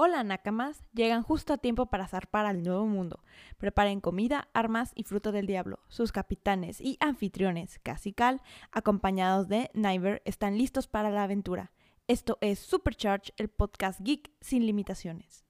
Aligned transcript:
Hola 0.00 0.22
Nakamas, 0.22 0.84
llegan 0.94 1.24
justo 1.24 1.52
a 1.52 1.58
tiempo 1.58 1.86
para 1.86 2.06
zarpar 2.06 2.46
al 2.46 2.62
nuevo 2.62 2.86
mundo. 2.86 3.24
Preparen 3.56 4.00
comida, 4.00 4.46
armas 4.54 4.92
y 4.94 5.02
fruto 5.02 5.32
del 5.32 5.48
diablo. 5.48 5.80
Sus 5.88 6.12
capitanes 6.12 6.80
y 6.80 6.98
anfitriones, 7.00 7.80
Casical, 7.82 8.40
acompañados 8.70 9.48
de 9.48 9.72
Niver, 9.74 10.22
están 10.24 10.56
listos 10.56 10.86
para 10.86 11.10
la 11.10 11.24
aventura. 11.24 11.72
Esto 12.06 12.38
es 12.40 12.60
Supercharge, 12.60 13.32
el 13.38 13.48
podcast 13.48 13.98
geek 13.98 14.30
sin 14.40 14.66
limitaciones. 14.66 15.44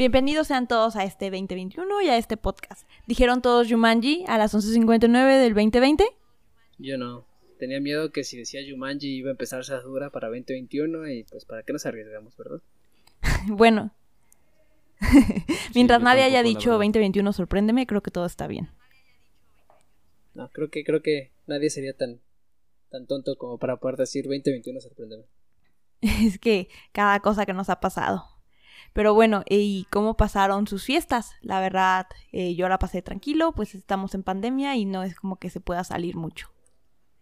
Bienvenidos 0.00 0.46
sean 0.46 0.66
todos 0.66 0.96
a 0.96 1.04
este 1.04 1.26
2021 1.26 2.00
y 2.00 2.08
a 2.08 2.16
este 2.16 2.38
podcast. 2.38 2.88
¿Dijeron 3.06 3.42
todos 3.42 3.68
Jumanji 3.68 4.24
a 4.28 4.38
las 4.38 4.54
11.59 4.54 5.42
del 5.42 5.52
2020? 5.52 6.06
Yo 6.78 6.96
no. 6.96 7.26
Tenía 7.58 7.80
miedo 7.80 8.10
que 8.10 8.24
si 8.24 8.38
decía 8.38 8.62
Jumanji 8.66 9.08
iba 9.08 9.28
a 9.28 9.32
empezar 9.32 9.60
esa 9.60 9.78
dura 9.82 10.08
para 10.08 10.28
2021 10.28 11.06
y 11.10 11.24
pues 11.24 11.44
para 11.44 11.64
qué 11.64 11.74
nos 11.74 11.84
arriesgamos, 11.84 12.34
¿verdad? 12.34 12.62
bueno. 13.48 13.92
Mientras 15.74 16.00
nadie 16.00 16.22
haya 16.22 16.42
dicho 16.42 16.70
verdad. 16.70 16.86
2021 16.86 17.32
sorpréndeme, 17.34 17.86
creo 17.86 18.00
que 18.00 18.10
todo 18.10 18.24
está 18.24 18.46
bien. 18.46 18.70
No, 20.32 20.48
creo 20.48 20.70
que 20.70 20.82
creo 20.82 21.02
que 21.02 21.30
nadie 21.46 21.68
sería 21.68 21.94
tan 21.94 22.20
tan 22.88 23.06
tonto 23.06 23.36
como 23.36 23.58
para 23.58 23.76
poder 23.76 23.98
decir 23.98 24.24
2021 24.24 24.80
sorpréndeme. 24.80 25.24
es 26.00 26.38
que 26.38 26.70
cada 26.92 27.20
cosa 27.20 27.44
que 27.44 27.52
nos 27.52 27.68
ha 27.68 27.80
pasado. 27.80 28.29
Pero 28.92 29.14
bueno, 29.14 29.44
¿y 29.48 29.86
cómo 29.90 30.16
pasaron 30.16 30.66
sus 30.66 30.84
fiestas? 30.84 31.32
La 31.42 31.60
verdad, 31.60 32.06
eh, 32.32 32.54
yo 32.54 32.68
la 32.68 32.78
pasé 32.78 33.02
tranquilo, 33.02 33.52
pues 33.52 33.74
estamos 33.74 34.14
en 34.14 34.22
pandemia 34.22 34.76
y 34.76 34.84
no 34.84 35.02
es 35.02 35.14
como 35.14 35.36
que 35.36 35.50
se 35.50 35.60
pueda 35.60 35.84
salir 35.84 36.16
mucho. 36.16 36.48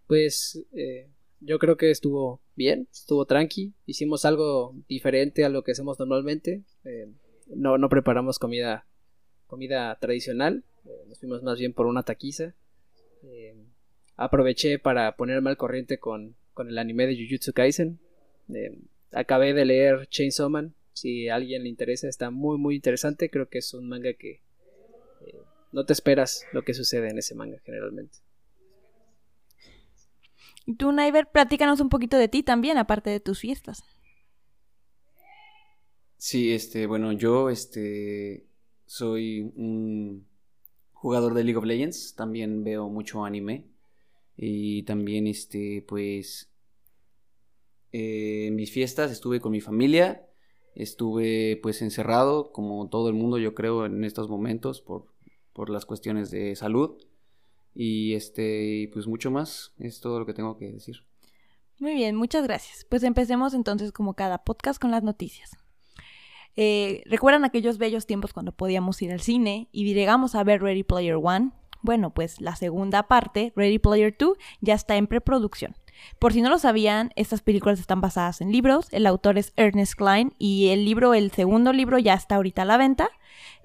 Pues 0.06 0.64
eh, 0.72 1.08
yo 1.41 1.58
creo 1.58 1.77
que 1.77 1.91
estuvo 1.91 2.41
bien, 2.56 2.89
estuvo 2.91 3.27
tranqui, 3.27 3.74
hicimos 3.86 4.24
algo 4.24 4.74
diferente 4.89 5.44
a 5.44 5.48
lo 5.50 5.62
que 5.62 5.72
hacemos 5.72 5.98
normalmente. 5.98 6.62
eh, 6.84 7.08
no, 7.55 7.78
no 7.78 7.89
preparamos 7.89 8.39
comida 8.39 8.84
comida 9.46 9.98
tradicional, 9.98 10.62
eh, 10.84 11.05
nos 11.08 11.19
fuimos 11.19 11.42
más 11.42 11.58
bien 11.58 11.72
por 11.72 11.86
una 11.86 12.02
taquiza. 12.02 12.55
eh, 13.22 13.56
aproveché 14.16 14.78
para 14.78 15.16
ponerme 15.16 15.50
al 15.50 15.56
corriente 15.56 15.98
con, 15.98 16.34
con 16.55 16.69
el 16.69 16.78
anime 16.78 17.06
de 17.06 17.16
Jujutsu 17.16 17.52
Kaisen. 17.52 17.98
acabé 19.12 19.55
de 19.55 19.64
leer 19.64 20.06
Chainsaw 20.08 20.50
Man, 20.50 20.74
si 21.01 21.29
a 21.29 21.37
alguien 21.37 21.63
le 21.63 21.69
interesa, 21.69 22.09
está 22.09 22.31
muy 22.31 22.59
muy 22.59 22.75
interesante, 22.75 23.31
creo 23.31 23.49
que 23.49 23.59
es 23.59 23.73
un 23.75 23.89
manga 23.89 24.13
que 24.15 24.43
eh, 25.27 25.39
no 25.73 25.85
te 25.85 25.93
esperas 25.93 26.45
lo 26.53 26.63
que 26.63 26.75
sucede 26.75 27.09
en 27.09 27.19
ese 27.19 27.35
manga 27.35 27.59
generalmente. 27.65 28.19
Y 30.69 30.75
tú, 30.75 30.93
Naiver, 30.93 31.27
platícanos 31.33 31.81
un 31.81 31.89
poquito 31.89 32.19
de 32.19 32.29
ti 32.29 32.43
también, 32.43 32.77
aparte 32.77 33.09
de 33.09 33.21
tus 33.21 33.41
fiestas. 33.41 33.83
Sí, 36.19 36.53
este, 36.53 36.87
bueno, 36.87 37.13
yo, 37.13 37.49
este, 37.49 38.45
soy 38.85 39.41
un 39.57 40.27
jugador 40.93 41.33
de 41.33 41.45
League 41.45 41.57
of 41.57 41.65
Legends, 41.65 42.15
también 42.17 42.65
veo 42.65 42.91
mucho 42.91 43.25
anime 43.25 43.65
y 44.37 44.83
también, 44.83 45.27
este, 45.27 45.83
pues, 45.89 46.51
eh, 47.93 48.49
en 48.49 48.57
mis 48.57 48.71
fiestas 48.71 49.11
estuve 49.11 49.41
con 49.41 49.53
mi 49.53 49.63
familia, 49.63 50.27
estuve, 50.78 51.58
pues, 51.62 51.83
encerrado, 51.83 52.52
como 52.52 52.89
todo 52.89 53.08
el 53.08 53.14
mundo, 53.14 53.36
yo 53.36 53.55
creo, 53.55 53.84
en 53.84 54.05
estos 54.05 54.28
momentos 54.30 54.80
por, 54.80 55.06
por 55.52 55.68
las 55.68 55.84
cuestiones 55.84 56.30
de 56.30 56.56
salud 56.56 56.96
y, 57.74 58.14
este, 58.14 58.89
pues 58.92 59.06
mucho 59.06 59.30
más, 59.30 59.74
es 59.78 60.00
todo 60.00 60.18
lo 60.18 60.24
que 60.24 60.34
tengo 60.34 60.56
que 60.56 60.72
decir. 60.72 61.05
Muy 61.78 61.94
bien, 61.94 62.16
muchas 62.16 62.44
gracias. 62.44 62.86
Pues 62.89 63.02
empecemos 63.02 63.55
entonces 63.55 63.92
como 63.92 64.14
cada 64.14 64.39
podcast 64.39 64.80
con 64.80 64.90
las 64.90 65.02
noticias. 65.02 65.56
Eh, 66.56 67.02
¿Recuerdan 67.06 67.45
aquellos 67.45 67.78
bellos 67.78 68.06
tiempos 68.06 68.33
cuando 68.33 68.50
podíamos 68.50 69.00
ir 69.02 69.12
al 69.12 69.20
cine 69.20 69.68
y 69.70 69.92
llegamos 69.95 70.34
a 70.34 70.42
ver 70.42 70.60
Ready 70.60 70.83
Player 70.83 71.16
One? 71.22 71.52
Bueno, 71.83 72.12
pues 72.12 72.40
la 72.40 72.56
segunda 72.56 73.06
parte, 73.06 73.52
Ready 73.55 73.78
Player 73.78 74.16
2, 74.18 74.36
ya 74.60 74.74
está 74.74 74.96
en 74.96 75.06
preproducción. 75.06 75.77
Por 76.19 76.33
si 76.33 76.42
no 76.42 76.51
lo 76.51 76.59
sabían, 76.59 77.13
estas 77.17 77.42
películas 77.42 77.79
están 77.79 78.01
basadas 78.01 78.41
en 78.41 78.53
libros. 78.53 78.89
El 78.92 79.07
autor 79.07 79.39
es 79.39 79.53
Ernest 79.57 79.95
Klein 79.95 80.35
y 80.39 80.69
el 80.69 80.85
libro, 80.85 81.14
el 81.14 81.31
segundo 81.31 81.73
libro, 81.73 81.98
ya 81.98 82.14
está 82.14 82.36
ahorita 82.36 82.63
a 82.63 82.64
la 82.64 82.77
venta. 82.77 83.09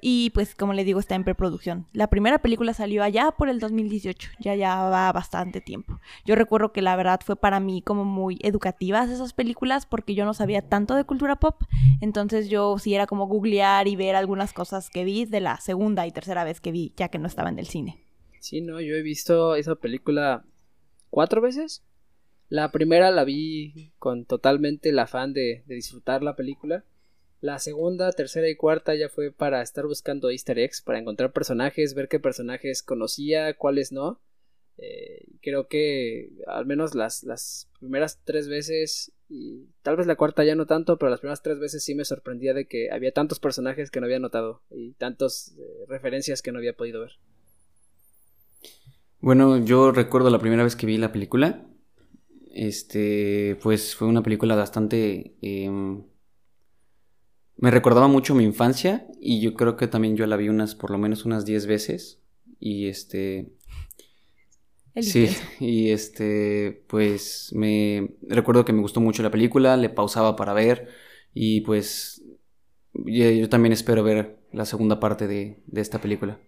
Y 0.01 0.31
pues, 0.31 0.53
como 0.53 0.73
le 0.73 0.83
digo, 0.83 0.99
está 0.99 1.15
en 1.15 1.23
preproducción. 1.23 1.87
La 1.93 2.09
primera 2.09 2.39
película 2.39 2.73
salió 2.73 3.03
allá 3.03 3.31
por 3.31 3.49
el 3.49 3.59
2018, 3.59 4.31
ya 4.39 4.53
ya 4.55 4.83
va 4.83 5.11
bastante 5.11 5.61
tiempo. 5.61 5.99
Yo 6.25 6.35
recuerdo 6.35 6.73
que 6.73 6.81
la 6.81 6.95
verdad 6.95 7.21
fue 7.23 7.35
para 7.35 7.59
mí 7.59 7.81
como 7.81 8.03
muy 8.03 8.37
educativas 8.41 9.09
esas 9.09 9.33
películas 9.33 9.85
porque 9.85 10.13
yo 10.13 10.25
no 10.25 10.33
sabía 10.33 10.61
tanto 10.61 10.95
de 10.95 11.05
cultura 11.05 11.39
pop. 11.39 11.63
Entonces 12.01 12.49
yo 12.49 12.77
sí 12.79 12.93
era 12.93 13.07
como 13.07 13.27
googlear 13.27 13.87
y 13.87 13.95
ver 13.95 14.15
algunas 14.15 14.53
cosas 14.53 14.89
que 14.89 15.05
vi 15.05 15.25
de 15.25 15.39
la 15.39 15.59
segunda 15.59 16.05
y 16.05 16.11
tercera 16.11 16.43
vez 16.43 16.59
que 16.59 16.71
vi, 16.71 16.93
ya 16.97 17.07
que 17.07 17.19
no 17.19 17.27
estaba 17.27 17.49
en 17.49 17.59
el 17.59 17.67
cine. 17.67 18.03
Sí, 18.39 18.59
no, 18.59 18.81
yo 18.81 18.95
he 18.95 19.01
visto 19.01 19.55
esa 19.55 19.75
película 19.75 20.43
cuatro 21.09 21.41
veces. 21.41 21.81
La 22.53 22.71
primera 22.71 23.09
la 23.09 23.23
vi 23.23 23.93
con 23.97 24.25
totalmente 24.25 24.89
el 24.89 24.99
afán 24.99 25.33
de, 25.33 25.63
disfrutar 25.65 26.21
la 26.21 26.35
película. 26.35 26.85
La 27.41 27.57
segunda, 27.57 28.11
tercera 28.11 28.47
y 28.47 28.55
cuarta 28.55 28.93
ya 28.93 29.09
fue 29.09 29.31
para 29.31 29.63
estar 29.63 29.87
buscando 29.87 30.29
easter 30.29 30.59
eggs, 30.59 30.83
para 30.83 30.99
encontrar 30.99 31.33
personajes, 31.33 31.95
ver 31.95 32.07
qué 32.07 32.19
personajes 32.19 32.83
conocía, 32.83 33.55
cuáles 33.55 33.91
no. 33.91 34.21
Eh, 34.77 35.25
creo 35.41 35.67
que 35.67 36.29
al 36.45 36.67
menos 36.67 36.93
las, 36.93 37.23
las 37.23 37.71
primeras 37.79 38.19
tres 38.23 38.47
veces, 38.47 39.11
y 39.29 39.65
tal 39.81 39.97
vez 39.97 40.05
la 40.05 40.15
cuarta 40.15 40.43
ya 40.43 40.53
no 40.53 40.67
tanto, 40.67 40.99
pero 40.99 41.09
las 41.09 41.21
primeras 41.21 41.41
tres 41.41 41.57
veces 41.57 41.83
sí 41.83 41.95
me 41.95 42.05
sorprendía 42.05 42.53
de 42.53 42.67
que 42.67 42.91
había 42.91 43.11
tantos 43.11 43.39
personajes 43.39 43.89
que 43.89 43.99
no 43.99 44.05
había 44.05 44.19
notado 44.19 44.61
y 44.69 44.91
tantas 44.91 45.55
referencias 45.87 46.43
que 46.43 46.51
no 46.51 46.59
había 46.59 46.77
podido 46.77 47.01
ver. 47.01 47.13
Bueno, 49.21 49.57
yo 49.65 49.91
recuerdo 49.91 50.29
la 50.29 50.37
primera 50.37 50.63
vez 50.63 50.75
que 50.75 50.85
vi 50.85 50.99
la 50.99 51.11
película. 51.11 51.65
Este, 52.53 53.57
pues 53.61 53.95
fue 53.95 54.07
una 54.07 54.23
película 54.23 54.55
bastante... 54.55 55.35
em, 55.41 56.03
me 57.57 57.71
recordaba 57.71 58.07
mucho 58.07 58.35
mi 58.35 58.43
infancia 58.43 59.07
y 59.19 59.41
yo 59.41 59.53
creo 59.53 59.75
que 59.77 59.87
también 59.87 60.15
yo 60.15 60.27
la 60.27 60.37
vi 60.37 60.49
unas, 60.49 60.75
por 60.75 60.91
lo 60.91 60.97
menos 60.97 61.25
unas 61.25 61.45
10 61.45 61.65
veces. 61.65 62.21
Y 62.59 62.87
este... 62.87 63.53
El 64.93 65.03
Sí, 65.03 65.29
y 65.59 65.89
este, 65.89 66.83
pues 66.87 67.49
me 67.53 68.15
recuerdo 68.21 68.65
que 68.65 68.73
me 68.73 68.81
gustó 68.81 69.01
mucho 69.01 69.23
la 69.23 69.31
película, 69.31 69.75
le 69.75 69.89
pausaba 69.89 70.35
para 70.35 70.53
ver 70.53 70.89
y 71.33 71.61
pues 71.61 72.21
yo, 72.93 73.29
yo 73.31 73.49
también 73.49 73.73
espero 73.73 74.03
ver 74.03 74.37
la 74.51 74.65
segunda 74.65 74.99
parte 74.99 75.27
de, 75.27 75.63
de 75.65 75.81
esta 75.81 75.99
película. 75.99 76.39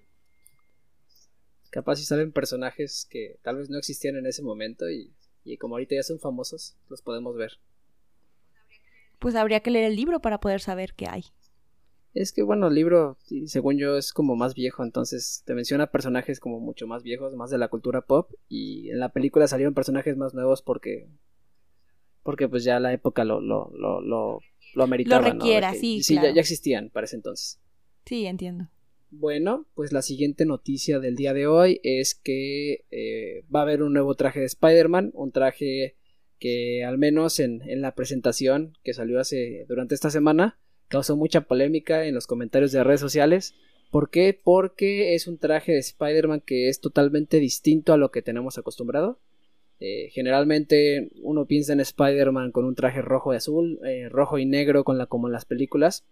Capaz 1.72 1.96
si 1.96 2.06
salen 2.06 2.32
personajes 2.32 3.08
que 3.10 3.40
tal 3.42 3.58
vez 3.58 3.70
no 3.70 3.80
existían 3.80 4.16
en 4.16 4.28
ese 4.28 4.44
momento 4.44 4.90
y, 4.90 5.12
y 5.46 5.58
como 5.58 5.76
ahorita 5.76 5.96
ya 5.96 6.04
son 6.04 6.20
famosos, 6.20 6.76
los 6.90 7.02
podemos 7.02 7.36
ver. 7.38 7.60
Pues 9.20 9.36
habría 9.36 9.60
que 9.60 9.72
leer 9.72 9.86
el 9.86 9.96
libro 9.98 10.22
para 10.22 10.40
poder 10.40 10.62
saber 10.62 10.94
qué 10.94 11.08
hay. 11.10 11.26
Es 12.16 12.32
que 12.32 12.42
bueno, 12.42 12.68
el 12.70 12.74
libro, 12.74 13.18
sí, 13.26 13.48
según 13.48 13.78
yo, 13.78 13.96
es 13.98 14.12
como 14.14 14.36
más 14.36 14.56
viejo, 14.56 14.84
entonces 14.84 15.44
te 15.46 15.54
menciona 15.54 15.92
personajes 15.92 16.40
como 16.40 16.60
mucho 16.60 16.88
más 16.88 17.04
viejos, 17.04 17.36
más 17.36 17.52
de 17.52 17.58
la 17.60 17.68
cultura 17.68 18.02
pop, 18.02 18.32
y 18.50 18.90
en 18.90 19.00
la 19.00 19.10
película 19.10 19.48
salieron 19.48 19.74
personajes 19.76 20.18
más 20.18 20.34
nuevos 20.34 20.62
porque 20.64 21.08
porque 22.24 22.48
pues 22.50 22.64
ya 22.64 22.80
la 22.80 22.94
época 22.94 23.24
lo, 23.24 23.40
lo, 23.40 23.70
lo, 23.74 24.02
lo, 24.02 24.40
lo 24.74 24.84
ameritaba, 24.84 25.34
¿no? 25.34 25.46
requiera, 25.46 25.72
que- 25.72 25.78
sí, 26.04 26.16
ya- 26.16 26.22
claro. 26.22 26.36
ya 26.36 26.42
existían 26.42 26.90
para 26.90 27.06
ese 27.06 27.16
entonces. 27.18 27.60
Sí, 28.06 28.26
entiendo. 28.26 28.70
Bueno, 29.18 29.66
pues 29.76 29.94
la 29.94 30.02
siguiente 30.02 30.46
noticia 30.46 31.00
del 31.00 31.16
día 31.16 31.34
de 31.34 31.48
hoy 31.48 31.80
es 31.84 32.16
que 32.16 32.84
eh, 32.92 33.46
va 33.54 33.62
a 33.62 33.64
haber 33.64 33.82
un 33.82 33.94
nuevo 33.94 34.14
traje 34.16 34.42
de 34.42 34.46
Spider-Man, 34.46 35.12
un 35.14 35.32
traje 35.32 35.96
que 36.38 36.84
al 36.84 36.98
menos 36.98 37.40
en, 37.40 37.62
en 37.62 37.82
la 37.82 37.96
presentación 37.96 38.74
que 38.84 38.94
salió 38.94 39.22
hace 39.22 39.66
durante 39.70 39.96
esta 39.96 40.10
semana 40.10 40.60
causó 40.90 41.16
mucha 41.16 41.42
polémica 41.42 42.06
en 42.06 42.14
los 42.14 42.28
comentarios 42.28 42.74
de 42.74 42.84
redes 42.84 43.00
sociales. 43.00 43.56
¿Por 43.90 44.10
qué? 44.10 44.38
Porque 44.44 45.16
es 45.16 45.28
un 45.28 45.38
traje 45.38 45.72
de 45.72 45.80
Spider-Man 45.80 46.42
que 46.46 46.68
es 46.68 46.82
totalmente 46.82 47.40
distinto 47.40 47.94
a 47.94 47.98
lo 47.98 48.12
que 48.12 48.22
tenemos 48.22 48.58
acostumbrado. 48.58 49.22
Eh, 49.80 50.10
generalmente 50.12 51.10
uno 51.22 51.46
piensa 51.46 51.72
en 51.72 51.80
Spider-Man 51.80 52.52
con 52.52 52.66
un 52.66 52.76
traje 52.76 53.02
rojo 53.02 53.34
y 53.34 53.38
azul, 53.38 53.80
eh, 53.86 54.10
rojo 54.10 54.40
y 54.40 54.46
negro 54.46 54.84
con 54.84 54.98
la, 54.98 55.06
como 55.06 55.30
en 55.30 55.34
las 55.34 55.46
películas. 55.46 56.06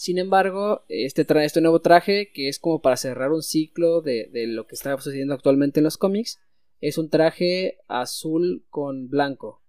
Sin 0.00 0.16
embargo, 0.16 0.86
este, 0.88 1.26
este 1.44 1.60
nuevo 1.60 1.82
traje, 1.82 2.32
que 2.32 2.48
es 2.48 2.58
como 2.58 2.80
para 2.80 2.96
cerrar 2.96 3.32
un 3.32 3.42
ciclo 3.42 4.00
de, 4.00 4.30
lo 4.46 4.66
que 4.66 4.74
está 4.74 4.96
sucediendo 4.96 5.34
actualmente 5.34 5.80
en 5.80 5.84
los 5.84 5.98
cómics, 5.98 6.40
es 6.80 6.96
un 6.96 7.10
traje 7.10 7.80
azul 7.86 8.64
con 8.70 9.10
blanco. 9.10 9.62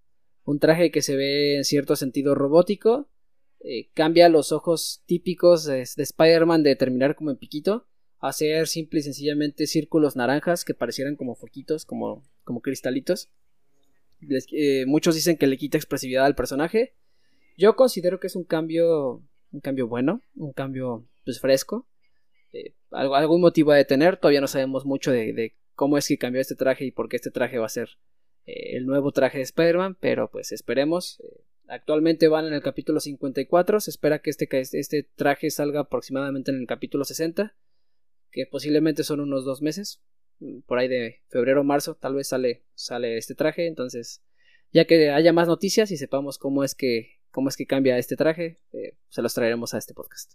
Un 0.45 0.59
traje 0.59 0.89
que 0.89 1.01
se 1.01 1.17
ve 1.17 1.57
en 1.57 1.65
cierto 1.65 1.97
sentido 1.97 2.33
robótico. 2.33 3.09
Eh, 3.59 3.89
cambia 3.93 4.29
los 4.29 4.53
ojos 4.53 5.03
típicos 5.05 5.65
de, 5.65 5.79
de 5.79 6.03
Spider-Man 6.03 6.63
de 6.63 6.77
terminar 6.77 7.17
como 7.17 7.31
en 7.31 7.35
piquito 7.35 7.89
a 8.19 8.31
ser 8.31 8.69
simple 8.69 9.01
y 9.01 9.03
sencillamente 9.03 9.67
círculos 9.67 10.15
naranjas 10.15 10.63
que 10.63 10.73
parecieran 10.73 11.17
como 11.17 11.35
foquitos, 11.35 11.83
como, 11.83 12.23
como 12.45 12.61
cristalitos. 12.61 13.29
Eh, 14.53 14.85
muchos 14.87 15.13
dicen 15.13 15.35
que 15.35 15.47
le 15.47 15.57
quita 15.57 15.77
expresividad 15.77 16.23
al 16.23 16.35
personaje. 16.35 16.95
Yo 17.57 17.75
considero 17.75 18.21
que 18.21 18.27
es 18.27 18.37
un 18.37 18.45
cambio, 18.45 19.23
un 19.51 19.59
cambio 19.59 19.87
bueno, 19.87 20.21
un 20.35 20.53
cambio 20.53 21.07
pues 21.23 21.39
fresco. 21.39 21.87
Eh, 22.53 22.73
algún 22.91 23.41
motivo 23.41 23.73
de 23.73 23.85
tener. 23.85 24.17
Todavía 24.17 24.41
no 24.41 24.47
sabemos 24.47 24.85
mucho 24.85 25.11
de, 25.11 25.55
cómo 25.75 25.97
es 25.97 26.07
que 26.07 26.17
cambió 26.17 26.41
este 26.41 26.55
traje 26.55 26.85
y 26.85 26.91
por 26.91 27.09
qué 27.09 27.15
este 27.17 27.31
traje 27.31 27.57
va 27.57 27.65
a 27.65 27.69
ser 27.69 27.89
eh, 28.45 28.77
el 28.77 28.85
nuevo 28.85 29.11
traje 29.11 29.37
de 29.37 29.43
Spider-Man, 29.43 29.97
pero 29.99 30.29
pues 30.29 30.51
esperemos. 30.51 31.21
actualmente 31.67 32.27
van 32.27 32.45
en 32.47 32.53
el 32.53 32.61
capítulo 32.61 32.99
54. 32.99 33.79
Se 33.79 33.89
espera 33.89 34.19
que 34.19 34.29
este, 34.29 34.47
este 34.51 35.03
traje 35.15 35.49
salga 35.49 35.81
aproximadamente 35.81 36.51
en 36.51 36.57
el 36.57 36.67
capítulo 36.67 37.05
60, 37.05 37.55
que 38.31 38.45
posiblemente 38.45 39.03
son 39.03 39.19
unos 39.19 39.45
dos 39.45 39.61
meses 39.61 40.01
por 40.65 40.79
ahí 40.79 40.87
de 40.87 41.21
febrero 41.29 41.61
o 41.61 41.63
marzo 41.63 41.95
tal 41.95 42.15
vez 42.15 42.27
sale 42.27 42.63
sale 42.73 43.17
este 43.17 43.35
traje 43.35 43.67
entonces 43.67 44.23
ya 44.71 44.85
que 44.85 45.11
haya 45.11 45.33
más 45.33 45.47
noticias 45.47 45.91
y 45.91 45.97
sepamos 45.97 46.37
cómo 46.37 46.63
es 46.63 46.75
que 46.75 47.20
cómo 47.31 47.49
es 47.49 47.57
que 47.57 47.65
cambia 47.65 47.97
este 47.97 48.15
traje 48.15 48.59
eh, 48.73 48.97
se 49.09 49.21
los 49.21 49.33
traeremos 49.33 49.73
a 49.73 49.77
este 49.77 49.93
podcast 49.93 50.33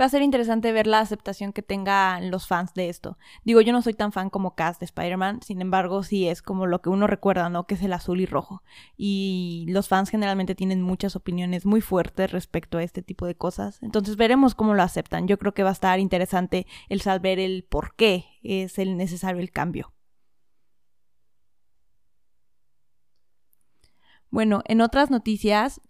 va 0.00 0.04
a 0.04 0.08
ser 0.08 0.22
interesante 0.22 0.72
ver 0.72 0.86
la 0.86 1.00
aceptación 1.00 1.52
que 1.52 1.62
tengan 1.62 2.30
los 2.30 2.46
fans 2.46 2.74
de 2.74 2.88
esto. 2.88 3.18
Digo, 3.44 3.60
yo 3.60 3.72
no 3.72 3.82
soy 3.82 3.94
tan 3.94 4.12
fan 4.12 4.30
como 4.30 4.54
Cass 4.54 4.78
de 4.78 4.84
Spider-Man, 4.84 5.42
sin 5.42 5.60
embargo, 5.60 6.02
sí 6.02 6.28
es 6.28 6.42
como 6.42 6.66
lo 6.66 6.82
que 6.82 6.90
uno 6.90 7.06
recuerda, 7.06 7.48
¿no? 7.48 7.66
Que 7.66 7.74
es 7.74 7.82
el 7.82 7.92
azul 7.92 8.20
y 8.20 8.26
rojo. 8.26 8.62
Y 8.96 9.66
los 9.68 9.88
fans 9.88 10.10
generalmente 10.10 10.54
tienen 10.54 10.82
muchas 10.82 11.16
opiniones 11.16 11.64
muy 11.64 11.80
fuertes 11.80 12.32
respecto 12.32 12.78
a 12.78 12.82
este 12.82 13.02
tipo 13.02 13.26
de 13.26 13.36
cosas. 13.36 13.82
Entonces 13.82 14.16
veremos 14.16 14.54
cómo 14.54 14.74
lo 14.74 14.82
aceptan. 14.82 15.26
Yo 15.28 15.38
creo 15.38 15.54
que 15.54 15.62
va 15.62 15.70
a 15.70 15.72
estar 15.72 15.98
interesante 15.98 16.66
el 16.88 17.00
saber 17.00 17.38
el 17.38 17.64
por 17.64 17.94
qué 17.96 18.26
es 18.42 18.78
el 18.78 18.96
necesario 18.96 19.40
el 19.40 19.50
cambio. 19.50 19.92
Bueno, 24.28 24.62
en 24.66 24.80
otras 24.82 25.10
noticias, 25.10 25.80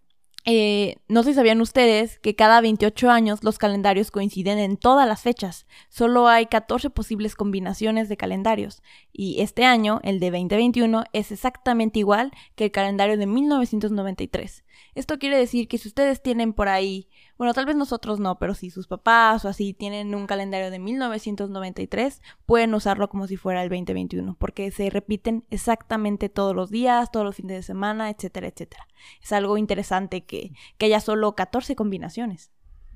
eh, 0.48 0.98
no 1.08 1.24
sé 1.24 1.30
si 1.30 1.34
sabían 1.34 1.60
ustedes 1.60 2.20
que 2.20 2.36
cada 2.36 2.60
28 2.60 3.10
años 3.10 3.42
los 3.42 3.58
calendarios 3.58 4.12
coinciden 4.12 4.58
en 4.58 4.76
todas 4.76 5.08
las 5.08 5.20
fechas. 5.22 5.66
Solo 5.88 6.28
hay 6.28 6.46
14 6.46 6.88
posibles 6.90 7.34
combinaciones 7.34 8.08
de 8.08 8.16
calendarios. 8.16 8.80
Y 9.12 9.40
este 9.40 9.64
año, 9.64 9.98
el 10.04 10.20
de 10.20 10.30
2021, 10.30 11.02
es 11.12 11.32
exactamente 11.32 11.98
igual 11.98 12.30
que 12.54 12.66
el 12.66 12.70
calendario 12.70 13.18
de 13.18 13.26
1993. 13.26 14.64
Esto 14.94 15.18
quiere 15.18 15.36
decir 15.36 15.66
que 15.66 15.78
si 15.78 15.88
ustedes 15.88 16.22
tienen 16.22 16.52
por 16.52 16.68
ahí, 16.68 17.08
bueno, 17.38 17.52
tal 17.52 17.66
vez 17.66 17.76
nosotros 17.76 18.18
no, 18.18 18.38
pero 18.38 18.54
si 18.54 18.70
sus 18.70 18.86
papás 18.86 19.44
o 19.44 19.48
así 19.48 19.74
tienen 19.74 20.14
un 20.14 20.26
calendario 20.26 20.70
de 20.70 20.78
1993, 20.78 22.22
pueden 22.46 22.72
usarlo 22.74 23.08
como 23.08 23.26
si 23.26 23.36
fuera 23.36 23.62
el 23.62 23.68
2021, 23.68 24.36
porque 24.38 24.70
se 24.70 24.88
repiten 24.88 25.44
exactamente 25.50 26.28
todos 26.28 26.56
los 26.56 26.70
días, 26.70 27.10
todos 27.10 27.26
los 27.26 27.36
fines 27.36 27.56
de 27.56 27.62
semana, 27.62 28.10
etcétera, 28.10 28.48
etcétera. 28.48 28.86
Es 29.22 29.32
algo 29.32 29.58
interesante 29.58 30.24
que, 30.24 30.52
que 30.78 30.86
haya 30.86 31.00
solo 31.00 31.34
14 31.34 31.76
combinaciones. 31.76 32.50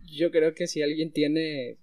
Yo 0.05 0.31
creo 0.31 0.55
que 0.55 0.67
si 0.67 0.83
alguien 0.83 1.13
tiene 1.13 1.79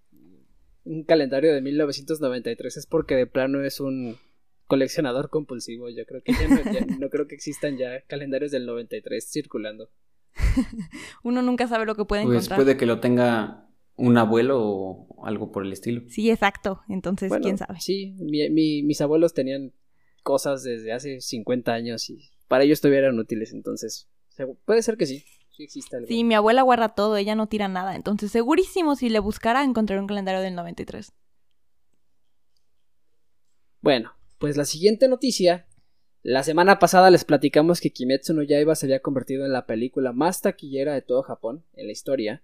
un 0.83 1.03
calendario 1.03 1.53
de 1.53 1.62
1993 1.62 2.77
es 2.77 2.86
porque 2.88 3.15
de 3.15 3.27
plano 3.27 3.63
es 3.63 3.80
un 3.80 4.18
coleccionador 4.65 5.30
compulsivo. 5.30 5.89
Yo 5.89 6.06
creo 6.06 6.24
que 6.24 6.33
ya 6.33 6.48
no, 6.48 6.98
no 7.00 7.10
creo 7.10 7.27
que 7.27 7.36
existan 7.36 7.77
ya 7.77 8.01
calendarios 8.07 8.51
del 8.51 8.65
93 8.65 9.30
circulando. 9.30 9.89
Uno 11.24 11.42
nunca 11.42 11.68
sabe 11.68 11.86
lo 11.86 11.95
que 11.95 12.06
puede 12.06 12.24
pues 12.24 12.36
encontrar. 12.36 12.57
puede 12.57 12.78
que 12.78 12.86
lo 12.86 13.00
tenga 13.00 13.68
un 13.95 14.18
abuelo 14.18 14.60
o 14.62 15.25
algo 15.25 15.51
por 15.51 15.66
el 15.66 15.74
estilo. 15.74 16.04
Sí, 16.07 16.30
exacto. 16.30 16.81
Entonces, 16.88 17.31
quién 17.42 17.57
sabe. 17.57 17.80
Sí, 17.80 18.16
mis 18.19 19.01
abuelos 19.01 19.34
tenían 19.34 19.74
cosas 20.24 20.63
desde 20.63 20.94
hace 20.94 21.22
50 21.22 21.74
años 21.74 22.10
y 22.10 22.30
para 22.48 22.63
ellos 22.63 22.81
todavía 22.81 23.00
eran 23.00 23.19
útiles. 23.19 23.54
Entonces, 23.54 24.07
puede 24.66 24.81
ser 24.81 24.98
que 24.98 25.06
sí. 25.06 25.24
Sí, 25.50 25.63
existe 25.63 25.95
algo. 25.95 26.07
Sí, 26.07 26.24
mi 26.24 26.36
abuela 26.36 26.62
guarda 26.62 26.89
todo, 26.89 27.18
ella 27.18 27.34
no 27.34 27.48
tira 27.48 27.68
nada. 27.68 27.95
Entonces, 27.95 28.31
segurísimo, 28.31 28.95
si 28.95 29.10
le 29.10 29.19
buscara, 29.19 29.63
encontrar 29.63 30.00
un 30.00 30.07
calendario 30.07 30.42
del 30.42 30.54
93. 30.54 31.12
Bueno, 33.81 34.12
pues 34.38 34.57
la 34.57 34.66
siguiente 34.66 35.07
noticia 35.07 35.66
la 36.27 36.44
semana 36.44 36.77
pasada 36.77 37.09
les 37.09 37.24
platicamos 37.24 37.79
que 37.79 37.94
Kimetsu 37.94 38.33
no 38.33 38.44
Yaiba 38.44 38.75
se 38.75 38.85
había 38.85 39.00
convertido 39.00 39.45
en 39.45 39.53
la 39.53 39.65
película 39.65 40.12
más 40.12 40.41
taquillera 40.41 40.94
de 40.94 41.01
todo 41.01 41.24
Japón 41.24 41.63
en 41.74 41.85
la 41.85 41.94
historia. 41.94 42.44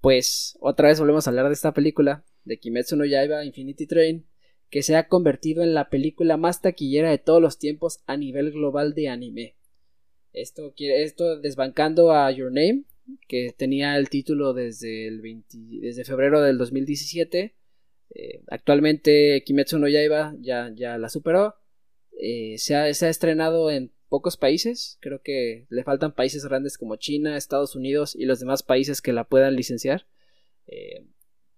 Pues 0.00 0.56
otra 0.60 0.86
vez 0.86 1.00
volvemos 1.00 1.26
a 1.26 1.30
hablar 1.30 1.48
de 1.48 1.54
esta 1.54 1.74
película, 1.74 2.24
de 2.44 2.60
Kimetsu 2.60 2.94
no 2.94 3.04
Yaiba 3.04 3.44
Infinity 3.44 3.88
Train, 3.88 4.24
que 4.70 4.84
se 4.84 4.94
ha 4.94 5.08
convertido 5.08 5.64
en 5.64 5.74
la 5.74 5.90
película 5.90 6.36
más 6.36 6.62
taquillera 6.62 7.10
de 7.10 7.18
todos 7.18 7.42
los 7.42 7.58
tiempos 7.58 7.98
a 8.06 8.16
nivel 8.16 8.52
global 8.52 8.94
de 8.94 9.08
anime. 9.08 9.56
Esto 10.32 10.72
esto 10.76 11.40
desbancando 11.40 12.12
a 12.12 12.30
Your 12.30 12.52
Name, 12.52 12.84
que 13.26 13.52
tenía 13.58 13.96
el 13.96 14.10
título 14.10 14.54
desde 14.54 15.08
el 15.08 15.42
desde 15.48 16.04
febrero 16.04 16.40
del 16.40 16.56
2017. 16.56 17.56
Eh, 18.14 18.42
actualmente 18.46 19.42
Kimetsu 19.44 19.80
no 19.80 19.88
Yaiba 19.88 20.36
ya, 20.38 20.70
ya 20.72 20.98
la 20.98 21.08
superó 21.08 21.56
eh, 22.12 22.56
se, 22.58 22.74
ha, 22.74 22.88
estrenado 22.88 23.70
en 23.70 23.92
pocos 24.08 24.36
países. 24.36 24.98
Creo 25.00 25.22
que 25.22 25.66
le 25.70 25.84
faltan 25.84 26.14
países 26.14 26.44
grandes 26.44 26.78
como 26.78 26.96
China, 26.96 27.36
Estados 27.36 27.76
Unidos 27.76 28.14
y 28.14 28.24
los 28.24 28.40
demás 28.40 28.62
países 28.62 29.02
que 29.02 29.12
la 29.12 29.24
puedan 29.24 29.56
licenciar. 29.56 30.06
Eh, 30.66 31.06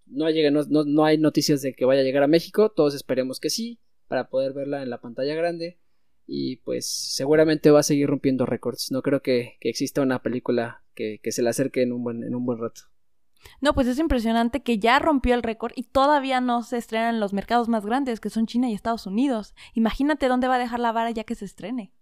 no, 0.06 0.26
no, 0.68 1.04
hay 1.04 1.18
noticias 1.18 1.62
de 1.62 1.74
que 1.74 1.84
vaya 1.84 2.00
a 2.00 2.04
llegar 2.04 2.22
a 2.22 2.28
México. 2.28 2.70
Todos 2.70 2.94
esperemos 2.94 3.40
que 3.40 3.50
sí, 3.50 3.80
para 4.08 4.28
poder 4.28 4.52
verla 4.52 4.82
en 4.82 4.90
la 4.90 5.00
pantalla 5.00 5.34
grande. 5.34 5.78
Y 6.26 6.56
pues 6.56 6.86
seguramente 6.86 7.70
va 7.70 7.80
a 7.80 7.84
seguir 7.84 8.08
rompiendo 8.08 8.46
récords. 8.46 8.90
No 8.92 9.02
creo 9.02 9.22
que, 9.22 9.56
exista 9.60 10.02
una 10.02 10.22
película 10.22 10.84
que, 10.94 11.20
se 11.30 11.42
le 11.42 11.48
acerque 11.48 11.82
en 11.82 11.92
un 11.92 12.24
en 12.24 12.34
un 12.34 12.44
buen 12.44 12.58
rato. 12.58 12.89
No, 13.60 13.74
pues 13.74 13.86
es 13.86 13.98
impresionante 13.98 14.62
que 14.62 14.78
ya 14.78 14.98
rompió 14.98 15.34
el 15.34 15.42
récord 15.42 15.72
y 15.74 15.84
todavía 15.84 16.40
no 16.40 16.62
se 16.62 16.76
estrena 16.76 17.10
en 17.10 17.20
los 17.20 17.32
mercados 17.32 17.68
más 17.68 17.84
grandes, 17.84 18.20
que 18.20 18.30
son 18.30 18.46
China 18.46 18.70
y 18.70 18.74
Estados 18.74 19.06
Unidos. 19.06 19.54
Imagínate 19.74 20.28
dónde 20.28 20.48
va 20.48 20.56
a 20.56 20.58
dejar 20.58 20.80
la 20.80 20.92
vara 20.92 21.10
ya 21.10 21.24
que 21.24 21.34
se 21.34 21.44
estrene. 21.44 21.92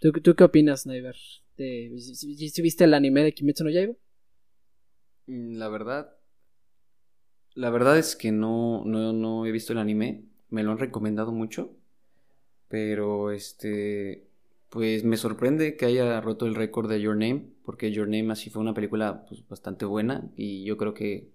¿Tú, 0.00 0.12
qué 0.34 0.44
opinas, 0.44 0.86
Naiver? 0.86 1.16
¿Si 1.56 2.62
viste 2.62 2.84
el 2.84 2.94
anime 2.94 3.22
de 3.22 3.32
Kimetsu 3.32 3.64
no 3.64 3.70
Yaiba? 3.70 3.94
Mm, 5.26 5.56
la 5.56 5.68
verdad... 5.68 6.12
La 7.54 7.70
verdad 7.70 7.98
es 7.98 8.16
que 8.16 8.32
no, 8.32 8.84
no, 8.84 9.14
no 9.14 9.46
he 9.46 9.50
visto 9.50 9.72
el 9.72 9.78
anime. 9.78 10.24
Me 10.50 10.62
lo 10.62 10.72
han 10.72 10.78
recomendado 10.78 11.32
mucho. 11.32 11.74
Pero 12.68 13.30
este 13.30 14.25
pues 14.76 15.04
me 15.04 15.16
sorprende 15.16 15.74
que 15.74 15.86
haya 15.86 16.20
roto 16.20 16.44
el 16.44 16.54
récord 16.54 16.86
de 16.86 17.00
Your 17.00 17.16
Name, 17.16 17.46
porque 17.64 17.92
Your 17.92 18.06
Name 18.06 18.30
así 18.30 18.50
fue 18.50 18.60
una 18.60 18.74
película 18.74 19.24
pues, 19.26 19.48
bastante 19.48 19.86
buena 19.86 20.30
y 20.36 20.64
yo 20.64 20.76
creo 20.76 20.92
que 20.92 21.30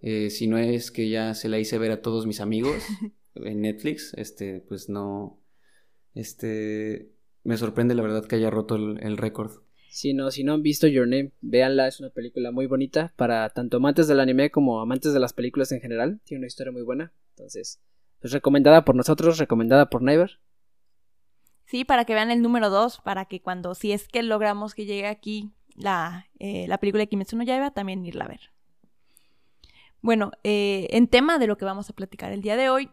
eh, 0.00 0.30
si 0.30 0.46
no 0.46 0.58
es 0.58 0.92
que 0.92 1.08
ya 1.08 1.34
se 1.34 1.48
la 1.48 1.58
hice 1.58 1.76
ver 1.78 1.90
a 1.90 2.02
todos 2.02 2.24
mis 2.24 2.40
amigos 2.40 2.76
en 3.34 3.62
Netflix, 3.62 4.14
este, 4.14 4.60
pues 4.60 4.88
no, 4.88 5.40
este, 6.14 7.10
me 7.42 7.56
sorprende 7.56 7.96
la 7.96 8.02
verdad 8.02 8.26
que 8.26 8.36
haya 8.36 8.48
roto 8.48 8.76
el, 8.76 9.16
récord. 9.16 9.64
Si 9.90 10.14
no, 10.14 10.30
si 10.30 10.44
no 10.44 10.52
han 10.54 10.62
visto 10.62 10.86
Your 10.86 11.08
Name, 11.08 11.32
véanla, 11.40 11.88
es 11.88 11.98
una 11.98 12.10
película 12.10 12.52
muy 12.52 12.66
bonita 12.66 13.12
para 13.16 13.50
tanto 13.50 13.78
amantes 13.78 14.06
del 14.06 14.20
anime 14.20 14.52
como 14.52 14.80
amantes 14.80 15.12
de 15.12 15.18
las 15.18 15.32
películas 15.32 15.72
en 15.72 15.80
general, 15.80 16.20
tiene 16.22 16.42
una 16.42 16.46
historia 16.46 16.70
muy 16.70 16.82
buena, 16.82 17.12
entonces, 17.30 17.82
pues 18.20 18.32
recomendada 18.32 18.84
por 18.84 18.94
nosotros, 18.94 19.38
recomendada 19.38 19.90
por 19.90 20.02
Never, 20.02 20.38
Sí, 21.72 21.86
para 21.86 22.04
que 22.04 22.12
vean 22.12 22.30
el 22.30 22.42
número 22.42 22.68
2, 22.68 23.00
para 23.00 23.24
que 23.24 23.40
cuando, 23.40 23.74
si 23.74 23.92
es 23.92 24.06
que 24.06 24.22
logramos 24.22 24.74
que 24.74 24.84
llegue 24.84 25.06
aquí 25.06 25.52
la, 25.74 26.26
eh, 26.38 26.66
la 26.68 26.76
película 26.76 27.00
de 27.00 27.08
Kimetsu 27.08 27.34
no 27.34 27.44
Yaiba, 27.44 27.70
también 27.70 28.04
irla 28.04 28.26
a 28.26 28.28
ver. 28.28 28.52
Bueno, 30.02 30.32
eh, 30.44 30.88
en 30.90 31.08
tema 31.08 31.38
de 31.38 31.46
lo 31.46 31.56
que 31.56 31.64
vamos 31.64 31.88
a 31.88 31.94
platicar 31.94 32.30
el 32.30 32.42
día 32.42 32.58
de 32.58 32.68
hoy, 32.68 32.90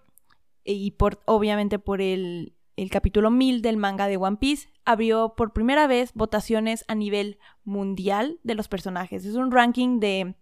y 0.64 0.92
por, 0.92 1.20
obviamente 1.26 1.78
por 1.78 2.00
el, 2.00 2.54
el 2.78 2.90
capítulo 2.90 3.30
1000 3.30 3.62
del 3.62 3.76
manga 3.76 4.08
de 4.08 4.16
One 4.16 4.38
Piece, 4.38 4.70
abrió 4.86 5.34
por 5.36 5.52
primera 5.52 5.86
vez 5.86 6.14
votaciones 6.14 6.86
a 6.88 6.96
nivel 6.96 7.38
mundial 7.66 8.40
de 8.44 8.56
los 8.56 8.70
personajes. 8.70 9.26
Es 9.26 9.36
un 9.36 9.52
ranking 9.52 10.00
de 10.00 10.36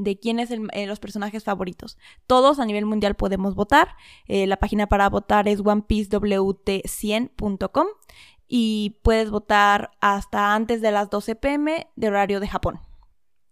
de 0.00 0.18
quiénes 0.18 0.48
son 0.48 0.68
eh, 0.72 0.86
los 0.86 0.98
personajes 0.98 1.44
favoritos. 1.44 1.96
Todos 2.26 2.58
a 2.58 2.64
nivel 2.64 2.86
mundial 2.86 3.14
podemos 3.14 3.54
votar. 3.54 3.94
Eh, 4.26 4.46
la 4.46 4.56
página 4.56 4.88
para 4.88 5.10
votar 5.10 5.46
es 5.46 5.60
onepiecewt100.com 5.60 7.86
y 8.48 8.98
puedes 9.02 9.30
votar 9.30 9.90
hasta 10.00 10.54
antes 10.54 10.80
de 10.80 10.90
las 10.90 11.10
12 11.10 11.36
pm 11.36 11.86
de 11.96 12.08
horario 12.08 12.40
de 12.40 12.48
Japón. 12.48 12.80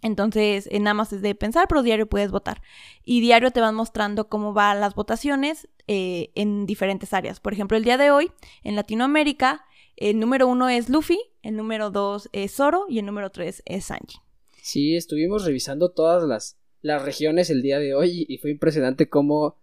Entonces, 0.00 0.70
nada 0.72 0.94
más 0.94 1.12
es 1.12 1.20
de 1.22 1.34
pensar, 1.34 1.66
pero 1.68 1.82
diario 1.82 2.08
puedes 2.08 2.30
votar. 2.30 2.62
Y 3.04 3.20
diario 3.20 3.50
te 3.50 3.60
van 3.60 3.74
mostrando 3.74 4.28
cómo 4.28 4.52
van 4.54 4.80
las 4.80 4.94
votaciones 4.94 5.68
eh, 5.86 6.30
en 6.34 6.64
diferentes 6.66 7.12
áreas. 7.12 7.40
Por 7.40 7.52
ejemplo, 7.52 7.76
el 7.76 7.84
día 7.84 7.98
de 7.98 8.10
hoy, 8.10 8.32
en 8.62 8.74
Latinoamérica, 8.76 9.66
el 9.96 10.18
número 10.18 10.46
uno 10.46 10.68
es 10.68 10.88
Luffy, 10.88 11.20
el 11.42 11.56
número 11.56 11.90
dos 11.90 12.30
es 12.32 12.54
Zoro 12.54 12.86
y 12.88 13.00
el 13.00 13.06
número 13.06 13.30
tres 13.30 13.62
es 13.66 13.86
Sanji. 13.86 14.18
Sí, 14.68 14.96
estuvimos 14.96 15.46
revisando 15.46 15.92
todas 15.92 16.24
las, 16.24 16.58
las 16.82 17.02
regiones 17.02 17.48
el 17.48 17.62
día 17.62 17.78
de 17.78 17.94
hoy 17.94 18.26
y 18.28 18.36
fue 18.36 18.50
impresionante 18.50 19.08
cómo 19.08 19.56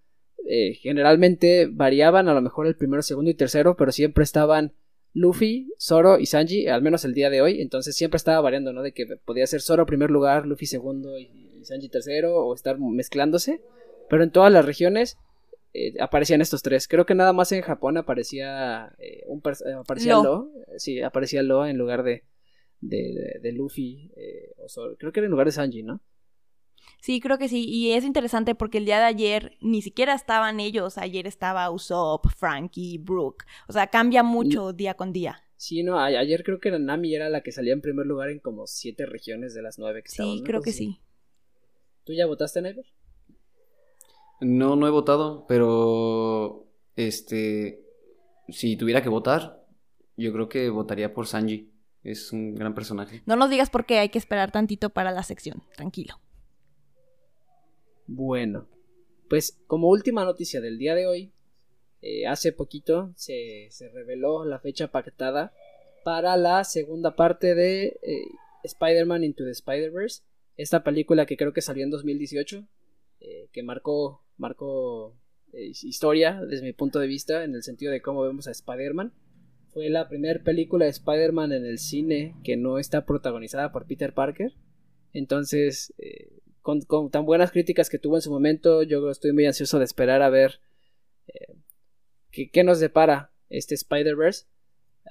eh, 0.48 0.74
generalmente 0.82 1.68
variaban 1.72 2.28
a 2.28 2.34
lo 2.34 2.42
mejor 2.42 2.66
el 2.66 2.76
primero, 2.76 3.04
segundo 3.04 3.30
y 3.30 3.36
tercero, 3.36 3.78
pero 3.78 3.92
siempre 3.92 4.24
estaban 4.24 4.74
Luffy, 5.14 5.72
Zoro 5.80 6.18
y 6.18 6.26
Sanji, 6.26 6.68
al 6.70 6.82
menos 6.82 7.06
el 7.06 7.14
día 7.14 7.30
de 7.30 7.44
hoy, 7.44 7.62
entonces 7.62 7.96
siempre 7.96 8.18
estaba 8.18 8.42
variando, 8.42 8.74
¿no? 8.74 8.82
De 8.82 8.94
que 8.94 9.06
podía 9.24 9.46
ser 9.46 9.62
Zoro 9.62 9.86
primer 9.86 10.10
lugar, 10.10 10.48
Luffy 10.48 10.66
segundo 10.66 11.20
y, 11.20 11.64
Sanji 11.64 11.88
tercero, 11.88 12.38
o 12.38 12.56
estar 12.56 12.80
mezclándose, 12.80 13.62
pero 14.10 14.24
en 14.24 14.32
todas 14.32 14.52
las 14.52 14.66
regiones 14.66 15.20
eh, 15.76 15.94
aparecían 16.00 16.42
estos 16.42 16.64
tres. 16.64 16.88
Creo 16.88 17.06
que 17.06 17.14
nada 17.14 17.32
más 17.32 17.52
en 17.52 17.62
Japón 17.62 17.98
aparecía 17.98 18.96
eh, 18.98 19.24
un 19.28 19.44
aparecía 19.78 20.14
Lo. 20.14 20.50
sí, 20.78 21.00
aparecía 21.04 21.44
Lo 21.44 21.68
en 21.68 21.78
lugar 21.78 22.02
de, 22.02 22.24
de, 22.90 23.40
de, 23.42 23.52
Luffy, 23.52 24.12
o 24.58 24.70
Zoro. 24.70 24.98
creo 24.98 25.12
que 25.12 25.20
era 25.20 25.26
en 25.26 25.32
lugar 25.32 25.48
de 25.48 25.54
Sanji, 25.54 25.84
¿no? 25.84 26.02
Sí, 27.02 27.20
creo 27.20 27.38
que 27.38 27.50
sí. 27.50 27.66
Y 27.68 27.92
es 27.92 28.04
interesante 28.04 28.56
porque 28.56 28.80
el 28.80 28.86
día 28.86 28.98
de 28.98 29.06
ayer 29.06 29.58
ni 29.62 29.82
siquiera 29.82 30.14
estaban 30.14 30.60
ellos. 30.60 30.98
Ayer 30.98 31.28
estaba 31.28 31.70
Usopp, 31.70 32.26
Frankie, 32.36 32.98
Brooke. 32.98 33.46
O 33.68 33.74
sea, 33.74 33.88
cambia 33.88 34.24
mucho 34.24 34.74
día 34.74 34.96
con 34.96 35.14
día. 35.14 35.42
Sí, 35.58 35.84
no, 35.84 36.00
ayer 36.00 36.44
creo 36.44 36.60
que 36.60 36.72
Nami 36.72 37.16
era 37.16 37.30
la 37.30 37.42
que 37.42 37.52
salía 37.52 37.74
en 37.74 37.82
primer 37.82 38.06
lugar 38.06 38.30
en 38.30 38.40
como 38.40 38.68
siete 38.68 39.06
regiones 39.06 39.54
de 39.54 39.62
las 39.62 39.80
nueve 39.80 40.02
que 40.04 40.10
estaban. 40.10 40.38
Sí, 40.38 40.44
creo 40.44 40.62
que 40.62 40.74
sí. 40.74 41.00
¿Tú 42.04 42.14
ya 42.14 42.26
votaste, 42.26 42.62
Never? 42.62 42.86
No, 44.42 44.76
no 44.76 44.88
he 44.88 44.92
votado, 44.92 45.46
pero 45.48 46.68
este, 46.96 47.82
si 48.50 48.76
tuviera 48.76 49.02
que 49.02 49.10
votar, 49.10 49.64
yo 50.18 50.34
creo 50.34 50.50
que 50.50 50.70
votaría 50.70 51.14
por 51.14 51.28
Sanji. 51.28 51.72
Es 52.06 52.32
un 52.32 52.54
gran 52.54 52.76
personaje. 52.76 53.24
No 53.26 53.36
nos 53.36 53.50
digas 53.50 53.72
por 53.72 53.88
qué 53.88 53.98
hay 53.98 54.10
que 54.10 54.20
esperar 54.20 54.52
tantito 54.52 54.92
para 54.92 55.12
la 55.12 55.24
sección. 55.24 55.64
Tranquilo. 55.76 56.22
Bueno, 58.06 58.68
pues 59.28 59.60
como 59.66 59.90
última 59.90 60.24
noticia 60.24 60.62
del 60.62 60.78
día 60.78 60.94
de 60.94 61.08
hoy, 61.08 61.34
eh, 62.04 62.28
hace 62.28 62.52
poquito 62.52 63.12
se, 63.16 63.70
reveló 63.92 64.46
la 64.46 64.60
fecha 64.60 64.92
pactada 64.92 65.52
para 66.04 66.38
la 66.38 66.64
segunda 66.64 67.16
parte 67.16 67.56
de 67.56 68.00
eh, 68.04 68.28
Spider-Man 68.64 69.24
Into 69.24 69.44
the 69.44 69.50
Spider-Verse, 69.50 70.22
esta 70.58 70.84
película 70.84 71.26
que 71.26 71.38
creo 71.38 71.54
que 71.54 71.62
salió 71.62 71.84
en 71.84 71.90
2018, 71.90 72.68
eh, 73.22 73.50
que 73.52 73.64
marcó, 73.64 74.24
marcó 74.38 75.16
historia 75.54 76.40
desde 76.48 76.66
mi 76.66 76.74
punto 76.74 77.00
de 77.00 77.08
vista 77.08 77.44
en 77.44 77.56
el 77.56 77.64
sentido 77.64 77.92
de 77.92 78.02
cómo 78.02 78.22
vemos 78.22 78.48
a 78.48 78.52
Spider-Man. 78.52 79.12
Fue 79.76 79.90
la 79.90 80.08
primera 80.08 80.42
película 80.42 80.86
de 80.86 80.92
Spider-Man 80.92 81.52
en 81.52 81.66
el 81.66 81.80
cine 81.80 82.34
que 82.46 82.56
no 82.56 82.80
está 82.80 83.06
protagonizada 83.06 83.74
por 83.74 83.86
Peter 83.86 84.14
Parker. 84.14 84.54
Entonces, 85.12 85.94
con, 86.62 87.12
tan 87.12 87.26
buenas 87.26 87.52
críticas 87.52 87.90
que 87.90 88.00
tuvo 88.00 88.16
en 88.16 88.22
su 88.22 88.32
momento, 88.32 88.84
yo 88.84 89.12
estoy 89.12 89.34
muy 89.34 89.46
ansioso 89.46 89.78
de 89.78 89.84
esperar 89.84 90.22
a 90.22 90.30
ver 90.30 90.62
eh, 91.28 92.48
qué, 92.54 92.64
nos 92.64 92.80
depara 92.80 93.34
este 93.50 93.76
Spider-Verse. 93.76 94.46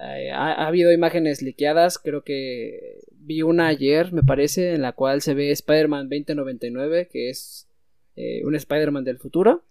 Eh, 0.01 0.31
ha, 0.31 0.65
habido 0.65 0.91
imágenes 0.91 1.43
liqueadas, 1.43 1.99
creo 1.99 2.23
que 2.23 3.01
vi 3.11 3.43
una 3.43 3.67
ayer, 3.67 4.13
me 4.13 4.23
parece, 4.23 4.73
en 4.73 4.81
la 4.81 4.93
cual 4.93 5.21
se 5.21 5.35
ve 5.35 5.51
Spider-Man 5.51 6.09
2099, 6.09 7.07
que 7.07 7.29
es 7.29 7.69
eh, 8.15 8.43
un 8.43 8.55
Spider-Man 8.55 9.03
del 9.03 9.19
futuro. 9.19 9.63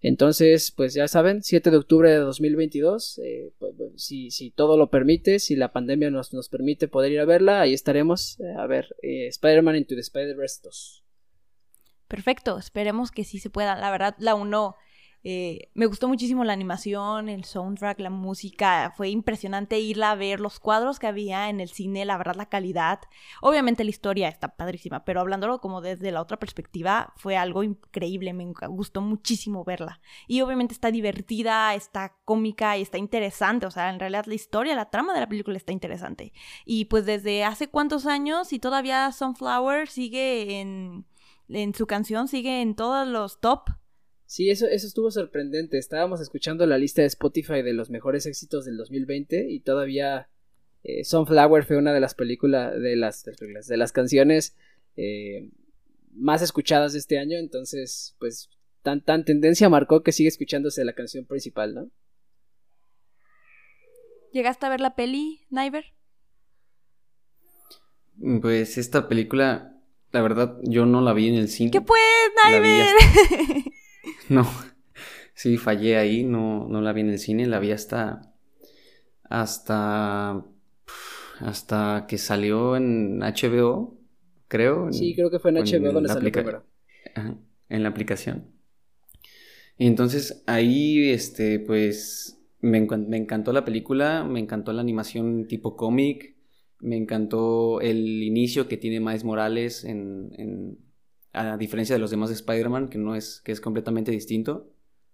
Entonces, 0.00 0.70
pues 0.70 0.94
ya 0.94 1.08
saben, 1.08 1.42
7 1.42 1.70
de 1.70 1.76
octubre 1.76 2.10
de 2.10 2.18
2022, 2.18 3.20
pues, 3.58 3.74
pues, 3.76 3.90
si, 3.96 4.30
si, 4.30 4.50
todo 4.50 4.76
lo 4.76 4.90
permite, 4.90 5.40
si 5.40 5.56
la 5.56 5.72
pandemia 5.72 6.10
nos, 6.10 6.32
nos 6.32 6.48
permite 6.48 6.86
poder 6.86 7.12
ir 7.12 7.20
a 7.20 7.24
verla, 7.24 7.60
ahí 7.60 7.74
estaremos 7.74 8.38
a 8.56 8.66
ver 8.66 8.94
Spider-Man 9.02 9.76
Into 9.76 9.94
the 9.96 10.00
Spider-Verse 10.00 10.60
2 10.62 11.04
perfecto, 12.08 12.58
esperemos 12.58 13.12
que 13.12 13.22
sí 13.22 13.38
se 13.38 13.50
pueda. 13.50 13.76
La 13.76 13.90
verdad, 13.90 14.16
la 14.18 14.34
uno, 14.34 14.74
eh, 15.30 15.68
me 15.74 15.84
gustó 15.84 16.08
muchísimo 16.08 16.42
la 16.42 16.54
animación, 16.54 17.28
el 17.28 17.44
soundtrack, 17.44 18.00
la 18.00 18.08
música, 18.08 18.94
fue 18.96 19.10
impresionante 19.10 19.78
irla 19.78 20.12
a 20.12 20.14
ver 20.14 20.40
los 20.40 20.58
cuadros 20.58 20.98
que 20.98 21.06
había 21.06 21.50
en 21.50 21.60
el 21.60 21.68
cine, 21.68 22.06
la 22.06 22.16
verdad, 22.16 22.34
la 22.34 22.48
calidad. 22.48 23.00
Obviamente 23.42 23.84
la 23.84 23.90
historia 23.90 24.28
está 24.28 24.56
padrísima, 24.56 25.04
pero 25.04 25.20
hablándolo 25.20 25.60
como 25.60 25.82
desde 25.82 26.12
la 26.12 26.22
otra 26.22 26.38
perspectiva, 26.38 27.12
fue 27.16 27.36
algo 27.36 27.62
increíble, 27.62 28.32
me 28.32 28.50
gustó 28.68 29.02
muchísimo 29.02 29.64
verla. 29.64 30.00
Y 30.28 30.40
obviamente 30.40 30.72
está 30.72 30.90
divertida, 30.90 31.74
está 31.74 32.16
cómica 32.24 32.78
y 32.78 32.80
está 32.80 32.96
interesante, 32.96 33.66
o 33.66 33.70
sea, 33.70 33.90
en 33.90 34.00
realidad 34.00 34.24
la 34.24 34.34
historia, 34.34 34.74
la 34.74 34.88
trama 34.88 35.12
de 35.12 35.20
la 35.20 35.28
película 35.28 35.58
está 35.58 35.72
interesante. 35.72 36.32
Y 36.64 36.86
pues 36.86 37.04
desde 37.04 37.44
hace 37.44 37.68
cuántos 37.68 38.06
años 38.06 38.54
y 38.54 38.60
todavía 38.60 39.12
Sunflower 39.12 39.88
sigue 39.88 40.58
en 40.58 41.04
en 41.50 41.74
su 41.74 41.86
canción 41.86 42.28
sigue 42.28 42.62
en 42.62 42.74
todos 42.74 43.06
los 43.06 43.40
top. 43.40 43.70
Sí, 44.28 44.50
eso, 44.50 44.66
eso 44.66 44.86
estuvo 44.86 45.10
sorprendente. 45.10 45.78
Estábamos 45.78 46.20
escuchando 46.20 46.66
la 46.66 46.76
lista 46.76 47.00
de 47.00 47.08
Spotify 47.08 47.62
de 47.62 47.72
los 47.72 47.88
mejores 47.88 48.26
éxitos 48.26 48.66
del 48.66 48.76
2020 48.76 49.48
y 49.48 49.60
todavía 49.60 50.28
eh, 50.84 51.02
Sunflower 51.02 51.64
fue 51.64 51.78
una 51.78 51.94
de 51.94 52.00
las 52.00 52.14
películas, 52.14 52.78
de 52.78 52.94
las, 52.94 53.24
de 53.24 53.76
las 53.78 53.92
canciones 53.92 54.54
eh, 54.96 55.48
más 56.12 56.42
escuchadas 56.42 56.92
de 56.92 56.98
este 56.98 57.18
año. 57.18 57.38
Entonces, 57.38 58.16
pues, 58.18 58.50
tan, 58.82 59.02
tan 59.02 59.24
tendencia 59.24 59.70
marcó 59.70 60.02
que 60.02 60.12
sigue 60.12 60.28
escuchándose 60.28 60.84
la 60.84 60.92
canción 60.92 61.24
principal, 61.24 61.74
¿no? 61.74 61.90
¿Llegaste 64.30 64.66
a 64.66 64.68
ver 64.68 64.80
la 64.80 64.94
peli, 64.94 65.40
Niver? 65.48 65.86
Pues 68.42 68.76
esta 68.76 69.08
película 69.08 69.74
la 70.12 70.22
verdad, 70.22 70.58
yo 70.64 70.86
no 70.86 71.00
la 71.00 71.12
vi 71.12 71.28
en 71.28 71.34
el 71.34 71.48
cine. 71.48 71.70
¿Qué 71.70 71.80
pues, 71.80 72.00
Naiver? 72.44 72.86
No, 74.28 74.46
sí, 75.34 75.56
fallé 75.56 75.96
ahí, 75.96 76.24
no, 76.24 76.68
no 76.68 76.80
la 76.80 76.92
vi 76.92 77.00
en 77.02 77.10
el 77.10 77.18
cine, 77.18 77.46
la 77.46 77.58
vi 77.58 77.72
hasta. 77.72 78.34
Hasta. 79.24 80.44
Hasta 81.40 82.06
que 82.08 82.18
salió 82.18 82.76
en 82.76 83.20
HBO, 83.22 83.96
creo. 84.48 84.92
Sí, 84.92 85.14
creo 85.14 85.30
que 85.30 85.38
fue 85.38 85.50
en 85.50 85.58
HBO 85.58 85.92
donde 85.92 86.08
salió 86.08 86.32
primero. 86.32 86.64
en 87.68 87.82
la 87.82 87.88
aplicación. 87.88 88.46
Y 89.78 89.86
entonces 89.86 90.42
ahí, 90.46 91.10
este, 91.10 91.60
pues. 91.60 92.34
Me, 92.60 92.80
me 92.80 93.16
encantó 93.16 93.52
la 93.52 93.64
película, 93.64 94.24
me 94.24 94.40
encantó 94.40 94.72
la 94.72 94.80
animación 94.80 95.46
tipo 95.46 95.76
cómic 95.76 96.38
me 96.80 96.96
encantó 96.96 97.80
el 97.80 98.22
inicio 98.22 98.68
que 98.68 98.76
tiene 98.76 99.00
Miles 99.00 99.24
Morales 99.24 99.84
en, 99.84 100.78
a 101.38 101.56
diferencia 101.56 101.94
de 101.94 102.00
los 102.00 102.10
demás 102.10 102.30
de 102.30 102.34
Spider-Man, 102.34 102.88
que 102.88 102.98
no 102.98 103.14
es, 103.14 103.40
que 103.42 103.52
es 103.52 103.60
completamente 103.60 104.10
distinto. 104.10 104.72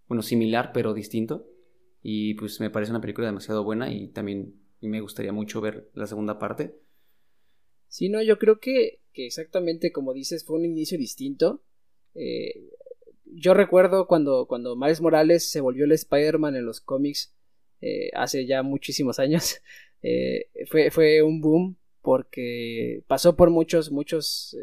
Bueno, 0.08 0.22
similar, 0.22 0.72
pero 0.72 0.94
distinto. 0.94 1.46
Y 2.02 2.34
pues 2.34 2.60
me 2.60 2.70
parece 2.70 2.92
una 2.92 3.00
película 3.00 3.26
demasiado 3.26 3.64
buena 3.64 3.92
y 3.92 4.08
también 4.08 4.54
me 4.80 5.00
gustaría 5.00 5.32
mucho 5.32 5.60
ver 5.60 5.90
la 5.94 6.06
segunda 6.06 6.38
parte. 6.38 6.74
Sí, 7.88 8.08
no, 8.08 8.22
yo 8.22 8.38
creo 8.38 8.58
que, 8.58 9.00
exactamente 9.12 9.92
como 9.92 10.12
dices, 10.12 10.44
fue 10.44 10.56
un 10.56 10.64
inicio 10.64 10.98
distinto. 10.98 11.62
Eh, 12.14 12.70
yo 13.24 13.54
recuerdo 13.54 14.06
cuando, 14.06 14.46
cuando 14.46 14.76
Miles 14.76 15.00
Morales 15.00 15.50
se 15.50 15.60
volvió 15.60 15.84
el 15.84 15.92
Spider-Man 15.92 16.56
en 16.56 16.66
los 16.66 16.80
cómics 16.80 17.34
eh, 17.80 18.10
hace 18.14 18.46
ya 18.46 18.62
muchísimos 18.62 19.18
años. 19.18 19.60
Eh, 20.06 20.50
fue, 20.66 20.90
fue 20.90 21.22
un 21.22 21.40
boom 21.40 21.78
porque 22.02 23.02
pasó 23.06 23.36
por 23.36 23.48
muchos, 23.48 23.90
muchos, 23.90 24.54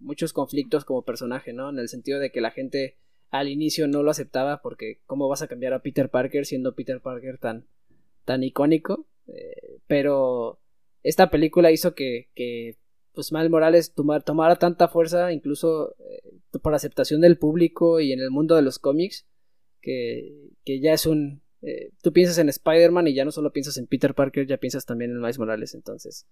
muchos 0.00 0.32
conflictos 0.32 0.84
como 0.84 1.04
personaje, 1.04 1.52
¿no? 1.52 1.70
En 1.70 1.78
el 1.78 1.88
sentido 1.88 2.18
de 2.18 2.30
que 2.32 2.40
la 2.40 2.50
gente 2.50 2.96
al 3.30 3.48
inicio 3.48 3.86
no 3.86 4.02
lo 4.02 4.10
aceptaba 4.10 4.60
porque 4.60 5.00
cómo 5.06 5.28
vas 5.28 5.42
a 5.42 5.48
cambiar 5.48 5.72
a 5.72 5.82
Peter 5.82 6.10
Parker 6.10 6.46
siendo 6.46 6.74
Peter 6.74 7.00
Parker 7.00 7.38
tan, 7.38 7.66
tan 8.24 8.42
icónico. 8.42 9.06
Eh, 9.28 9.78
pero 9.86 10.60
esta 11.02 11.30
película 11.30 11.70
hizo 11.70 11.94
que, 11.94 12.28
que 12.34 12.76
pues 13.12 13.30
Mal 13.32 13.50
Morales 13.50 13.94
tomara 13.94 14.56
tanta 14.56 14.88
fuerza 14.88 15.32
incluso 15.32 15.94
por 16.62 16.74
aceptación 16.74 17.20
del 17.20 17.38
público 17.38 18.00
y 18.00 18.12
en 18.12 18.20
el 18.20 18.30
mundo 18.30 18.56
de 18.56 18.62
los 18.62 18.78
cómics 18.78 19.26
que, 19.80 20.50
que 20.64 20.80
ya 20.80 20.92
es 20.92 21.06
un, 21.06 21.42
eh, 21.62 21.92
tú 22.02 22.12
piensas 22.12 22.38
en 22.38 22.48
Spider-Man 22.48 23.08
y 23.08 23.14
ya 23.14 23.24
no 23.24 23.32
solo 23.32 23.52
piensas 23.52 23.76
en 23.76 23.86
Peter 23.86 24.14
Parker, 24.14 24.46
ya 24.46 24.56
piensas 24.56 24.86
también 24.86 25.10
en 25.10 25.20
Miles 25.20 25.38
Morales. 25.38 25.74
Entonces, 25.74 26.26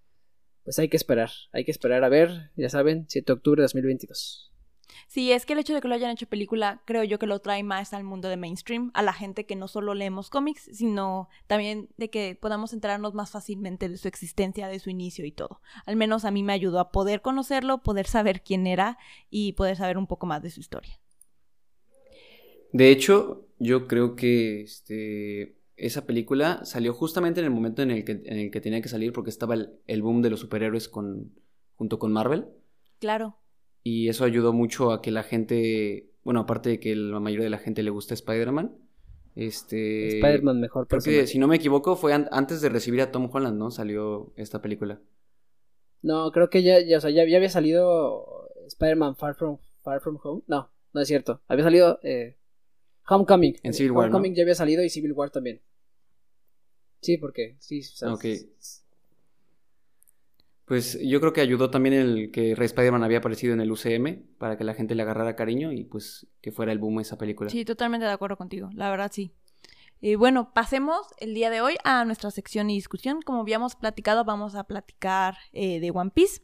pues 0.69 0.79
hay 0.79 0.91
que 0.91 0.99
esperar, 0.99 1.31
hay 1.53 1.65
que 1.65 1.71
esperar 1.71 2.05
a 2.05 2.11
ver, 2.11 2.51
ya 2.55 2.69
saben, 2.69 3.07
7 3.09 3.25
de 3.25 3.33
octubre 3.33 3.63
de 3.63 3.65
2022. 3.65 4.53
Sí, 5.07 5.33
es 5.33 5.47
que 5.47 5.55
el 5.55 5.61
hecho 5.61 5.73
de 5.73 5.81
que 5.81 5.89
lo 5.89 5.95
hayan 5.95 6.11
hecho 6.11 6.27
película, 6.27 6.83
creo 6.85 7.05
yo 7.05 7.19
que 7.19 7.27
lo 7.27 7.39
trae 7.39 7.63
más 7.63 7.95
al 7.95 8.05
mundo 8.05 8.29
de 8.29 8.37
mainstream, 8.37 8.91
a 8.93 9.01
la 9.01 9.15
gente 9.15 9.47
que 9.47 9.57
no 9.57 9.67
solo 9.67 9.95
leemos 9.95 10.29
cómics, 10.29 10.69
sino 10.71 11.31
también 11.47 11.89
de 11.97 12.11
que 12.11 12.37
podamos 12.39 12.75
enterarnos 12.75 13.15
más 13.15 13.31
fácilmente 13.31 13.89
de 13.89 13.97
su 13.97 14.09
existencia, 14.09 14.69
de 14.69 14.79
su 14.79 14.91
inicio 14.91 15.25
y 15.25 15.33
todo. 15.33 15.63
Al 15.87 15.97
menos 15.97 16.27
a 16.27 16.31
mí 16.31 16.43
me 16.43 16.53
ayudó 16.53 16.81
a 16.81 16.93
poder 16.93 17.23
conocerlo, 17.23 17.83
poder 17.83 18.07
saber 18.07 18.43
quién 18.43 18.67
era 18.67 18.99
y 19.31 19.55
poder 19.55 19.75
saber 19.75 19.97
un 19.97 20.07
poco 20.07 20.27
más 20.27 20.43
de 20.43 20.51
su 20.51 20.61
historia. 20.61 21.01
De 22.75 22.91
hecho, 22.91 23.49
yo 23.59 23.89
creo 23.89 24.17
que 24.17 24.61
este, 24.61 25.57
esa 25.79 26.07
película 26.07 26.65
salió 26.65 26.93
justamente 26.93 27.41
en 27.41 27.47
el 27.47 27.53
momento 27.53 27.83
en 27.83 27.91
el 27.91 28.05
que, 28.05 28.13
en 28.25 28.39
el 28.39 28.51
que 28.51 28.61
tenía 28.61 28.83
que 28.83 28.89
salir 28.89 29.13
porque 29.13 29.31
estaba 29.31 29.55
el, 29.55 29.71
el 29.87 30.03
boom 30.03 30.23
de 30.23 30.31
los 30.31 30.41
superhéroes 30.41 30.89
con, 30.89 31.33
junto 31.77 31.99
con 31.99 32.13
Marvel. 32.13 32.47
Claro. 32.99 33.39
Y 33.85 34.09
eso 34.09 34.25
ayudó 34.25 34.53
mucho 34.53 34.93
a 34.93 35.01
que 35.01 35.11
la 35.11 35.23
gente, 35.23 36.11
bueno, 36.25 36.41
aparte 36.41 36.69
de 36.69 36.81
que 36.81 36.95
la 36.97 37.21
mayoría 37.21 37.45
de 37.45 37.51
la 37.51 37.59
gente 37.59 37.83
le 37.83 37.91
gusta 37.91 38.15
Spider-Man, 38.15 38.77
este... 39.37 40.17
Spider-Man 40.17 40.61
mejor 40.61 40.89
Porque 40.89 41.29
si 41.29 41.39
no 41.39 41.47
me 41.47 41.57
equivoco 41.57 41.95
fue 41.95 42.13
antes 42.13 42.61
de 42.61 42.69
recibir 42.69 43.01
a 43.01 43.13
Tom 43.13 43.31
Holland, 43.33 43.57
¿no? 43.57 43.71
Salió 43.71 44.33
esta 44.37 44.61
película. 44.61 45.01
No, 46.03 46.33
creo 46.33 46.51
que 46.51 46.63
ya, 46.63 46.81
ya, 46.81 46.99
o 46.99 47.01
sea, 47.01 47.11
ya, 47.11 47.23
había 47.23 47.49
salido 47.49 48.49
Spider-Man 48.67 49.17
Far 49.17 49.37
From, 49.37 49.59
Far 49.83 50.01
From 50.01 50.19
Home. 50.23 50.43
No, 50.49 50.71
no 50.93 51.01
es 51.01 51.09
cierto. 51.09 51.41
Había 51.47 51.65
salido 51.65 52.01
eh, 52.03 52.37
Homecoming. 53.09 53.57
En 53.63 53.73
Civil 53.73 53.93
War, 53.93 54.07
Homecoming 54.07 54.35
ya 54.35 54.43
había 54.43 54.55
salido 54.55 54.83
y 54.83 54.91
Civil 54.91 55.13
War 55.13 55.31
también. 55.31 55.61
Sí, 57.01 57.17
porque 57.19 57.57
sí. 57.61 57.81
O 57.81 57.83
sea, 57.83 58.13
ok. 58.13 58.25
Pues 60.65 60.99
yo 61.03 61.19
creo 61.21 61.33
que 61.33 61.41
ayudó 61.41 61.71
también 61.71 61.95
el 61.95 62.31
que 62.31 62.55
Rey 62.55 62.67
Spider-Man 62.67 63.03
había 63.03 63.19
aparecido 63.19 63.55
en 63.55 63.63
el 63.63 63.73
UCM 63.73 64.37
para 64.37 64.59
que 64.59 64.65
la 64.65 64.75
gente 64.75 64.95
le 64.95 65.03
agarrara 65.03 65.35
cariño 65.35 65.73
y 65.73 65.85
pues 65.85 66.27
que 66.43 66.53
fuera 66.53 66.73
el 66.73 66.79
boom 66.79 67.01
esa 67.01 67.17
película. 67.17 67.49
Sí, 67.49 67.65
totalmente 67.65 68.05
de 68.05 68.13
acuerdo 68.13 68.37
contigo, 68.37 68.69
la 68.75 68.91
verdad 68.91 69.11
sí. 69.11 69.33
Y 70.01 70.15
bueno, 70.15 70.53
pasemos 70.53 71.07
el 71.19 71.35
día 71.35 71.49
de 71.51 71.63
hoy 71.63 71.77
a 71.85 72.05
nuestra 72.05 72.31
sección 72.31 72.69
y 72.71 72.75
discusión. 72.75 73.23
Como 73.23 73.41
habíamos 73.41 73.77
platicado, 73.77 74.25
vamos 74.25 74.55
a 74.55 74.65
platicar 74.65 75.39
eh, 75.53 75.81
de 75.81 75.91
One 75.91 76.11
Piece. 76.15 76.43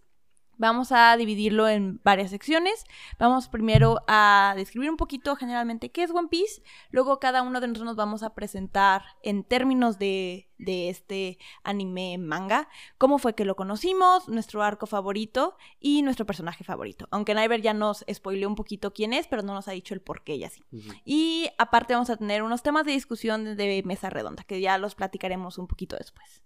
Vamos 0.59 0.93
a 0.93 1.17
dividirlo 1.17 1.69
en 1.69 2.01
varias 2.05 2.31
secciones. 2.31 2.85
Vamos 3.19 3.49
primero 3.49 4.01
a 4.07 4.55
describir 4.57 4.91
un 4.91 4.97
poquito 4.97 5.37
generalmente 5.37 5.91
qué 5.91 6.03
es 6.03 6.11
One 6.11 6.29
Piece. 6.29 6.63
Luego 6.91 7.19
cada 7.19 7.43
uno 7.43 7.61
de 7.61 7.69
nosotros 7.69 7.87
nos 7.87 7.97
vamos 7.97 8.23
a 8.23 8.35
presentar 8.35 9.03
en 9.23 9.45
términos 9.45 9.99
de, 9.99 10.51
de 10.59 10.89
este 10.89 11.39
anime 11.63 12.19
manga, 12.19 12.69
cómo 12.99 13.19
fue 13.19 13.35
que 13.35 13.45
lo 13.45 13.57
conocimos, 13.57 14.29
nuestro 14.29 14.63
arco 14.63 14.87
favorito 14.87 15.57
y 15.81 16.03
nuestro 16.03 16.27
personaje 16.27 16.65
favorito. 16.65 17.09
Aunque 17.11 17.35
Niver 17.35 17.63
ya 17.63 17.75
nos 17.75 18.05
spoileó 18.13 18.49
un 18.49 18.55
poquito 18.55 18.93
quién 18.93 19.13
es, 19.13 19.27
pero 19.27 19.43
no 19.43 19.55
nos 19.55 19.69
ha 19.69 19.73
dicho 19.73 19.95
el 19.95 20.01
por 20.01 20.23
qué 20.23 20.37
y 20.37 20.45
así. 20.45 20.63
Y 21.05 21.51
aparte 21.59 21.95
vamos 21.95 22.11
a 22.11 22.17
tener 22.17 22.43
unos 22.43 22.63
temas 22.63 22.85
de 22.85 22.93
discusión 22.93 23.57
de 23.57 23.83
mesa 23.85 24.11
redonda, 24.11 24.45
que 24.45 24.61
ya 24.61 24.79
los 24.79 24.95
platicaremos 24.95 25.59
un 25.59 25.67
poquito 25.67 25.97
después. 25.97 26.43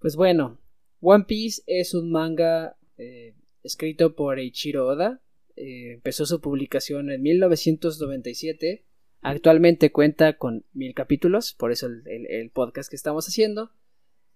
Pues 0.00 0.16
bueno, 0.16 0.58
One 1.00 1.24
Piece 1.24 1.62
es 1.66 1.94
un 1.94 2.12
manga 2.12 2.76
eh, 2.98 3.34
escrito 3.62 4.14
por 4.14 4.38
Eiichiro 4.38 4.86
Oda. 4.86 5.22
Eh, 5.56 5.94
empezó 5.94 6.26
su 6.26 6.40
publicación 6.40 7.10
en 7.10 7.22
1997. 7.22 8.84
Actualmente 9.22 9.92
cuenta 9.92 10.36
con 10.36 10.66
mil 10.72 10.94
capítulos, 10.94 11.54
por 11.54 11.72
eso 11.72 11.86
el, 11.86 12.50
podcast 12.50 12.88
que 12.88 12.96
estamos 12.96 13.26
haciendo. 13.26 13.72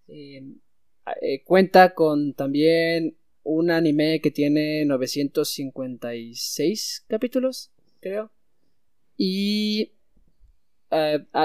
Eh, 0.09 0.56
cuenta 1.44 1.94
con 1.94 2.35
también 2.35 3.16
un 3.42 3.71
anime 3.71 4.21
que 4.21 4.30
tiene 4.30 4.85
956 4.85 7.06
capítulos, 7.09 7.73
creo. 8.00 8.30
Y 9.16 9.92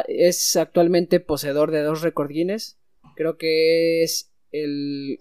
es 0.07 0.57
actualmente 0.57 1.19
poseedor 1.19 1.71
de 1.71 1.81
dos 1.81 2.01
récord 2.01 2.31
Creo 3.15 3.37
que 3.37 4.03
es 4.03 4.28
el, 4.51 5.19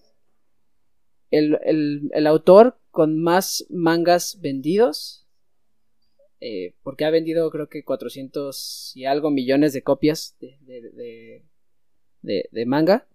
el, 1.30 2.26
autor 2.26 2.78
con 2.90 3.20
más 3.20 3.66
mangas 3.70 4.38
vendidos. 4.40 5.26
Eh, 6.40 6.74
porque 6.84 7.04
ha 7.04 7.10
vendido 7.10 7.50
creo 7.50 7.68
que 7.68 7.82
400 7.82 8.92
y 8.94 9.06
algo 9.06 9.32
millones 9.32 9.72
de 9.72 9.82
copias 9.82 10.36
de, 10.38 11.42
de, 12.22 12.66
manga. 12.66 13.08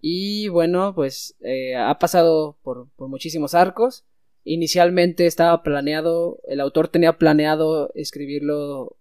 Y 0.00 0.48
bueno, 0.48 0.94
pues 0.94 1.36
eh, 1.40 1.74
ha 1.74 1.98
pasado 1.98 2.58
por, 2.62 2.88
por, 2.96 3.08
muchísimos 3.08 3.54
arcos. 3.54 4.04
Inicialmente 4.44 5.26
estaba 5.26 5.62
planeado, 5.62 6.40
el 6.46 6.60
autor 6.60 6.88
tenía 6.88 7.18
planeado 7.18 7.90
escribirlo, 7.94 8.96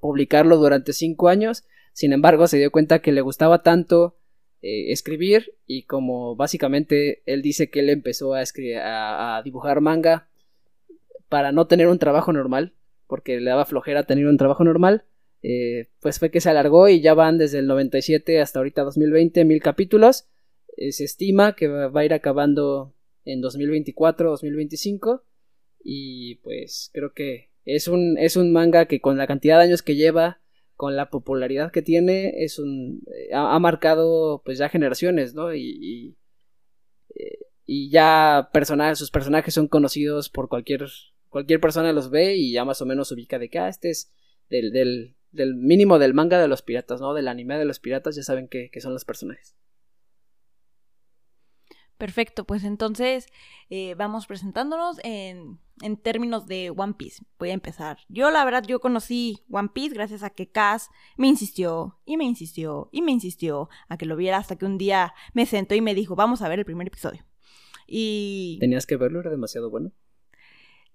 publicarlo 0.00 0.56
durante 0.56 0.92
cinco 0.92 1.28
años. 1.28 1.64
Sin 1.92 2.12
embargo, 2.12 2.46
se 2.48 2.58
dio 2.58 2.70
cuenta 2.70 3.00
que 3.00 3.12
le 3.12 3.22
gustaba 3.22 3.62
tanto 3.62 4.17
eh, 4.60 4.90
escribir 4.92 5.54
y 5.66 5.84
como 5.84 6.34
básicamente 6.34 7.22
él 7.26 7.42
dice 7.42 7.70
que 7.70 7.80
él 7.80 7.90
empezó 7.90 8.34
a, 8.34 8.42
a, 8.42 9.42
dibujar 9.42 9.80
manga 9.80 10.28
para 11.28 11.52
no 11.52 11.66
tener 11.66 11.86
un 11.88 11.98
trabajo 11.98 12.32
normal, 12.32 12.74
porque 13.06 13.38
le 13.38 13.50
daba 13.50 13.66
flojera 13.66 14.04
tener 14.04 14.26
un 14.26 14.36
trabajo 14.36 14.64
normal, 14.64 15.04
eh, 15.42 15.88
pues 16.00 16.18
fue 16.18 16.30
que 16.30 16.40
se 16.40 16.50
alargó 16.50 16.88
y 16.88 17.00
ya 17.00 17.14
van 17.14 17.38
desde 17.38 17.60
el 17.60 17.66
97 17.66 18.40
hasta 18.40 18.58
ahorita 18.58 18.82
2020 18.82 19.44
mil 19.44 19.62
capítulos. 19.62 20.26
Eh, 20.76 20.92
se 20.92 21.04
estima 21.04 21.54
que 21.54 21.68
va, 21.68 22.00
a 22.00 22.04
ir 22.04 22.12
acabando 22.12 22.94
en 23.24 23.40
2024 23.40 24.30
2025 24.30 25.24
y 25.84 26.36
pues 26.36 26.90
creo 26.92 27.12
que 27.12 27.50
es 27.64 27.86
un, 27.88 28.16
es 28.18 28.36
un 28.36 28.52
manga 28.52 28.86
que 28.86 29.00
con 29.00 29.18
la 29.18 29.26
cantidad 29.26 29.58
de 29.58 29.64
años 29.64 29.82
que 29.82 29.96
lleva 29.96 30.40
con 30.78 30.94
la 30.94 31.10
popularidad 31.10 31.72
que 31.72 31.82
tiene, 31.82 32.44
es 32.44 32.60
un 32.60 33.02
eh, 33.12 33.34
ha, 33.34 33.58
marcado 33.58 34.42
pues 34.44 34.58
ya 34.58 34.68
generaciones, 34.68 35.34
¿no? 35.34 35.52
Y, 35.52 35.60
y, 35.60 36.16
eh, 37.16 37.90
ya 37.90 38.48
personajes, 38.52 38.96
sus 38.96 39.10
personajes 39.10 39.52
son 39.52 39.66
conocidos 39.66 40.28
por 40.30 40.48
cualquier 40.48 40.86
cualquier 41.30 41.58
persona 41.58 41.92
los 41.92 42.10
ve 42.10 42.36
y 42.36 42.52
ya 42.52 42.64
más 42.64 42.80
o 42.80 42.86
menos 42.86 43.10
ubica 43.10 43.40
de 43.40 43.50
que 43.50 43.58
ah, 43.58 43.68
este 43.68 43.90
es 43.90 44.12
del, 44.50 44.70
del, 44.70 45.16
del, 45.32 45.56
mínimo 45.56 45.98
del 45.98 46.14
manga 46.14 46.40
de 46.40 46.46
los 46.46 46.62
piratas, 46.62 47.00
¿no? 47.00 47.12
Del 47.12 47.26
anime 47.26 47.58
de 47.58 47.64
los 47.64 47.80
piratas, 47.80 48.14
ya 48.14 48.22
saben 48.22 48.46
que, 48.46 48.70
que 48.70 48.80
son 48.80 48.92
los 48.92 49.04
personajes. 49.04 49.57
Perfecto, 51.98 52.44
pues 52.44 52.62
entonces 52.62 53.26
eh, 53.70 53.96
vamos 53.96 54.28
presentándonos 54.28 55.00
en, 55.02 55.58
en, 55.82 55.96
términos 55.96 56.46
de 56.46 56.70
One 56.70 56.94
Piece. 56.94 57.24
Voy 57.40 57.50
a 57.50 57.54
empezar. 57.54 57.98
Yo 58.08 58.30
la 58.30 58.44
verdad, 58.44 58.62
yo 58.64 58.78
conocí 58.78 59.44
One 59.50 59.70
Piece 59.74 59.94
gracias 59.94 60.22
a 60.22 60.30
que 60.30 60.48
Cass 60.48 60.90
me 61.16 61.26
insistió 61.26 61.98
y 62.04 62.16
me 62.16 62.24
insistió 62.24 62.88
y 62.92 63.02
me 63.02 63.10
insistió 63.10 63.68
a 63.88 63.98
que 63.98 64.06
lo 64.06 64.14
viera 64.14 64.36
hasta 64.36 64.54
que 64.54 64.64
un 64.64 64.78
día 64.78 65.12
me 65.34 65.44
sentó 65.44 65.74
y 65.74 65.80
me 65.80 65.92
dijo, 65.92 66.14
vamos 66.14 66.40
a 66.40 66.48
ver 66.48 66.60
el 66.60 66.64
primer 66.64 66.86
episodio. 66.86 67.24
Y... 67.88 68.58
¿Tenías 68.60 68.86
que 68.86 68.96
verlo? 68.96 69.18
¿Era 69.18 69.30
demasiado 69.30 69.68
bueno? 69.68 69.90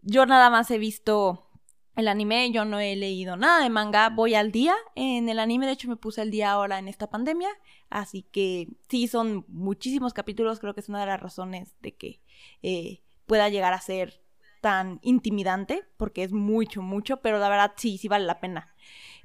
Yo 0.03 0.25
nada 0.25 0.49
más 0.49 0.71
he 0.71 0.77
visto 0.77 1.49
el 1.95 2.07
anime, 2.07 2.51
yo 2.51 2.65
no 2.65 2.79
he 2.79 2.95
leído 2.95 3.37
nada 3.37 3.63
de 3.63 3.69
manga, 3.69 4.09
voy 4.09 4.35
al 4.35 4.51
día 4.51 4.75
en 4.95 5.29
el 5.29 5.39
anime, 5.39 5.65
de 5.65 5.73
hecho 5.73 5.87
me 5.87 5.95
puse 5.95 6.21
al 6.21 6.31
día 6.31 6.51
ahora 6.51 6.79
en 6.79 6.87
esta 6.87 7.09
pandemia, 7.09 7.49
así 7.89 8.23
que 8.23 8.67
sí, 8.89 9.07
son 9.07 9.45
muchísimos 9.47 10.13
capítulos, 10.13 10.59
creo 10.59 10.73
que 10.73 10.79
es 10.79 10.89
una 10.89 11.01
de 11.01 11.07
las 11.07 11.19
razones 11.19 11.75
de 11.81 11.95
que 11.95 12.19
eh, 12.63 13.01
pueda 13.25 13.49
llegar 13.49 13.73
a 13.73 13.81
ser 13.81 14.23
tan 14.61 14.99
intimidante, 15.03 15.83
porque 15.97 16.23
es 16.23 16.31
mucho, 16.31 16.81
mucho, 16.81 17.17
pero 17.17 17.37
la 17.37 17.49
verdad 17.49 17.73
sí, 17.75 17.97
sí 17.97 18.07
vale 18.07 18.25
la 18.25 18.39
pena. 18.39 18.73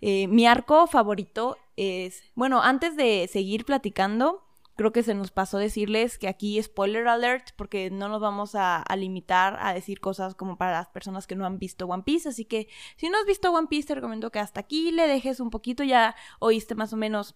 Eh, 0.00 0.26
mi 0.26 0.46
arco 0.46 0.87
favorito 0.88 1.57
es, 1.76 2.24
bueno, 2.35 2.61
antes 2.61 2.96
de 2.96 3.28
seguir 3.33 3.64
platicando, 3.64 4.48
creo 4.79 4.93
que 4.93 5.03
se 5.03 5.12
nos 5.12 5.33
pasó 5.33 5.59
decirles 5.59 6.19
que 6.19 6.29
aquí 6.29 6.62
spoiler 6.62 7.09
alert 7.09 7.49
porque 7.57 7.91
no 7.91 8.09
nos 8.09 8.21
vamos 8.21 8.53
a, 8.55 8.85
limitar 8.97 9.59
a 9.61 9.75
decir 9.75 9.99
cosas 9.99 10.37
como 10.37 10.57
para 10.57 10.71
las 10.71 10.88
personas 10.88 11.27
que 11.27 11.35
no 11.35 11.45
han 11.45 11.59
visto 11.59 11.87
One 11.87 12.05
Piece, 12.05 12.29
así 12.29 12.45
que 12.45 12.69
si 12.97 13.09
no 13.09 13.19
has 13.19 13.27
visto 13.27 13.51
One 13.51 13.67
Piece 13.69 13.88
te 13.88 13.97
recomiendo 13.97 14.31
que 14.31 14.38
hasta 14.38 14.61
aquí 14.61 14.93
le 14.93 15.09
dejes 15.09 15.41
un 15.41 15.51
poquito, 15.51 15.83
ya 15.83 16.14
oíste 16.38 16.77
más 16.77 16.93
o 16.93 16.97
menos 16.97 17.35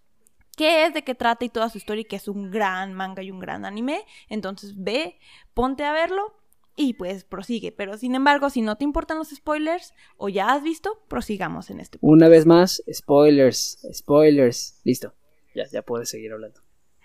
qué 0.56 0.86
es, 0.86 0.94
de 0.94 1.02
qué 1.02 1.16
trata 1.16 1.44
y 1.44 1.48
toda 1.48 1.68
su 1.68 1.78
historia 1.78 2.02
y 2.02 2.04
que 2.04 2.14
es 2.14 2.28
un 2.28 2.52
gran 2.52 2.94
manga 2.94 3.24
y 3.24 3.32
un 3.32 3.40
gran 3.40 3.64
anime, 3.64 4.04
entonces 4.28 4.74
ve, 4.76 5.18
ponte 5.52 5.82
a 5.82 5.92
verlo 5.92 6.36
y 6.76 6.94
pues 6.94 7.24
prosigue, 7.24 7.72
pero 7.72 7.98
sin 7.98 8.14
embargo 8.14 8.50
si 8.50 8.62
no 8.62 8.76
te 8.76 8.84
importan 8.84 9.18
los 9.18 9.30
spoilers 9.30 9.94
o 10.16 10.28
ya 10.28 10.52
has 10.52 10.62
visto, 10.62 11.02
prosigamos 11.08 11.70
en 11.70 11.80
este 11.80 11.98
punto. 11.98 12.12
Una 12.12 12.28
vez 12.28 12.46
más, 12.46 12.84
spoilers, 12.88 13.84
spoilers, 13.92 14.80
listo, 14.84 15.12
ya, 15.56 15.66
ya 15.66 15.82
puedes 15.82 16.08
seguir 16.08 16.32
hablando. 16.32 16.61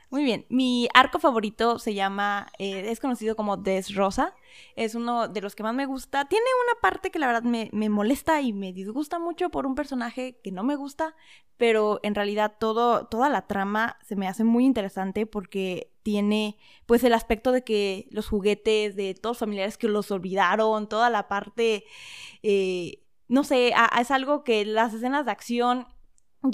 Muy 0.09 0.23
bien. 0.23 0.45
Mi 0.49 0.87
arco 0.93 1.19
favorito 1.19 1.79
se 1.79 1.93
llama, 1.93 2.47
eh, 2.59 2.89
es 2.89 2.99
conocido 3.01 3.35
como 3.35 3.57
Desrosa. 3.57 4.33
Es 4.75 4.95
uno 4.95 5.27
de 5.27 5.41
los 5.41 5.53
que 5.53 5.63
más 5.63 5.75
me 5.75 5.85
gusta. 5.85 6.25
Tiene 6.25 6.45
una 6.65 6.79
parte 6.81 7.11
que 7.11 7.19
la 7.19 7.27
verdad 7.27 7.43
me, 7.43 7.69
me, 7.73 7.89
molesta 7.89 8.41
y 8.41 8.53
me 8.53 8.71
disgusta 8.71 9.19
mucho 9.19 9.49
por 9.49 9.65
un 9.65 9.75
personaje 9.75 10.39
que 10.41 10.51
no 10.51 10.63
me 10.63 10.77
gusta, 10.77 11.13
pero 11.57 11.99
en 12.03 12.15
realidad 12.15 12.55
todo, 12.57 13.07
toda 13.07 13.29
la 13.29 13.47
trama 13.47 13.97
se 14.01 14.15
me 14.15 14.27
hace 14.29 14.45
muy 14.45 14.65
interesante 14.65 15.25
porque 15.25 15.91
tiene 16.03 16.57
pues 16.85 17.03
el 17.03 17.13
aspecto 17.13 17.51
de 17.51 17.65
que 17.65 18.07
los 18.11 18.29
juguetes 18.29 18.95
de 18.95 19.13
todos 19.13 19.35
los 19.35 19.39
familiares 19.39 19.77
que 19.77 19.89
los 19.89 20.09
olvidaron, 20.11 20.87
toda 20.87 21.09
la 21.09 21.27
parte, 21.27 21.83
eh, 22.43 23.03
no 23.27 23.43
sé, 23.43 23.73
es 23.99 24.11
algo 24.11 24.45
que 24.45 24.63
las 24.63 24.93
escenas 24.93 25.25
de 25.25 25.31
acción 25.31 25.85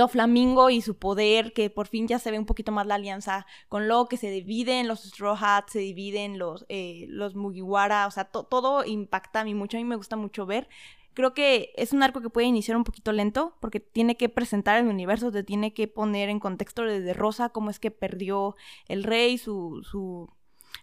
Flamingo 0.08 0.70
y 0.70 0.82
su 0.82 0.98
poder, 0.98 1.54
que 1.54 1.70
por 1.70 1.88
fin 1.88 2.08
ya 2.08 2.20
se 2.20 2.32
ve 2.32 2.40
un 2.40 2.46
poquito 2.46 2.72
más 2.72 2.88
la 2.88 2.96
alianza 2.96 3.46
con 3.70 3.88
lo 3.88 4.08
que 4.08 4.18
se 4.18 4.30
dividen 4.30 4.88
los 4.88 5.04
Straw 5.04 5.36
Hats, 5.40 5.74
se 5.74 5.80
dividen 5.80 6.38
los, 6.38 6.66
eh, 6.70 7.06
los 7.10 7.36
Mugiwara, 7.36 8.08
o 8.08 8.12
sea, 8.12 8.26
todo 8.26 8.86
impacta 8.86 9.42
a 9.42 9.44
mí 9.44 9.54
mucho, 9.54 9.78
a 9.78 9.80
mí 9.80 9.86
me 9.86 9.96
gusta 9.96 10.16
mucho 10.16 10.46
ver. 10.46 10.68
Creo 11.14 11.34
que 11.34 11.72
es 11.76 11.94
un 11.94 12.02
arco 12.02 12.22
que 12.22 12.30
puede 12.30 12.48
iniciar 12.48 12.76
un 12.76 12.84
poquito 12.84 13.12
lento, 13.12 13.56
porque 13.62 13.80
tiene 13.80 14.18
que 14.18 14.30
presentar 14.30 14.80
el 14.80 14.88
universo, 14.88 15.32
te 15.32 15.44
tiene 15.44 15.74
que 15.74 15.88
poner 15.88 16.30
en 16.30 16.40
contexto 16.40 16.84
desde 16.84 17.14
Rosa 17.14 17.50
cómo 17.50 17.70
es 17.70 17.80
que 17.80 17.92
perdió 17.92 18.56
el 18.88 19.04
rey, 19.04 19.38
su, 19.38 19.82
su 19.84 20.30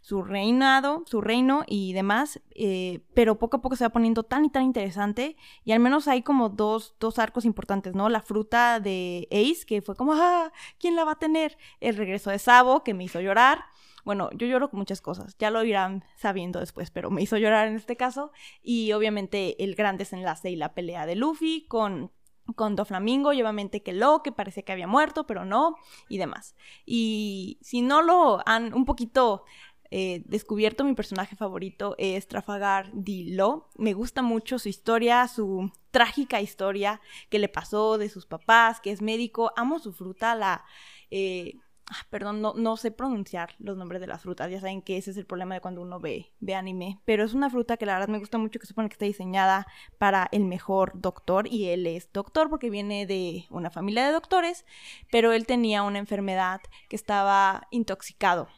su 0.00 0.22
reinado, 0.22 1.04
su 1.06 1.20
reino 1.20 1.64
y 1.66 1.92
demás, 1.92 2.40
eh, 2.54 3.00
pero 3.14 3.38
poco 3.38 3.58
a 3.58 3.62
poco 3.62 3.76
se 3.76 3.84
va 3.84 3.90
poniendo 3.90 4.22
tan 4.22 4.44
y 4.44 4.50
tan 4.50 4.64
interesante 4.64 5.36
y 5.64 5.72
al 5.72 5.80
menos 5.80 6.08
hay 6.08 6.22
como 6.22 6.48
dos, 6.48 6.94
dos 6.98 7.18
arcos 7.18 7.44
importantes, 7.44 7.94
¿no? 7.94 8.08
La 8.08 8.20
fruta 8.20 8.80
de 8.80 9.28
Ace, 9.30 9.64
que 9.66 9.82
fue 9.82 9.94
como, 9.94 10.14
ah, 10.14 10.52
¿quién 10.78 10.96
la 10.96 11.04
va 11.04 11.12
a 11.12 11.18
tener? 11.18 11.58
El 11.80 11.96
regreso 11.96 12.30
de 12.30 12.38
Sabo, 12.38 12.82
que 12.82 12.94
me 12.94 13.04
hizo 13.04 13.20
llorar. 13.20 13.64
Bueno, 14.04 14.30
yo 14.32 14.46
lloro 14.46 14.70
con 14.70 14.78
muchas 14.78 15.02
cosas, 15.02 15.36
ya 15.38 15.50
lo 15.50 15.62
irán 15.62 16.04
sabiendo 16.16 16.58
después, 16.58 16.90
pero 16.90 17.10
me 17.10 17.22
hizo 17.22 17.36
llorar 17.36 17.68
en 17.68 17.76
este 17.76 17.96
caso. 17.96 18.32
Y 18.62 18.92
obviamente 18.92 19.62
el 19.62 19.74
gran 19.74 19.98
desenlace 19.98 20.50
y 20.50 20.56
la 20.56 20.72
pelea 20.72 21.06
de 21.06 21.16
Luffy 21.16 21.66
con 21.68 22.10
con 22.54 22.76
Doflamingo 22.76 23.32
y 23.32 23.42
obviamente 23.42 23.82
que 23.82 23.92
Lo, 23.92 24.22
que 24.22 24.32
parece 24.32 24.64
que 24.64 24.72
había 24.72 24.86
muerto, 24.86 25.26
pero 25.26 25.44
no, 25.44 25.76
y 26.08 26.18
demás. 26.18 26.56
Y 26.84 27.58
si 27.62 27.82
no 27.82 28.02
lo 28.02 28.40
han 28.46 28.74
un 28.74 28.84
poquito 28.84 29.44
eh, 29.90 30.22
descubierto 30.26 30.84
mi 30.84 30.94
personaje 30.94 31.36
favorito 31.36 31.94
es 31.98 32.28
Trafalgar 32.28 32.92
Lo. 32.94 33.68
Me 33.76 33.92
gusta 33.92 34.22
mucho 34.22 34.58
su 34.58 34.68
historia, 34.68 35.26
su 35.26 35.72
trágica 35.90 36.40
historia 36.40 37.00
que 37.28 37.40
le 37.40 37.48
pasó 37.48 37.98
de 37.98 38.08
sus 38.08 38.26
papás, 38.26 38.80
que 38.80 38.92
es 38.92 39.02
médico. 39.02 39.52
Amo 39.56 39.78
su 39.78 39.92
fruta, 39.92 40.34
la... 40.34 40.64
Eh, 41.10 41.56
ah, 41.86 42.06
perdón, 42.08 42.40
no, 42.40 42.54
no, 42.54 42.76
sé 42.76 42.92
pronunciar 42.92 43.56
los 43.58 43.76
nombres 43.76 44.00
de 44.00 44.06
las 44.06 44.22
frutas. 44.22 44.48
Ya 44.48 44.60
saben 44.60 44.80
que 44.80 44.96
ese 44.96 45.10
es 45.10 45.16
el 45.16 45.26
problema 45.26 45.56
de 45.56 45.60
cuando 45.60 45.82
uno 45.82 45.98
ve, 45.98 46.32
ve 46.38 46.54
anime. 46.54 47.00
Pero 47.04 47.24
es 47.24 47.34
una 47.34 47.50
fruta 47.50 47.76
que 47.76 47.86
la 47.86 47.94
verdad 47.94 48.08
me 48.08 48.20
gusta 48.20 48.38
mucho, 48.38 48.60
que 48.60 48.66
supone 48.66 48.88
que 48.88 48.94
está 48.94 49.06
diseñada 49.06 49.66
para 49.98 50.28
el 50.30 50.44
mejor 50.44 50.92
doctor. 50.94 51.48
Y 51.48 51.66
él 51.70 51.84
es 51.88 52.12
doctor 52.12 52.48
porque 52.48 52.70
viene 52.70 53.06
de 53.06 53.46
una 53.50 53.70
familia 53.70 54.06
de 54.06 54.12
doctores. 54.12 54.64
Pero 55.10 55.32
él 55.32 55.46
tenía 55.46 55.82
una 55.82 55.98
enfermedad 55.98 56.60
que 56.88 56.94
estaba 56.94 57.66
intoxicado 57.72 58.48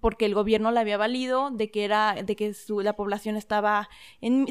porque 0.00 0.26
el 0.26 0.34
gobierno 0.34 0.70
le 0.70 0.80
había 0.80 0.96
valido 0.96 1.50
de 1.50 1.70
que 1.70 1.84
era 1.84 2.14
de 2.14 2.36
que 2.36 2.54
la 2.82 2.96
población 2.96 3.36
estaba 3.36 3.88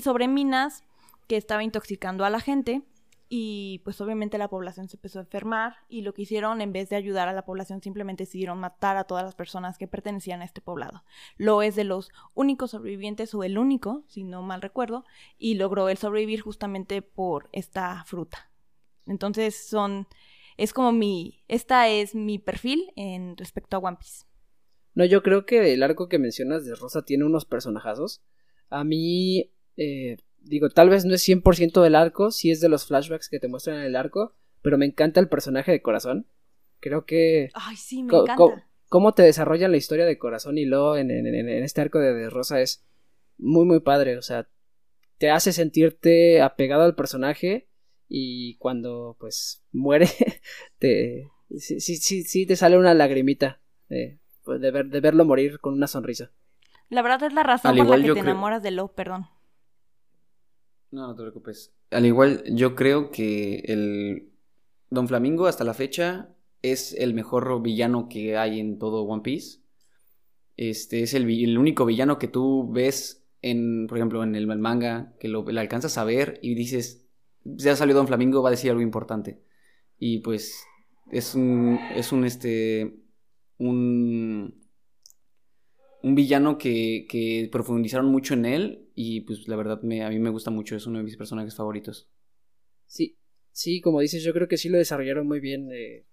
sobre 0.01 0.27
minas 0.27 0.83
que 1.27 1.37
estaba 1.37 1.63
intoxicando 1.63 2.25
a 2.25 2.29
la 2.29 2.39
gente 2.39 2.83
y 3.29 3.81
pues 3.83 3.99
obviamente 3.99 4.37
la 4.37 4.47
población 4.47 4.87
se 4.87 4.95
empezó 4.95 5.19
a 5.19 5.23
enfermar 5.23 5.75
y 5.89 6.01
lo 6.01 6.13
que 6.13 6.21
hicieron 6.21 6.61
en 6.61 6.71
vez 6.71 6.89
de 6.89 6.95
ayudar 6.95 7.27
a 7.27 7.33
la 7.33 7.43
población 7.43 7.81
simplemente 7.81 8.23
decidieron 8.23 8.59
matar 8.59 8.95
a 8.95 9.03
todas 9.03 9.25
las 9.25 9.35
personas 9.35 9.77
que 9.77 9.87
pertenecían 9.87 10.41
a 10.41 10.45
este 10.45 10.61
poblado. 10.61 11.03
Lo 11.35 11.61
es 11.61 11.75
de 11.75 11.83
los 11.83 12.09
únicos 12.33 12.71
sobrevivientes 12.71 13.33
o 13.35 13.43
el 13.43 13.57
único, 13.57 14.03
si 14.07 14.23
no 14.23 14.41
mal 14.43 14.61
recuerdo, 14.61 15.03
y 15.37 15.55
logró 15.55 15.89
él 15.89 15.97
sobrevivir 15.97 16.41
justamente 16.41 17.01
por 17.01 17.49
esta 17.51 18.03
fruta. 18.05 18.49
Entonces 19.05 19.67
son 19.67 20.07
es 20.55 20.73
como 20.73 20.91
mi 20.91 21.43
esta 21.49 21.89
es 21.89 22.15
mi 22.15 22.39
perfil 22.39 22.91
en 22.95 23.35
respecto 23.35 23.75
a 23.75 23.79
One 23.79 23.97
Piece. 23.97 24.25
No, 24.97 25.05
yo 25.05 25.21
creo 25.21 25.45
que 25.45 25.73
el 25.73 25.83
arco 25.83 26.09
que 26.09 26.17
mencionas 26.17 26.65
de 26.65 26.73
Rosa 26.73 27.05
tiene 27.05 27.23
unos 27.23 27.45
personajazos. 27.45 28.23
A 28.71 28.83
mí, 28.83 29.51
eh, 29.75 30.17
digo, 30.39 30.69
tal 30.69 30.89
vez 30.89 31.05
no 31.05 31.13
es 31.13 31.21
100% 31.21 31.83
del 31.83 31.93
arco, 31.93 32.31
sí 32.31 32.49
es 32.49 32.61
de 32.61 32.67
los 32.67 32.87
flashbacks 32.87 33.29
que 33.29 33.39
te 33.39 33.47
muestran 33.47 33.77
en 33.77 33.83
el 33.83 33.95
arco, 33.95 34.33
pero 34.63 34.79
me 34.79 34.87
encanta 34.87 35.19
el 35.19 35.29
personaje 35.29 35.71
de 35.71 35.83
Corazón. 35.83 36.25
Creo 36.79 37.05
que... 37.05 37.51
Ay, 37.53 37.75
sí, 37.75 38.01
me 38.01 38.17
encanta. 38.17 38.67
cómo 38.89 39.13
te 39.13 39.21
desarrollan 39.21 39.69
la 39.69 39.77
historia 39.77 40.07
de 40.07 40.17
Corazón 40.17 40.57
y 40.57 40.65
lo 40.65 40.97
en, 40.97 41.11
en, 41.11 41.47
este 41.47 41.81
arco 41.81 41.99
de, 41.99 42.15
de 42.15 42.31
Rosa 42.31 42.59
es 42.59 42.83
muy, 43.37 43.65
muy 43.65 43.81
padre. 43.81 44.17
O 44.17 44.23
sea, 44.23 44.49
te 45.19 45.29
hace 45.29 45.53
sentirte 45.53 46.41
apegado 46.41 46.81
al 46.81 46.95
personaje 46.95 47.69
y 48.09 48.57
cuando 48.57 49.15
pues 49.19 49.63
muere 49.71 50.07
te 50.79 51.29
sí 51.55 51.79
sí 51.79 52.23
sí, 52.23 52.45
te 52.47 52.55
sale 52.55 52.77
una 52.77 52.93
lagrimita 52.93 53.61
eh, 53.89 54.19
pues, 54.47 54.61
de, 54.61 54.71
ver, 54.71 54.87
de 54.87 55.01
verlo 55.01 55.25
morir 55.25 55.59
con 55.59 55.73
una 55.73 55.87
sonrisa. 55.87 56.31
La 56.87 57.01
verdad 57.01 57.21
es 57.23 57.33
la 57.33 57.43
razón 57.43 57.75
por 57.75 57.85
la 57.85 57.97
que 58.01 58.13
te 58.13 58.19
enamoras 58.21 58.63
de 58.63 58.71
Lo, 58.71 58.87
perdón. 58.87 59.27
No, 60.89 61.05
no 61.05 61.15
te 61.15 61.21
preocupes. 61.21 61.73
Al 61.91 62.05
igual, 62.05 62.43
yo 62.49 62.73
creo 62.73 63.11
que 63.11 63.59
el 63.67 64.31
Don 64.89 65.09
Flamingo 65.09 65.47
hasta 65.47 65.65
la 65.65 65.73
fecha 65.73 66.29
es 66.61 66.93
el 66.93 67.13
mejor 67.13 67.61
villano 67.61 68.07
que 68.07 68.37
hay 68.37 68.61
en 68.61 68.79
todo 68.79 69.03
One 69.03 69.21
Piece. 69.21 69.59
Este 70.55 71.03
es 71.03 71.13
el, 71.13 71.29
el 71.29 71.57
único 71.57 71.85
villano 71.85 72.17
que 72.17 72.29
tú 72.29 72.71
ves 72.71 73.27
en, 73.41 73.87
por 73.87 73.97
ejemplo, 73.97 74.23
en 74.23 74.33
el 74.33 74.47
manga, 74.47 75.13
que 75.19 75.27
lo, 75.27 75.45
alcanzas 75.45 75.97
a 75.97 76.05
ver 76.05 76.39
y 76.41 76.55
dices, 76.55 77.05
ya 77.43 77.75
salió 77.75 77.93
Don 77.93 78.07
Flamingo, 78.07 78.41
va 78.41 78.47
a 78.47 78.51
decir 78.51 78.71
algo 78.71 78.81
importante. 78.81 79.41
Y 79.99 80.19
pues 80.19 80.63
es 81.11 81.35
un, 81.35 81.79
es 81.95 82.13
un, 82.13 82.23
este, 82.23 83.06
un, 83.57 84.61
un 86.03 86.15
villano 86.15 86.57
que, 86.57 87.05
que, 87.09 87.49
profundizaron 87.51 88.07
mucho 88.07 88.33
en 88.33 88.45
él 88.45 88.89
y 88.95 89.21
pues 89.21 89.47
la 89.47 89.55
verdad 89.55 89.81
me, 89.81 90.03
a 90.03 90.09
mí 90.09 90.19
me 90.19 90.29
gusta 90.29 90.51
mucho, 90.51 90.75
es 90.75 90.85
uno 90.87 90.99
de 90.99 91.03
mis 91.03 91.17
personajes 91.17 91.55
favoritos. 91.55 92.09
Sí, 92.85 93.17
sí, 93.51 93.81
como 93.81 93.99
dices, 93.99 94.23
yo 94.23 94.33
creo 94.33 94.47
que 94.47 94.57
sí 94.57 94.69
lo 94.69 94.77
desarrollaron 94.77 95.27
muy 95.27 95.39
bien. 95.39 95.69
Eh, 95.71 96.05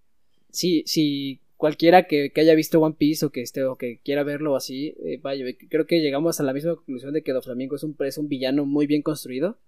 sí, 0.50 0.82
sí, 0.86 1.42
cualquiera 1.56 2.06
que, 2.06 2.32
haya 2.36 2.54
visto 2.54 2.80
One 2.80 2.96
Piece 2.98 3.24
o 3.26 3.30
que 3.30 3.42
esté 3.42 3.64
o 3.64 3.76
que 3.76 4.00
quiera 4.00 4.24
verlo 4.24 4.56
así, 4.56 4.94
eh, 5.04 5.18
vaya, 5.22 5.44
creo 5.70 5.86
que 5.86 6.00
llegamos 6.00 6.40
a 6.40 6.42
la 6.42 6.52
misma 6.52 6.74
conclusión 6.74 7.12
de 7.12 7.22
que 7.22 7.32
Doflamingo 7.32 7.76
es 7.76 7.84
un, 7.84 7.96
es 8.00 8.18
un 8.18 8.28
villano 8.28 8.66
muy 8.66 8.86
bien 8.86 9.02
construido. 9.02 9.58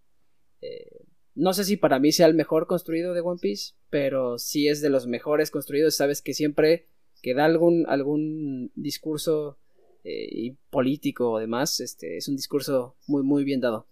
Eh, 0.60 1.04
no 1.34 1.52
sé 1.52 1.64
si 1.64 1.76
para 1.76 1.98
mí 1.98 2.12
sea 2.12 2.26
el 2.26 2.34
mejor 2.34 2.66
construido 2.66 3.12
de 3.12 3.20
One 3.20 3.38
Piece, 3.40 3.74
pero 3.90 4.38
sí 4.38 4.68
es 4.68 4.80
de 4.80 4.88
los 4.88 5.06
mejores 5.06 5.50
construidos. 5.50 5.94
Sabes 5.94 6.22
que 6.22 6.32
siempre 6.32 6.88
que 7.26 7.34
da 7.34 7.44
algún, 7.44 7.84
algún 7.88 8.70
discurso 8.76 9.58
eh, 10.04 10.54
político 10.70 11.32
o 11.32 11.40
demás, 11.40 11.80
este, 11.80 12.18
es 12.18 12.28
un 12.28 12.36
discurso 12.36 12.94
muy, 13.08 13.24
muy 13.24 13.42
bien 13.42 13.60
dado. 13.60 13.88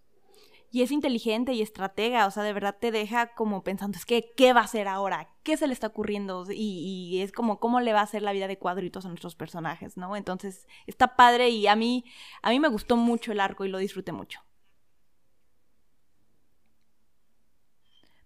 Y 0.71 0.83
es 0.83 0.93
inteligente 0.93 1.53
y 1.53 1.61
estratega, 1.61 2.29
o 2.29 2.31
sea, 2.31 2.45
de 2.45 2.53
verdad 2.53 2.77
te 2.81 2.93
deja 2.93 3.35
como 3.35 3.65
pensando, 3.65 3.99
es 3.99 4.07
que, 4.07 4.31
¿qué 4.37 4.53
va 4.53 4.61
a 4.61 4.65
hacer 4.65 4.87
ahora? 4.87 5.35
¿Qué 5.43 5.57
se 5.57 5.67
le 5.67 5.73
está 5.73 5.89
ocurriendo? 5.89 6.47
Y, 6.49 7.11
y, 7.11 7.23
es 7.23 7.33
como, 7.33 7.59
¿cómo 7.59 7.81
le 7.81 7.93
va 7.93 7.99
a 7.99 8.05
hacer 8.05 8.23
la 8.23 8.33
vida 8.33 8.47
de 8.47 8.57
cuadritos 8.57 9.05
a 9.05 9.09
nuestros 9.09 9.35
personajes, 9.35 9.97
no? 9.97 10.15
Entonces, 10.15 10.69
está 10.87 11.17
padre 11.17 11.49
y 11.49 11.67
a 11.67 11.75
mí, 11.75 12.05
a 12.41 12.51
mí 12.51 12.61
me 12.61 12.69
gustó 12.69 12.97
mucho 12.97 13.33
el 13.33 13.41
arco 13.41 13.65
y 13.65 13.69
lo 13.69 13.79
disfruté 13.79 14.13
mucho. 14.13 14.43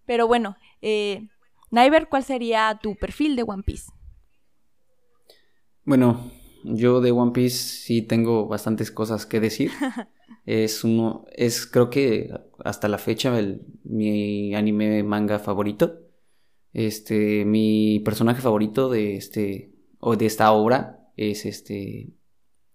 Pero 0.05 0.27
bueno, 0.27 0.55
eh, 0.83 1.29
¿cuál 2.11 2.23
sería 2.23 2.79
tu 2.79 2.95
perfil 2.95 3.35
de 3.35 3.41
One 3.41 3.63
Piece? 3.63 3.91
Bueno, 5.89 6.31
yo 6.63 7.01
de 7.01 7.09
One 7.09 7.31
Piece 7.31 7.57
sí 7.57 8.03
tengo 8.03 8.45
bastantes 8.45 8.91
cosas 8.91 9.25
que 9.25 9.39
decir. 9.39 9.71
es 10.45 10.83
uno, 10.83 11.25
es 11.35 11.65
creo 11.65 11.89
que 11.89 12.31
hasta 12.63 12.87
la 12.87 12.99
fecha 12.99 13.39
el, 13.39 13.63
mi 13.85 14.53
anime 14.53 15.01
manga 15.01 15.39
favorito. 15.39 15.99
Este, 16.73 17.43
mi 17.43 18.01
personaje 18.01 18.39
favorito 18.39 18.87
de 18.87 19.15
este 19.15 19.73
o 19.99 20.15
de 20.15 20.27
esta 20.27 20.51
obra 20.51 21.09
es 21.17 21.47
este 21.47 22.13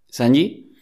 Sanji. 0.08 0.72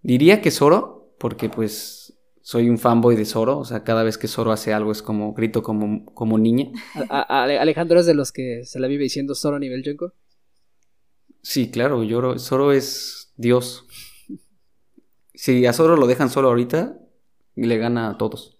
Diría 0.00 0.40
que 0.40 0.52
Zoro, 0.52 1.16
porque 1.18 1.48
pues 1.48 2.16
soy 2.40 2.70
un 2.70 2.78
fanboy 2.78 3.16
de 3.16 3.24
Zoro, 3.24 3.58
o 3.58 3.64
sea, 3.64 3.82
cada 3.82 4.04
vez 4.04 4.16
que 4.16 4.28
Zoro 4.28 4.52
hace 4.52 4.72
algo 4.72 4.92
es 4.92 5.02
como 5.02 5.34
grito 5.34 5.64
como, 5.64 6.04
como 6.14 6.38
niña. 6.38 6.70
Alejandro 7.08 7.98
es 7.98 8.06
de 8.06 8.14
los 8.14 8.30
que 8.30 8.64
se 8.64 8.78
la 8.78 8.86
vive 8.86 9.02
diciendo 9.02 9.34
Zoro 9.34 9.56
a 9.56 9.58
nivel 9.58 9.82
Yonko. 9.82 10.12
Sí, 11.42 11.70
claro, 11.70 12.02
Yoro, 12.04 12.38
Zoro 12.38 12.72
es 12.72 13.32
Dios. 13.36 13.86
Si 15.34 15.64
a 15.66 15.72
Zoro 15.72 15.96
lo 15.96 16.06
dejan 16.06 16.30
solo 16.30 16.48
ahorita, 16.48 16.98
le 17.54 17.78
gana 17.78 18.10
a 18.10 18.18
todos. 18.18 18.58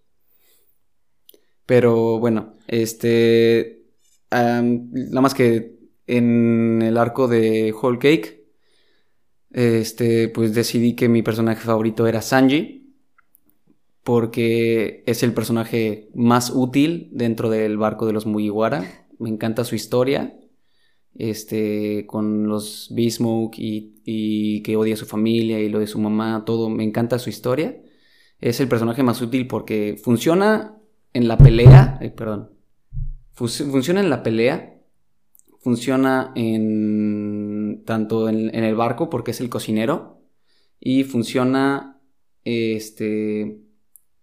Pero 1.66 2.18
bueno, 2.18 2.56
este. 2.66 3.84
nada 4.30 5.20
más 5.20 5.34
que 5.34 5.78
en 6.06 6.82
el 6.82 6.96
arco 6.98 7.28
de 7.28 7.72
Whole 7.72 7.98
Cake, 7.98 8.46
este, 9.50 10.28
pues 10.28 10.54
decidí 10.54 10.96
que 10.96 11.08
mi 11.08 11.22
personaje 11.22 11.60
favorito 11.60 12.06
era 12.06 12.22
Sanji, 12.22 12.94
porque 14.02 15.04
es 15.06 15.22
el 15.22 15.34
personaje 15.34 16.10
más 16.14 16.50
útil 16.50 17.10
dentro 17.12 17.50
del 17.50 17.76
barco 17.78 18.06
de 18.06 18.12
los 18.12 18.26
Mugiwara. 18.26 19.06
Me 19.18 19.28
encanta 19.28 19.64
su 19.64 19.74
historia, 19.74 20.36
este, 21.16 22.06
con 22.06 22.48
los 22.48 22.88
Beast-Smoke 22.94 23.58
y, 23.58 24.00
y 24.04 24.62
que 24.62 24.76
odia 24.76 24.94
a 24.94 24.96
su 24.96 25.06
familia 25.06 25.60
y 25.60 25.68
lo 25.68 25.78
de 25.78 25.86
su 25.86 25.98
mamá, 25.98 26.44
todo, 26.44 26.68
me 26.68 26.84
encanta 26.84 27.18
su 27.18 27.30
historia. 27.30 27.80
Es 28.40 28.60
el 28.60 28.68
personaje 28.68 29.02
más 29.02 29.20
útil 29.20 29.46
porque 29.46 29.96
funciona 30.02 30.80
en 31.12 31.28
la 31.28 31.36
pelea, 31.36 31.98
perdón, 32.16 32.50
funciona 33.32 34.00
en 34.00 34.10
la 34.10 34.22
pelea, 34.22 34.80
funciona 35.60 36.32
en 36.34 37.82
tanto 37.84 38.28
en, 38.28 38.54
el 38.54 38.74
barco 38.74 39.10
porque 39.10 39.32
es 39.32 39.40
el 39.40 39.48
cocinero 39.48 40.22
y 40.78 41.04
funciona 41.04 42.00
este 42.44 43.60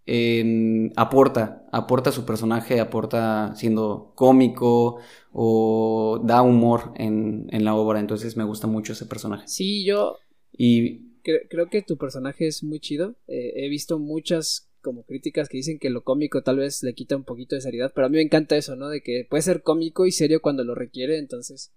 en, 0.07 0.93
aporta, 0.95 1.67
aporta 1.71 2.11
su 2.11 2.25
personaje, 2.25 2.79
aporta 2.79 3.53
siendo 3.55 4.13
cómico 4.15 4.99
o 5.33 6.19
da 6.23 6.41
humor 6.41 6.93
en, 6.95 7.47
en 7.51 7.65
la 7.65 7.75
obra, 7.75 7.99
entonces 7.99 8.37
me 8.37 8.45
gusta 8.45 8.67
mucho 8.67 8.93
ese 8.93 9.05
personaje. 9.05 9.47
Sí, 9.47 9.85
yo 9.85 10.17
y 10.57 11.07
creo, 11.21 11.69
que 11.69 11.81
tu 11.81 11.97
personaje 11.97 12.47
es 12.47 12.63
muy 12.63 12.79
chido. 12.79 13.15
Eh, 13.27 13.53
he 13.57 13.69
visto 13.69 13.99
muchas 13.99 14.69
como 14.81 15.03
críticas 15.03 15.49
que 15.49 15.57
dicen 15.57 15.79
que 15.79 15.89
lo 15.89 16.03
cómico 16.03 16.43
tal 16.43 16.57
vez 16.57 16.81
le 16.81 16.93
quita 16.93 17.17
un 17.17 17.25
poquito 17.25 17.55
de 17.55 17.61
seriedad, 17.61 17.91
pero 17.93 18.07
a 18.07 18.09
mí 18.09 18.15
me 18.17 18.23
encanta 18.23 18.55
eso, 18.55 18.75
¿no? 18.75 18.89
De 18.89 19.01
que 19.01 19.27
puede 19.29 19.41
ser 19.41 19.61
cómico 19.61 20.05
y 20.05 20.11
serio 20.11 20.41
cuando 20.41 20.63
lo 20.63 20.75
requiere, 20.75 21.17
entonces 21.17 21.73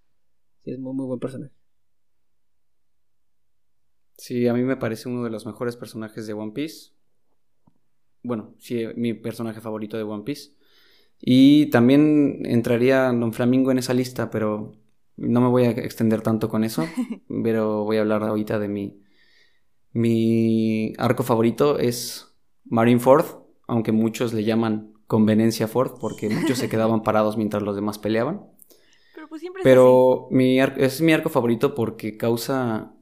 sí 0.63 0.71
es 0.71 0.79
muy 0.79 0.93
muy 0.93 1.05
buen 1.05 1.19
personaje. 1.19 1.53
Sí, 4.17 4.47
a 4.47 4.53
mí 4.53 4.61
me 4.61 4.77
parece 4.77 5.09
uno 5.09 5.23
de 5.23 5.31
los 5.31 5.45
mejores 5.45 5.75
personajes 5.75 6.27
de 6.27 6.33
One 6.33 6.51
Piece. 6.53 6.91
Bueno, 8.23 8.53
sí, 8.59 8.85
mi 8.95 9.13
personaje 9.13 9.61
favorito 9.61 9.97
de 9.97 10.03
One 10.03 10.23
Piece. 10.23 10.51
Y 11.19 11.67
también 11.67 12.41
entraría 12.45 13.11
Don 13.11 13.33
Flamingo 13.33 13.71
en 13.71 13.77
esa 13.77 13.93
lista, 13.93 14.29
pero 14.29 14.73
no 15.17 15.41
me 15.41 15.47
voy 15.47 15.65
a 15.65 15.69
extender 15.69 16.21
tanto 16.21 16.49
con 16.49 16.63
eso. 16.63 16.85
pero 17.43 17.83
voy 17.83 17.97
a 17.97 18.01
hablar 18.01 18.23
ahorita 18.23 18.59
de 18.59 18.67
mi. 18.67 19.01
Mi 19.93 20.93
arco 20.97 21.23
favorito 21.23 21.77
es 21.77 22.33
Marineford, 22.65 23.25
aunque 23.67 23.91
muchos 23.91 24.33
le 24.33 24.43
llaman 24.45 24.93
Conveniencia 25.05 25.67
Ford, 25.67 25.99
porque 25.99 26.29
muchos 26.29 26.57
se 26.57 26.69
quedaban 26.69 27.03
parados 27.03 27.37
mientras 27.37 27.61
los 27.61 27.75
demás 27.75 27.99
peleaban. 27.99 28.45
Pero, 29.13 29.27
pues 29.27 29.41
siempre 29.41 29.61
Pero 29.63 30.27
mi 30.31 30.59
es 30.59 31.01
mi 31.01 31.13
arco 31.13 31.29
favorito 31.29 31.75
porque 31.75 32.17
causa. 32.17 32.93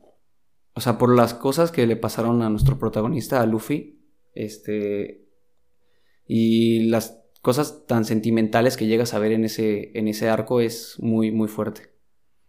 O 0.74 0.82
sea, 0.82 0.98
por 0.98 1.16
las 1.16 1.34
cosas 1.34 1.72
que 1.72 1.86
le 1.86 1.96
pasaron 1.96 2.42
a 2.42 2.50
nuestro 2.50 2.80
protagonista, 2.80 3.42
a 3.42 3.46
Luffy. 3.46 3.99
Este. 4.34 5.26
Y 6.26 6.90
las 6.90 7.24
cosas 7.42 7.86
tan 7.88 8.06
sentimentales 8.06 8.78
que 8.78 8.88
llegas 8.88 9.14
a 9.14 9.20
ver 9.20 9.32
en 9.32 9.46
ese, 9.46 9.98
en 9.98 10.08
ese 10.08 10.30
arco 10.30 10.62
es 10.62 10.98
muy, 11.00 11.32
muy 11.32 11.48
fuerte. 11.48 11.90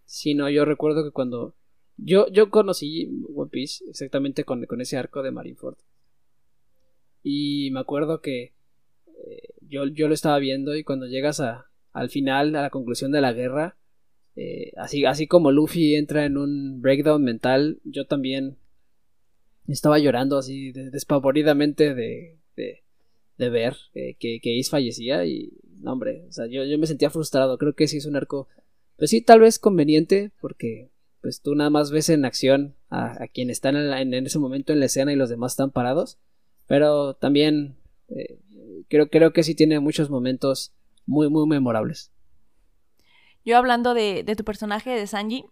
Sí, 0.05 0.35
no, 0.35 0.51
yo 0.51 0.65
recuerdo 0.65 1.05
que 1.05 1.13
cuando. 1.13 1.55
Yo, 1.97 2.29
yo 2.29 2.51
conocí 2.51 3.11
One 3.35 3.51
Piece 3.51 3.85
exactamente 3.89 4.45
con, 4.45 4.65
con 4.65 4.81
ese 4.81 4.97
arco 4.97 5.23
de 5.23 5.31
Marineford. 5.31 5.77
Y 7.23 7.71
me 7.73 7.81
acuerdo 7.81 8.21
que 8.21 8.55
eh, 9.07 9.55
yo, 9.61 9.87
yo 9.87 10.09
lo 10.09 10.15
estaba 10.15 10.39
viendo 10.39 10.75
y 10.75 10.85
cuando 10.85 11.07
llegas 11.07 11.41
a, 11.41 11.71
al 11.93 12.09
final, 12.09 12.57
a 12.57 12.63
la 12.63 12.71
conclusión 12.71 13.13
de 13.13 13.21
la 13.21 13.33
guerra, 13.33 13.77
eh, 14.37 14.73
así, 14.77 15.05
así 15.05 15.27
como 15.27 15.53
Luffy 15.53 15.95
entra 15.95 16.25
en 16.25 16.39
un 16.39 16.81
breakdown 16.81 17.23
mental, 17.23 17.81
yo 17.85 18.07
también 18.07 18.57
estaba 19.69 19.99
llorando 19.99 20.39
así 20.39 20.73
despavoridamente 20.73 21.95
de, 21.95 22.39
de, 22.57 22.83
de 23.39 23.51
ver 23.51 23.77
eh, 23.95 24.17
que, 24.19 24.41
que 24.41 24.59
Ace 24.59 24.71
fallecía 24.71 25.25
y, 25.25 25.53
no, 25.81 25.93
hombre, 25.93 26.25
o 26.29 26.33
sea, 26.33 26.47
yo, 26.47 26.65
yo 26.65 26.79
me 26.79 26.87
sentía 26.87 27.11
frustrado, 27.11 27.59
creo 27.59 27.75
que 27.75 27.89
sí 27.89 27.99
es 27.99 28.07
un 28.07 28.17
arco, 28.17 28.49
pues 28.97 29.11
sí, 29.11 29.21
tal 29.21 29.41
vez 29.41 29.59
conveniente, 29.59 30.33
porque 30.41 30.91
pues 31.21 31.41
tú 31.41 31.55
nada 31.55 31.71
más 31.71 31.91
ves 31.91 32.09
en 32.09 32.25
acción 32.25 32.75
a, 32.89 33.27
quien 33.29 33.51
está 33.51 33.69
en, 33.71 34.15
en, 34.15 34.27
ese 34.27 34.39
momento 34.39 34.73
en 34.73 34.81
la 34.81 34.87
escena 34.87 35.13
y 35.13 35.17
los 35.17 35.29
demás 35.29 35.53
están 35.53 35.71
parados, 35.71 36.19
pero 36.67 37.15
también 37.15 37.77
eh, 38.09 38.39
creo, 38.89 39.09
creo 39.09 39.33
que 39.33 39.43
sí 39.43 39.55
tiene 39.55 39.81
muchos 39.81 40.11
momentos 40.11 40.73
muy, 41.07 41.29
muy 41.29 41.47
memorables. 41.47 42.11
Yo 43.45 43.57
hablando 43.57 43.95
de, 43.95 44.25
tu 44.37 44.45
personaje 44.45 44.91
de 44.91 45.07
Sanji, 45.07 45.45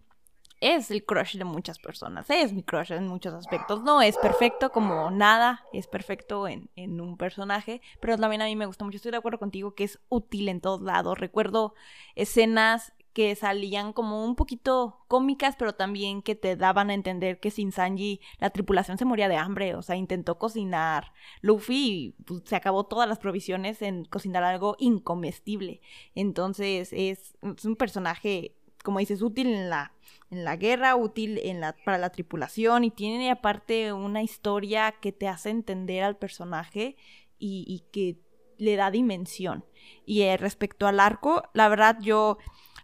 es 0.61 0.91
el 0.91 1.05
crush 1.05 1.37
de 1.37 1.45
muchas 1.45 1.79
personas, 1.79 2.29
es 2.31 2.53
mi 2.53 2.63
crush 2.63 2.93
en 2.93 3.07
muchos 3.07 3.35
aspectos. 3.35 3.83
No 3.83 4.03
es 4.03 4.17
perfecto 4.19 4.71
como 4.71 5.11
nada, 5.11 5.65
es 5.73 5.87
perfecto 5.87 6.49
en, 6.49 6.71
en, 6.77 7.01
un 7.01 7.17
personaje, 7.17 7.81
pero 8.01 8.19
también 8.19 8.43
a 8.43 8.47
mí 8.47 8.57
me 8.57 8.67
gusta 8.67 8.85
mucho. 8.85 8.97
Estoy 8.97 9.13
de 9.13 9.19
acuerdo 9.19 9.39
contigo 9.39 9.75
que 9.75 9.85
es 9.85 9.99
útil 10.09 10.49
en 10.49 10.61
todos 10.61 10.83
lados. 10.83 11.19
Recuerdo 11.19 11.75
escenas 12.15 12.93
que 13.19 13.35
salían 13.35 13.93
como 13.93 14.25
un 14.25 14.37
poquito 14.37 15.05
cómicas, 15.09 15.57
pero 15.59 15.75
también 15.75 16.23
que 16.23 16.37
te 16.37 16.55
daban 16.55 16.89
a 16.89 16.95
entender 16.95 17.41
que 17.41 17.51
sin 17.51 17.73
Sanji 17.73 18.21
la 18.39 18.51
tripulación 18.51 18.97
se 18.97 19.05
moría 19.05 19.29
de 19.29 19.37
hambre, 19.37 19.75
o 19.75 19.83
sea, 19.83 19.97
intentó 19.97 20.39
cocinar 20.39 21.13
Luffy 21.41 21.75
y 21.75 22.23
pues, 22.23 22.43
se 22.45 22.55
acabó 22.55 22.87
todas 22.87 23.09
las 23.09 23.19
provisiones 23.19 23.83
en 23.83 24.05
cocinar 24.05 24.45
algo 24.45 24.77
incomestible. 24.79 25.81
Entonces 26.15 26.91
es, 26.93 27.37
un 27.43 27.75
personaje, 27.75 28.55
como 28.83 28.99
dices, 28.99 29.23
útil 29.23 29.49
en 29.49 29.71
la, 29.71 29.93
en 30.31 30.45
la 30.45 30.57
guerra, 30.57 30.97
útil 30.97 31.39
en 31.43 31.61
la, 31.61 31.75
para 31.85 31.99
la 31.99 32.11
tripulación 32.11 32.85
y 32.85 32.91
tiene 32.91 33.31
aparte 33.31 33.93
una 33.93 34.23
historia 34.23 34.93
que 34.93 35.13
te 35.13 35.29
hace 35.29 35.51
entender 35.51 36.05
al 36.05 36.17
personaje 36.17 36.97
y, 37.39 37.85
que 37.93 38.19
le 38.59 38.77
da 38.77 38.91
dimensión. 38.91 39.65
Y 40.05 40.23
eh, 40.23 40.37
respecto 40.37 40.87
al 40.87 41.01
arco, 41.01 41.45
la 41.55 41.69
verdad 41.69 41.99
yo 42.01 42.39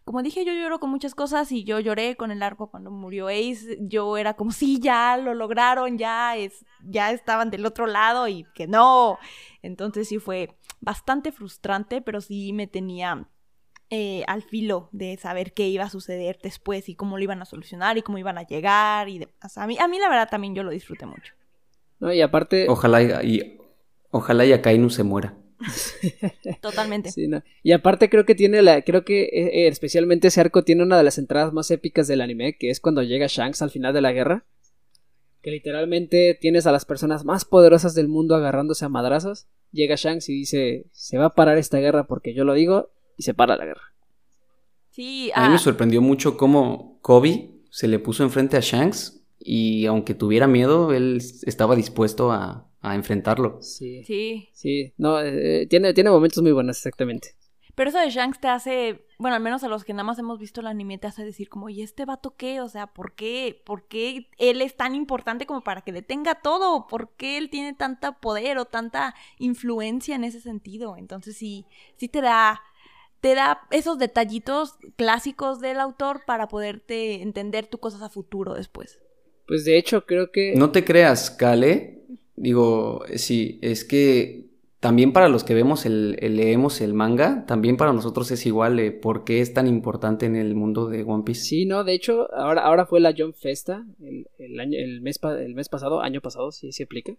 como 0.04 0.22
dije, 0.22 0.44
yo 0.44 0.52
lloro 0.52 0.80
con 0.80 0.90
muchas 0.90 1.14
cosas 1.14 1.50
y 1.50 1.64
yo 1.64 1.80
lloré 1.80 2.14
con 2.14 2.30
el 2.30 2.42
arco 2.42 2.70
cuando 2.70 2.90
murió 2.90 3.28
Ace. 3.28 3.78
Yo 3.80 4.18
era 4.18 4.34
como, 4.34 4.52
sí, 4.52 4.78
ya 4.78 5.16
lo 5.16 5.32
lograron, 5.32 5.96
ya, 5.96 6.36
es, 6.36 6.66
ya 6.82 7.10
estaban 7.10 7.50
del 7.50 7.64
otro 7.64 7.86
lado 7.86 8.28
y 8.28 8.44
que 8.54 8.66
no. 8.66 9.18
Entonces 9.62 10.08
sí 10.08 10.18
fue 10.18 10.58
bastante 10.80 11.32
frustrante, 11.32 12.02
pero 12.02 12.20
sí 12.20 12.52
me 12.52 12.66
tenía 12.66 13.26
eh, 13.90 14.24
al 14.26 14.42
filo 14.42 14.88
de 14.92 15.16
saber 15.16 15.52
qué 15.52 15.68
iba 15.68 15.84
a 15.84 15.90
suceder 15.90 16.38
después 16.42 16.88
y 16.88 16.94
cómo 16.94 17.18
lo 17.18 17.24
iban 17.24 17.42
a 17.42 17.44
solucionar 17.44 17.98
y 17.98 18.02
cómo 18.02 18.18
iban 18.18 18.38
a 18.38 18.46
llegar 18.46 19.08
y 19.08 19.18
demás. 19.18 19.58
A 19.58 19.66
mí, 19.66 19.76
a 19.78 19.88
mí 19.88 19.98
la 19.98 20.08
verdad 20.08 20.28
también 20.30 20.54
yo 20.54 20.62
lo 20.62 20.70
disfruté 20.70 21.06
mucho. 21.06 21.34
No, 22.00 22.12
y 22.12 22.20
aparte... 22.20 22.66
Ojalá 22.68 23.22
y, 23.22 23.58
ojalá 24.10 24.46
y 24.46 24.52
Akainu 24.52 24.90
se 24.90 25.02
muera. 25.02 25.34
Totalmente. 26.60 27.10
Y 27.62 27.72
aparte 27.72 28.10
creo 28.10 28.24
que 28.24 28.34
tiene 28.34 28.62
la, 28.62 28.82
creo 28.82 29.04
que 29.04 29.22
eh, 29.24 29.30
eh, 29.32 29.68
especialmente 29.68 30.28
ese 30.28 30.40
arco 30.40 30.64
tiene 30.64 30.82
una 30.82 30.96
de 30.96 31.04
las 31.04 31.18
entradas 31.18 31.52
más 31.52 31.70
épicas 31.70 32.06
del 32.06 32.20
anime, 32.20 32.56
que 32.56 32.70
es 32.70 32.80
cuando 32.80 33.02
llega 33.02 33.26
Shanks 33.28 33.62
al 33.62 33.70
final 33.70 33.94
de 33.94 34.00
la 34.00 34.12
guerra. 34.12 34.44
Que 35.42 35.50
literalmente 35.50 36.36
tienes 36.40 36.66
a 36.66 36.72
las 36.72 36.86
personas 36.86 37.24
más 37.24 37.44
poderosas 37.44 37.94
del 37.94 38.08
mundo 38.08 38.34
agarrándose 38.34 38.84
a 38.86 38.88
madrazos. 38.88 39.46
Llega 39.72 39.96
Shanks 39.96 40.28
y 40.30 40.34
dice, 40.34 40.86
se 40.92 41.18
va 41.18 41.26
a 41.26 41.34
parar 41.34 41.58
esta 41.58 41.78
guerra 41.78 42.06
porque 42.06 42.32
yo 42.32 42.44
lo 42.44 42.54
digo, 42.54 42.90
y 43.16 43.22
se 43.22 43.34
para 43.34 43.56
la 43.56 43.64
guerra. 43.64 43.94
Sí, 44.90 45.30
A 45.34 45.42
mí 45.42 45.48
me 45.48 45.54
ah. 45.56 45.58
sorprendió 45.58 46.00
mucho 46.00 46.36
cómo 46.36 47.00
Kobe 47.02 47.50
se 47.70 47.88
le 47.88 47.98
puso 47.98 48.22
enfrente 48.22 48.56
a 48.56 48.60
Shanks 48.60 49.24
y 49.38 49.86
aunque 49.86 50.14
tuviera 50.14 50.46
miedo, 50.46 50.92
él 50.92 51.20
estaba 51.46 51.74
dispuesto 51.74 52.30
a, 52.30 52.70
a 52.80 52.94
enfrentarlo. 52.94 53.58
Sí. 53.60 54.04
Sí. 54.04 54.48
Sí. 54.52 54.92
No, 54.96 55.20
eh, 55.20 55.66
tiene, 55.68 55.92
tiene 55.94 56.10
momentos 56.10 56.42
muy 56.42 56.52
buenos, 56.52 56.76
exactamente. 56.76 57.34
Pero 57.74 57.90
eso 57.90 57.98
de 57.98 58.10
Shanks 58.10 58.38
te 58.38 58.48
hace, 58.48 59.06
bueno, 59.18 59.34
al 59.34 59.42
menos 59.42 59.64
a 59.64 59.68
los 59.68 59.84
que 59.84 59.92
nada 59.92 60.04
más 60.04 60.18
hemos 60.18 60.38
visto 60.38 60.60
el 60.60 60.68
anime, 60.68 60.98
te 60.98 61.08
hace 61.08 61.24
decir 61.24 61.48
como, 61.48 61.68
¿y 61.68 61.82
este 61.82 62.04
vato 62.04 62.36
qué? 62.36 62.60
O 62.60 62.68
sea, 62.68 62.86
¿por 62.86 63.14
qué? 63.14 63.60
¿Por 63.66 63.88
qué 63.88 64.28
él 64.38 64.62
es 64.62 64.76
tan 64.76 64.94
importante 64.94 65.46
como 65.46 65.62
para 65.62 65.80
que 65.80 65.92
detenga 65.92 66.36
todo? 66.36 66.86
¿Por 66.86 67.16
qué 67.16 67.36
él 67.36 67.50
tiene 67.50 67.72
tanta 67.72 68.20
poder 68.20 68.58
o 68.58 68.66
tanta 68.66 69.14
influencia 69.38 70.14
en 70.14 70.22
ese 70.22 70.40
sentido? 70.40 70.96
Entonces 70.96 71.36
sí, 71.36 71.66
sí 71.96 72.08
te 72.08 72.20
da, 72.20 72.62
te 73.24 73.34
da 73.34 73.62
esos 73.70 73.98
detallitos 73.98 74.74
clásicos 74.96 75.58
del 75.58 75.80
autor 75.80 76.24
para 76.26 76.46
poderte 76.46 77.22
entender 77.22 77.66
tus 77.66 77.80
cosas 77.80 78.02
a 78.02 78.10
futuro 78.10 78.52
después. 78.52 79.00
Pues 79.46 79.64
de 79.64 79.78
hecho 79.78 80.04
creo 80.04 80.30
que... 80.30 80.52
No 80.56 80.72
te 80.72 80.84
creas, 80.84 81.30
Kale, 81.30 82.02
Digo, 82.36 83.02
sí, 83.14 83.58
es 83.62 83.86
que 83.86 84.50
también 84.78 85.14
para 85.14 85.30
los 85.30 85.42
que 85.42 85.54
vemos 85.54 85.86
el, 85.86 86.18
leemos 86.20 86.82
el 86.82 86.92
manga, 86.92 87.46
también 87.46 87.78
para 87.78 87.94
nosotros 87.94 88.30
es 88.30 88.44
igual 88.44 88.78
eh, 88.78 88.92
por 88.92 89.24
qué 89.24 89.40
es 89.40 89.54
tan 89.54 89.68
importante 89.68 90.26
en 90.26 90.36
el 90.36 90.54
mundo 90.54 90.88
de 90.90 91.02
One 91.02 91.22
Piece. 91.24 91.44
Sí, 91.44 91.64
no, 91.64 91.82
de 91.82 91.94
hecho, 91.94 92.30
ahora, 92.34 92.60
ahora 92.60 92.84
fue 92.84 93.00
la 93.00 93.14
John 93.16 93.32
Festa 93.32 93.86
el, 94.02 94.26
el, 94.36 94.60
año, 94.60 94.78
el, 94.78 95.00
mes, 95.00 95.18
el 95.22 95.54
mes 95.54 95.70
pasado, 95.70 96.02
año 96.02 96.20
pasado, 96.20 96.52
sí 96.52 96.72
se 96.72 96.82
aplica. 96.82 97.14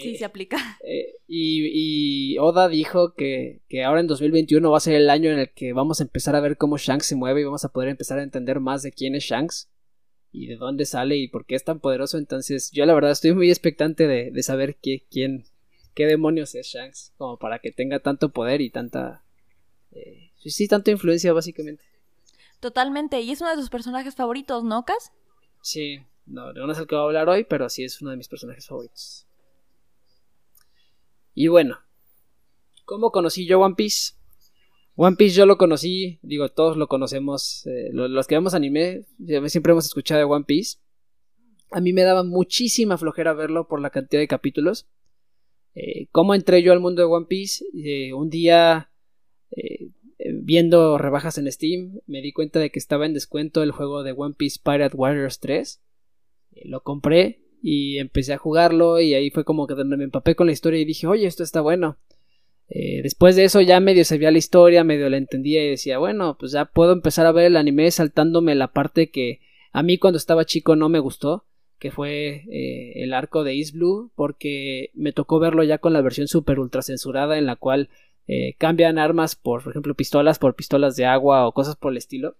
Sí, 0.00 0.14
eh, 0.14 0.18
se 0.18 0.24
aplica. 0.24 0.56
Eh, 0.86 1.14
y, 1.26 2.34
y, 2.34 2.38
Oda 2.38 2.68
dijo 2.68 3.14
que, 3.14 3.62
que, 3.68 3.84
ahora 3.84 4.00
en 4.00 4.06
2021 4.06 4.70
va 4.70 4.76
a 4.76 4.80
ser 4.80 4.94
el 4.96 5.08
año 5.08 5.30
en 5.30 5.38
el 5.38 5.50
que 5.50 5.72
vamos 5.72 6.00
a 6.00 6.04
empezar 6.04 6.36
a 6.36 6.40
ver 6.40 6.58
cómo 6.58 6.76
Shanks 6.76 7.06
se 7.06 7.16
mueve 7.16 7.40
y 7.40 7.44
vamos 7.44 7.64
a 7.64 7.72
poder 7.72 7.88
empezar 7.88 8.18
a 8.18 8.22
entender 8.22 8.60
más 8.60 8.82
de 8.82 8.92
quién 8.92 9.14
es 9.14 9.24
Shanks. 9.24 9.70
y 10.30 10.46
de 10.46 10.56
dónde 10.56 10.84
sale 10.84 11.16
y 11.16 11.28
por 11.28 11.46
qué 11.46 11.54
es 11.54 11.64
tan 11.64 11.80
poderoso. 11.80 12.18
Entonces, 12.18 12.70
yo 12.72 12.84
la 12.84 12.94
verdad 12.94 13.12
estoy 13.12 13.32
muy 13.32 13.48
expectante 13.50 14.06
de, 14.06 14.30
de 14.30 14.42
saber 14.42 14.76
qué, 14.82 15.06
quién, 15.10 15.44
qué 15.94 16.06
demonios 16.06 16.54
es 16.54 16.66
Shanks, 16.66 17.12
como 17.16 17.38
para 17.38 17.60
que 17.60 17.72
tenga 17.72 18.00
tanto 18.00 18.30
poder 18.30 18.60
y 18.60 18.70
tanta, 18.70 19.24
eh, 19.92 20.32
sí, 20.36 20.68
tanta 20.68 20.90
influencia 20.90 21.32
básicamente. 21.32 21.84
Totalmente, 22.60 23.20
y 23.20 23.30
es 23.30 23.40
uno 23.40 23.50
de 23.50 23.56
tus 23.56 23.70
personajes 23.70 24.14
favoritos, 24.14 24.64
¿no, 24.64 24.84
Cas? 24.84 25.12
Sí, 25.62 26.00
no, 26.26 26.52
no 26.52 26.72
es 26.72 26.78
el 26.78 26.86
que 26.86 26.94
voy 26.94 27.02
a 27.02 27.06
hablar 27.06 27.28
hoy, 27.28 27.44
pero 27.44 27.68
sí 27.68 27.84
es 27.84 28.00
uno 28.00 28.10
de 28.10 28.16
mis 28.16 28.28
personajes 28.28 28.66
favoritos. 28.66 29.23
Y 31.34 31.48
bueno, 31.48 31.78
¿cómo 32.84 33.10
conocí 33.10 33.46
yo 33.46 33.60
One 33.60 33.74
Piece? 33.74 34.14
One 34.94 35.16
Piece 35.16 35.34
yo 35.34 35.46
lo 35.46 35.58
conocí, 35.58 36.20
digo, 36.22 36.48
todos 36.48 36.76
lo 36.76 36.86
conocemos, 36.86 37.66
eh, 37.66 37.90
los 37.92 38.26
que 38.28 38.36
vemos 38.36 38.54
anime, 38.54 39.04
siempre 39.46 39.72
hemos 39.72 39.86
escuchado 39.86 40.20
de 40.20 40.24
One 40.24 40.44
Piece. 40.44 40.78
A 41.72 41.80
mí 41.80 41.92
me 41.92 42.02
daba 42.02 42.22
muchísima 42.22 42.96
flojera 42.96 43.32
verlo 43.32 43.66
por 43.66 43.80
la 43.80 43.90
cantidad 43.90 44.20
de 44.20 44.28
capítulos. 44.28 44.86
Eh, 45.74 46.06
¿Cómo 46.12 46.36
entré 46.36 46.62
yo 46.62 46.72
al 46.72 46.78
mundo 46.78 47.02
de 47.02 47.12
One 47.12 47.26
Piece? 47.26 47.64
Eh, 47.74 48.12
un 48.12 48.30
día, 48.30 48.92
viendo 50.42 50.98
rebajas 50.98 51.38
en 51.38 51.50
Steam, 51.50 52.00
me 52.06 52.22
di 52.22 52.32
cuenta 52.32 52.60
de 52.60 52.70
que 52.70 52.78
estaba 52.78 53.06
en 53.06 53.14
descuento 53.14 53.64
el 53.64 53.72
juego 53.72 54.04
de 54.04 54.14
One 54.16 54.34
Piece 54.36 54.60
Pirate 54.62 54.96
Warriors 54.96 55.40
3. 55.40 55.80
lo 56.66 56.82
compré 56.82 57.43
y 57.66 57.96
empecé 57.96 58.34
a 58.34 58.38
jugarlo 58.38 59.00
y 59.00 59.14
ahí 59.14 59.30
fue 59.30 59.42
como 59.42 59.66
que 59.66 59.74
me 59.74 60.04
empapé 60.04 60.36
con 60.36 60.48
la 60.48 60.52
historia 60.52 60.78
y 60.80 60.84
dije, 60.84 61.06
oye, 61.06 61.26
esto 61.26 61.42
está 61.42 61.62
bueno. 61.62 61.96
Eh, 62.68 63.00
después 63.02 63.36
de 63.36 63.44
eso 63.44 63.62
ya 63.62 63.80
medio 63.80 64.04
sabía 64.04 64.30
la 64.30 64.36
historia, 64.36 64.84
medio 64.84 65.08
la 65.08 65.16
entendía 65.16 65.64
y 65.64 65.70
decía, 65.70 65.96
bueno, 65.96 66.36
pues 66.38 66.52
ya 66.52 66.66
puedo 66.66 66.92
empezar 66.92 67.24
a 67.24 67.32
ver 67.32 67.46
el 67.46 67.56
anime 67.56 67.90
saltándome 67.90 68.54
la 68.54 68.74
parte 68.74 69.10
que 69.10 69.40
a 69.72 69.82
mí 69.82 69.96
cuando 69.96 70.18
estaba 70.18 70.44
chico 70.44 70.76
no 70.76 70.90
me 70.90 70.98
gustó, 70.98 71.46
que 71.78 71.90
fue 71.90 72.44
eh, 72.50 73.02
el 73.02 73.14
arco 73.14 73.44
de 73.44 73.54
East 73.54 73.72
Blue, 73.72 74.12
porque 74.14 74.90
me 74.92 75.14
tocó 75.14 75.38
verlo 75.38 75.64
ya 75.64 75.78
con 75.78 75.94
la 75.94 76.02
versión 76.02 76.28
super 76.28 76.58
ultra 76.58 76.82
censurada 76.82 77.38
en 77.38 77.46
la 77.46 77.56
cual 77.56 77.88
eh, 78.26 78.56
cambian 78.58 78.98
armas 78.98 79.36
por, 79.36 79.62
por 79.62 79.72
ejemplo, 79.72 79.94
pistolas 79.94 80.38
por 80.38 80.54
pistolas 80.54 80.96
de 80.96 81.06
agua 81.06 81.48
o 81.48 81.52
cosas 81.52 81.76
por 81.76 81.92
el 81.92 81.96
estilo. 81.96 82.36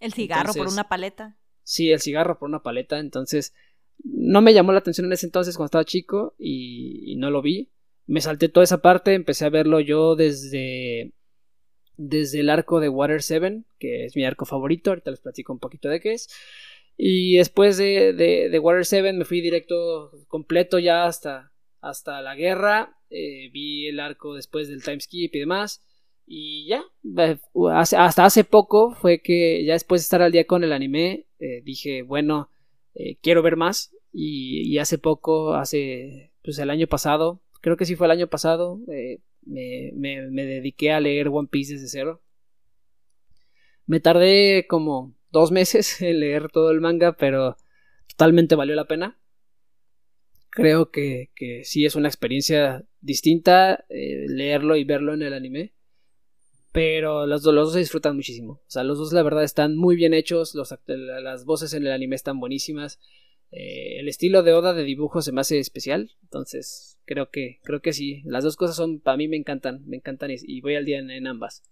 El 0.00 0.14
cigarro 0.14 0.52
por 0.52 0.66
una 0.66 0.88
paleta. 0.88 1.36
Sí, 1.62 1.92
el 1.92 2.00
cigarro 2.00 2.40
por 2.40 2.48
una 2.48 2.64
paleta, 2.64 2.98
entonces 2.98 3.54
no 4.04 4.42
me 4.42 4.54
llamó 4.54 4.72
la 4.72 4.78
atención 4.78 5.06
en 5.06 5.12
ese 5.12 5.26
entonces 5.26 5.56
cuando 5.56 5.66
estaba 5.66 5.84
chico 5.84 6.34
y 6.38 7.14
no 7.16 7.30
lo 7.30 7.42
vi 7.42 7.70
me 8.06 8.20
salté 8.20 8.48
toda 8.48 8.64
esa 8.64 8.82
parte, 8.82 9.14
empecé 9.14 9.44
a 9.44 9.50
verlo 9.50 9.80
yo 9.80 10.16
desde 10.16 11.12
desde 11.96 12.40
el 12.40 12.50
arco 12.50 12.80
de 12.80 12.88
Water 12.88 13.22
7, 13.22 13.62
que 13.78 14.04
es 14.04 14.16
mi 14.16 14.24
arco 14.24 14.44
favorito, 14.46 14.90
ahorita 14.90 15.12
les 15.12 15.20
platico 15.20 15.52
un 15.52 15.60
poquito 15.60 15.88
de 15.88 16.00
qué 16.00 16.14
es. 16.14 16.28
Y 16.96 17.36
después 17.36 17.76
de, 17.76 18.12
de, 18.12 18.58
Water 18.58 18.84
7 18.84 19.12
me 19.12 19.24
fui 19.24 19.40
directo 19.40 20.10
completo 20.26 20.78
ya 20.80 21.06
hasta, 21.06 21.52
hasta 21.80 22.20
la 22.20 22.34
guerra, 22.34 22.98
eh, 23.10 23.48
vi 23.52 23.86
el 23.86 24.00
arco 24.00 24.34
después 24.34 24.68
del 24.68 24.82
time 24.82 25.00
skip 25.00 25.34
y 25.36 25.38
demás. 25.38 25.84
Y 26.26 26.66
ya, 26.66 26.82
hasta 27.72 28.24
hace 28.24 28.44
poco 28.44 28.92
fue 28.92 29.20
que 29.20 29.64
ya 29.64 29.74
después 29.74 30.00
de 30.00 30.04
estar 30.04 30.22
al 30.22 30.32
día 30.32 30.46
con 30.46 30.64
el 30.64 30.72
anime, 30.72 31.26
eh, 31.38 31.62
dije, 31.62 32.02
bueno, 32.02 32.50
eh, 32.94 33.16
quiero 33.20 33.42
ver 33.42 33.56
más. 33.56 33.94
Y, 34.12 34.78
hace 34.78 34.98
poco, 34.98 35.54
hace, 35.54 36.32
pues 36.42 36.58
el 36.58 36.70
año 36.70 36.86
pasado, 36.86 37.40
creo 37.60 37.76
que 37.76 37.84
sí 37.84 37.96
fue 37.96 38.06
el 38.06 38.12
año 38.12 38.28
pasado, 38.28 38.80
eh, 38.88 39.20
me, 39.44 39.92
me, 39.94 40.44
dediqué 40.44 40.92
a 40.92 41.00
leer 41.00 41.28
One 41.28 41.48
Piece 41.50 41.74
desde 41.74 41.88
cero. 41.88 42.22
Me 43.86 44.00
tardé 44.00 44.66
como 44.68 45.14
dos 45.30 45.50
meses 45.50 46.00
en 46.02 46.20
leer 46.20 46.48
todo 46.50 46.70
el 46.70 46.80
manga, 46.80 47.16
pero 47.16 47.56
totalmente 48.08 48.54
valió 48.54 48.74
la 48.74 48.86
pena. 48.86 49.18
Creo 50.50 50.92
que, 50.92 51.30
que 51.34 51.64
sí 51.64 51.84
es 51.84 51.96
una 51.96 52.08
experiencia 52.08 52.84
distinta 53.00 53.84
eh, 53.88 54.26
leerlo 54.28 54.76
y 54.76 54.84
verlo 54.84 55.12
en 55.12 55.22
el 55.22 55.34
anime. 55.34 55.72
Pero 56.74 57.24
los, 57.28 57.44
dos 57.44 57.72
se 57.72 57.78
disfrutan 57.78 58.16
muchísimo. 58.16 58.54
O 58.54 58.70
sea, 58.70 58.82
los 58.82 58.98
dos 58.98 59.12
la 59.12 59.22
verdad 59.22 59.44
están 59.44 59.76
muy 59.76 59.94
bien 59.94 60.12
hechos. 60.12 60.56
Las 60.56 61.44
voces 61.44 61.72
en 61.72 61.86
el 61.86 61.92
anime 61.92 62.16
están 62.16 62.40
buenísimas. 62.40 62.98
Eh, 63.52 64.00
el 64.00 64.08
estilo 64.08 64.42
de 64.42 64.54
Oda 64.54 64.74
de 64.74 64.82
dibujo 64.82 65.22
se 65.22 65.30
me 65.30 65.40
hace 65.40 65.60
especial. 65.60 66.10
Entonces, 66.24 66.98
creo 67.04 67.30
que, 67.30 67.60
creo 67.62 67.80
que 67.80 67.92
sí. 67.92 68.22
Las 68.24 68.42
dos 68.42 68.56
cosas 68.56 68.74
son, 68.74 68.98
para 68.98 69.16
mí 69.16 69.28
me 69.28 69.36
encantan, 69.36 69.86
me 69.86 69.98
encantan 69.98 70.32
y, 70.32 70.60
voy 70.62 70.74
al 70.74 70.84
día 70.84 70.98
en, 70.98 71.26
ambas. 71.28 71.62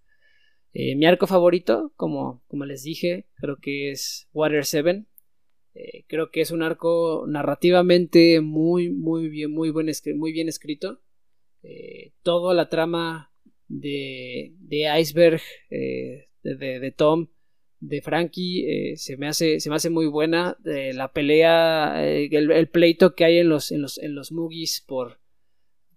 Eh, 0.72 0.94
mi 0.94 1.04
arco 1.06 1.26
favorito, 1.26 1.92
como, 1.96 2.44
como 2.46 2.64
les 2.64 2.84
dije, 2.84 3.26
creo 3.40 3.56
que 3.56 3.90
es 3.90 4.28
Water 4.32 4.64
7. 4.64 5.04
Eh, 5.74 6.04
creo 6.06 6.30
que 6.30 6.42
es 6.42 6.52
un 6.52 6.62
arco 6.62 7.24
narrativamente 7.26 8.40
muy, 8.40 8.88
muy 8.92 9.28
bien, 9.28 9.50
muy, 9.50 9.70
buen, 9.70 9.90
muy 10.14 10.30
bien 10.30 10.48
escrito. 10.48 11.00
toda 12.22 12.54
la 12.54 12.68
trama 12.68 13.31
de, 13.72 14.54
de 14.58 15.00
Iceberg, 15.00 15.40
de, 15.70 16.28
de, 16.80 16.92
Tom, 16.92 17.28
de 17.82 18.00
Frankie 18.00 18.64
eh, 18.92 18.96
se 18.96 19.16
me 19.16 19.26
hace 19.26 19.58
se 19.58 19.68
me 19.68 19.74
hace 19.74 19.90
muy 19.90 20.06
buena 20.06 20.56
la 20.62 21.12
pelea 21.12 21.94
eh, 22.06 22.28
el, 22.30 22.68
pleito 22.68 23.16
que 23.16 23.24
hay 23.24 23.38
en 23.38 23.48
los 23.48 23.72
en 23.72 23.82
los 23.82 23.98
en 23.98 24.14
los 24.14 24.30
Mugis 24.30 24.84
por 24.86 25.18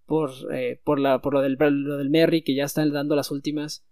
por 0.08 0.32
eh, 0.52 0.82
por 0.84 1.00
la 1.00 1.22
por 1.22 1.34
lo 1.34 1.42
del 1.42 1.58
lo 1.60 1.98
del 1.98 2.10
Merry 2.10 2.42
que 2.42 2.56
ya 2.56 2.64
están 2.64 2.92
dando 2.92 3.16
las 3.16 3.30
últimas 3.30 3.86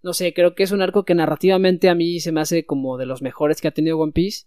no 0.00 0.12
sé 0.12 0.32
creo 0.32 0.54
que 0.54 0.62
es 0.62 0.70
un 0.70 0.80
arco 0.80 1.04
que 1.04 1.16
narrativamente 1.16 1.88
a 1.88 1.96
mí 1.96 2.20
se 2.20 2.30
me 2.30 2.40
hace 2.40 2.64
como 2.64 2.98
de 2.98 3.06
los 3.06 3.20
mejores 3.20 3.60
que 3.60 3.66
ha 3.66 3.72
tenido 3.72 3.98
One 3.98 4.12
Piece 4.12 4.46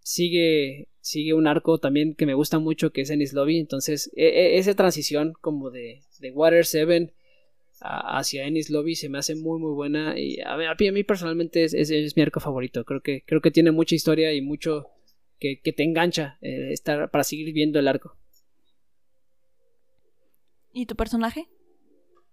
sigue 0.00 0.88
sigue 1.00 1.32
un 1.32 1.46
arco 1.46 1.78
también 1.78 2.14
que 2.14 2.26
me 2.26 2.34
gusta 2.34 2.58
mucho 2.58 2.92
que 2.92 3.00
es 3.00 3.08
Ennis 3.08 3.32
Lobby 3.32 3.58
entonces 3.58 4.12
e, 4.14 4.26
e, 4.26 4.58
esa 4.58 4.74
transición 4.74 5.32
como 5.40 5.70
de 5.70 6.02
de 6.18 6.30
Water 6.32 6.66
7 7.80 7.90
hacia 7.90 8.46
Ennis 8.46 8.70
Lobby 8.70 8.94
se 8.94 9.08
me 9.08 9.18
hace 9.18 9.34
muy 9.34 9.58
muy 9.58 9.72
buena 9.72 10.18
y 10.18 10.40
a 10.40 10.56
mí, 10.56 10.88
a 10.88 10.92
mí 10.92 11.04
personalmente 11.04 11.64
es, 11.64 11.74
es, 11.74 12.16
mi 12.16 12.22
arco 12.22 12.40
favorito. 12.40 12.84
Creo 12.84 13.00
que 13.02 13.22
creo 13.24 13.40
que 13.40 13.50
tiene 13.50 13.70
mucha 13.70 13.94
historia 13.94 14.32
y 14.32 14.42
mucho 14.42 14.88
que, 15.38 15.56
te 15.56 15.82
engancha 15.82 16.38
eh, 16.42 16.72
estar 16.72 17.10
para 17.10 17.24
seguir 17.24 17.52
viendo 17.54 17.78
el 17.78 17.88
arco. 17.88 18.16
¿y 20.72 20.86
tu 20.86 20.94
personaje? 20.94 21.48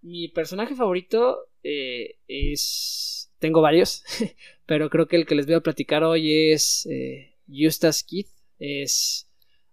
mi 0.00 0.28
personaje 0.28 0.76
favorito 0.76 1.48
eh, 1.64 2.18
es 2.28 3.32
tengo 3.40 3.60
varios 3.60 4.04
pero 4.66 4.90
creo 4.90 5.08
que 5.08 5.16
el 5.16 5.26
que 5.26 5.34
les 5.34 5.46
voy 5.46 5.56
a 5.56 5.60
platicar 5.60 6.04
hoy 6.04 6.52
es 6.52 6.86
eh, 6.86 7.34
Eustace 7.48 8.04
Keith 8.06 8.28
es 8.60 9.28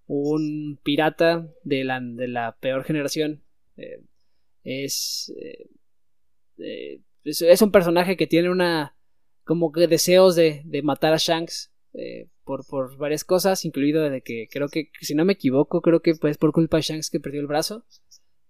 un 0.07 0.79
pirata 0.83 1.47
de 1.63 1.83
la, 1.83 1.99
de 2.01 2.27
la 2.27 2.57
peor 2.59 2.85
generación 2.85 3.43
es, 4.65 5.32
eh, 5.39 5.69
eh, 6.58 7.01
es, 7.23 7.62
un 7.62 7.71
personaje 7.71 8.17
que 8.17 8.28
tiene 8.28 8.49
una 8.49 8.97
como 9.43 9.71
que 9.71 9.88
deseos 9.88 10.36
de, 10.36 10.63
de 10.65 10.82
matar 10.82 11.13
a 11.13 11.17
Shanks 11.17 11.71
eh, 11.93 12.28
por, 12.43 12.65
por, 12.65 12.97
varias 12.97 13.23
cosas, 13.23 13.63
incluido 13.63 14.10
de 14.10 14.21
que 14.21 14.47
creo 14.51 14.67
que, 14.67 14.89
si 15.01 15.15
no 15.15 15.23
me 15.23 15.34
equivoco, 15.34 15.82
creo 15.82 16.01
que 16.01 16.15
pues 16.15 16.38
por 16.38 16.51
culpa 16.51 16.78
de 16.78 16.84
Shanks 16.84 17.10
que 17.10 17.19
perdió 17.19 17.39
el 17.39 17.47
brazo. 17.47 17.86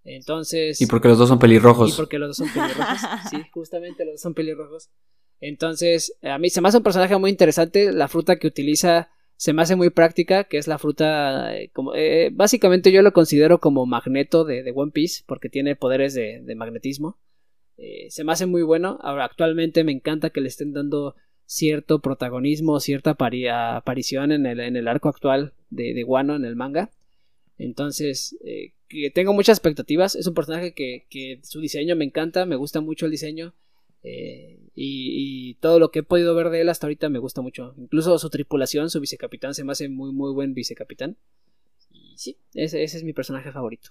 Entonces. 0.04 0.80
Y 0.82 0.86
porque 0.86 1.10
los 1.10 1.17
dos 1.17 1.30
son 1.30 1.39
pelirrojos. 1.39 1.93
Y 1.93 1.95
porque 1.95 2.17
los 2.17 2.30
dos 2.30 2.38
son 2.38 2.54
pelirrojos. 2.54 2.99
sí, 3.30 3.38
justamente 3.51 4.06
los 4.06 4.13
dos 4.13 4.21
son 4.21 4.34
pelirrojos. 4.34 4.89
Entonces, 5.41 6.17
a 6.21 6.38
mí 6.38 6.49
se 6.49 6.62
me 6.62 6.69
hace 6.69 6.78
un 6.78 6.84
personaje 6.84 7.17
muy 7.17 7.30
interesante. 7.30 7.91
La 7.91 8.08
fruta 8.08 8.38
que 8.38 8.47
utiliza 8.47 9.10
se 9.37 9.53
me 9.53 9.61
hace 9.61 9.75
muy 9.75 9.89
práctica, 9.89 10.45
que 10.45 10.57
es 10.57 10.67
la 10.67 10.77
fruta, 10.77 11.55
eh, 11.57 11.69
como, 11.73 11.93
eh, 11.93 12.29
básicamente 12.33 12.91
yo 12.91 13.01
lo 13.01 13.13
considero 13.13 13.59
como 13.59 13.85
magneto 13.85 14.45
de, 14.45 14.71
One 14.73 14.91
Piece, 14.91 15.23
porque 15.27 15.49
tiene 15.49 15.75
poderes 15.75 16.13
de, 16.13 16.55
magnetismo. 16.55 17.19
Eh, 17.77 18.07
se 18.09 18.23
me 18.23 18.31
hace 18.31 18.45
muy 18.45 18.63
bueno. 18.63 18.97
Ahora, 19.01 19.25
actualmente 19.25 19.83
me 19.83 19.91
encanta 19.91 20.29
que 20.29 20.41
le 20.41 20.47
estén 20.47 20.71
dando 20.71 21.15
cierto 21.45 21.99
protagonismo, 21.99 22.79
cierta 22.79 23.11
aparición 23.11 24.31
en 24.31 24.45
el, 24.45 24.59
en 24.61 24.77
el, 24.77 24.87
arco 24.87 25.09
actual 25.09 25.53
de, 25.69 25.93
de 25.93 26.03
Wano 26.05 26.35
en 26.35 26.45
el 26.45 26.55
manga. 26.55 26.91
Entonces, 27.57 28.37
que 28.87 29.11
tengo 29.11 29.33
muchas 29.33 29.57
expectativas. 29.57 30.15
Es 30.15 30.27
un 30.27 30.33
personaje 30.33 30.73
que, 30.73 31.05
que 31.09 31.39
su 31.43 31.59
diseño 31.59 31.95
me 31.95 32.05
encanta, 32.05 32.45
me 32.45 32.55
gusta 32.55 32.81
mucho 32.81 33.05
el 33.05 33.11
diseño. 33.11 33.53
Eh, 34.05 34.59
y, 34.75 35.55
todo 35.55 35.79
lo 35.79 35.89
que 35.89 35.99
he 35.99 36.03
podido 36.03 36.35
ver 36.35 36.49
de 36.49 36.61
él 36.61 36.69
hasta 36.69 36.85
ahorita 36.85 37.09
me 37.09 37.19
gusta 37.19 37.41
mucho. 37.41 37.73
Incluso 37.77 38.17
su 38.19 38.29
tripulación, 38.29 38.89
su 38.89 38.99
vicecapitán, 38.99 39.55
se 39.55 39.63
me 39.63 39.71
hace 39.71 39.89
muy, 39.89 40.11
muy 40.11 40.31
buen 40.31 40.53
vicecapitán. 40.53 41.17
Y 41.89 42.17
sí, 42.17 42.37
ese, 42.53 42.83
ese 42.83 42.97
es 42.97 43.03
mi 43.03 43.13
personaje 43.13 43.51
favorito. 43.51 43.89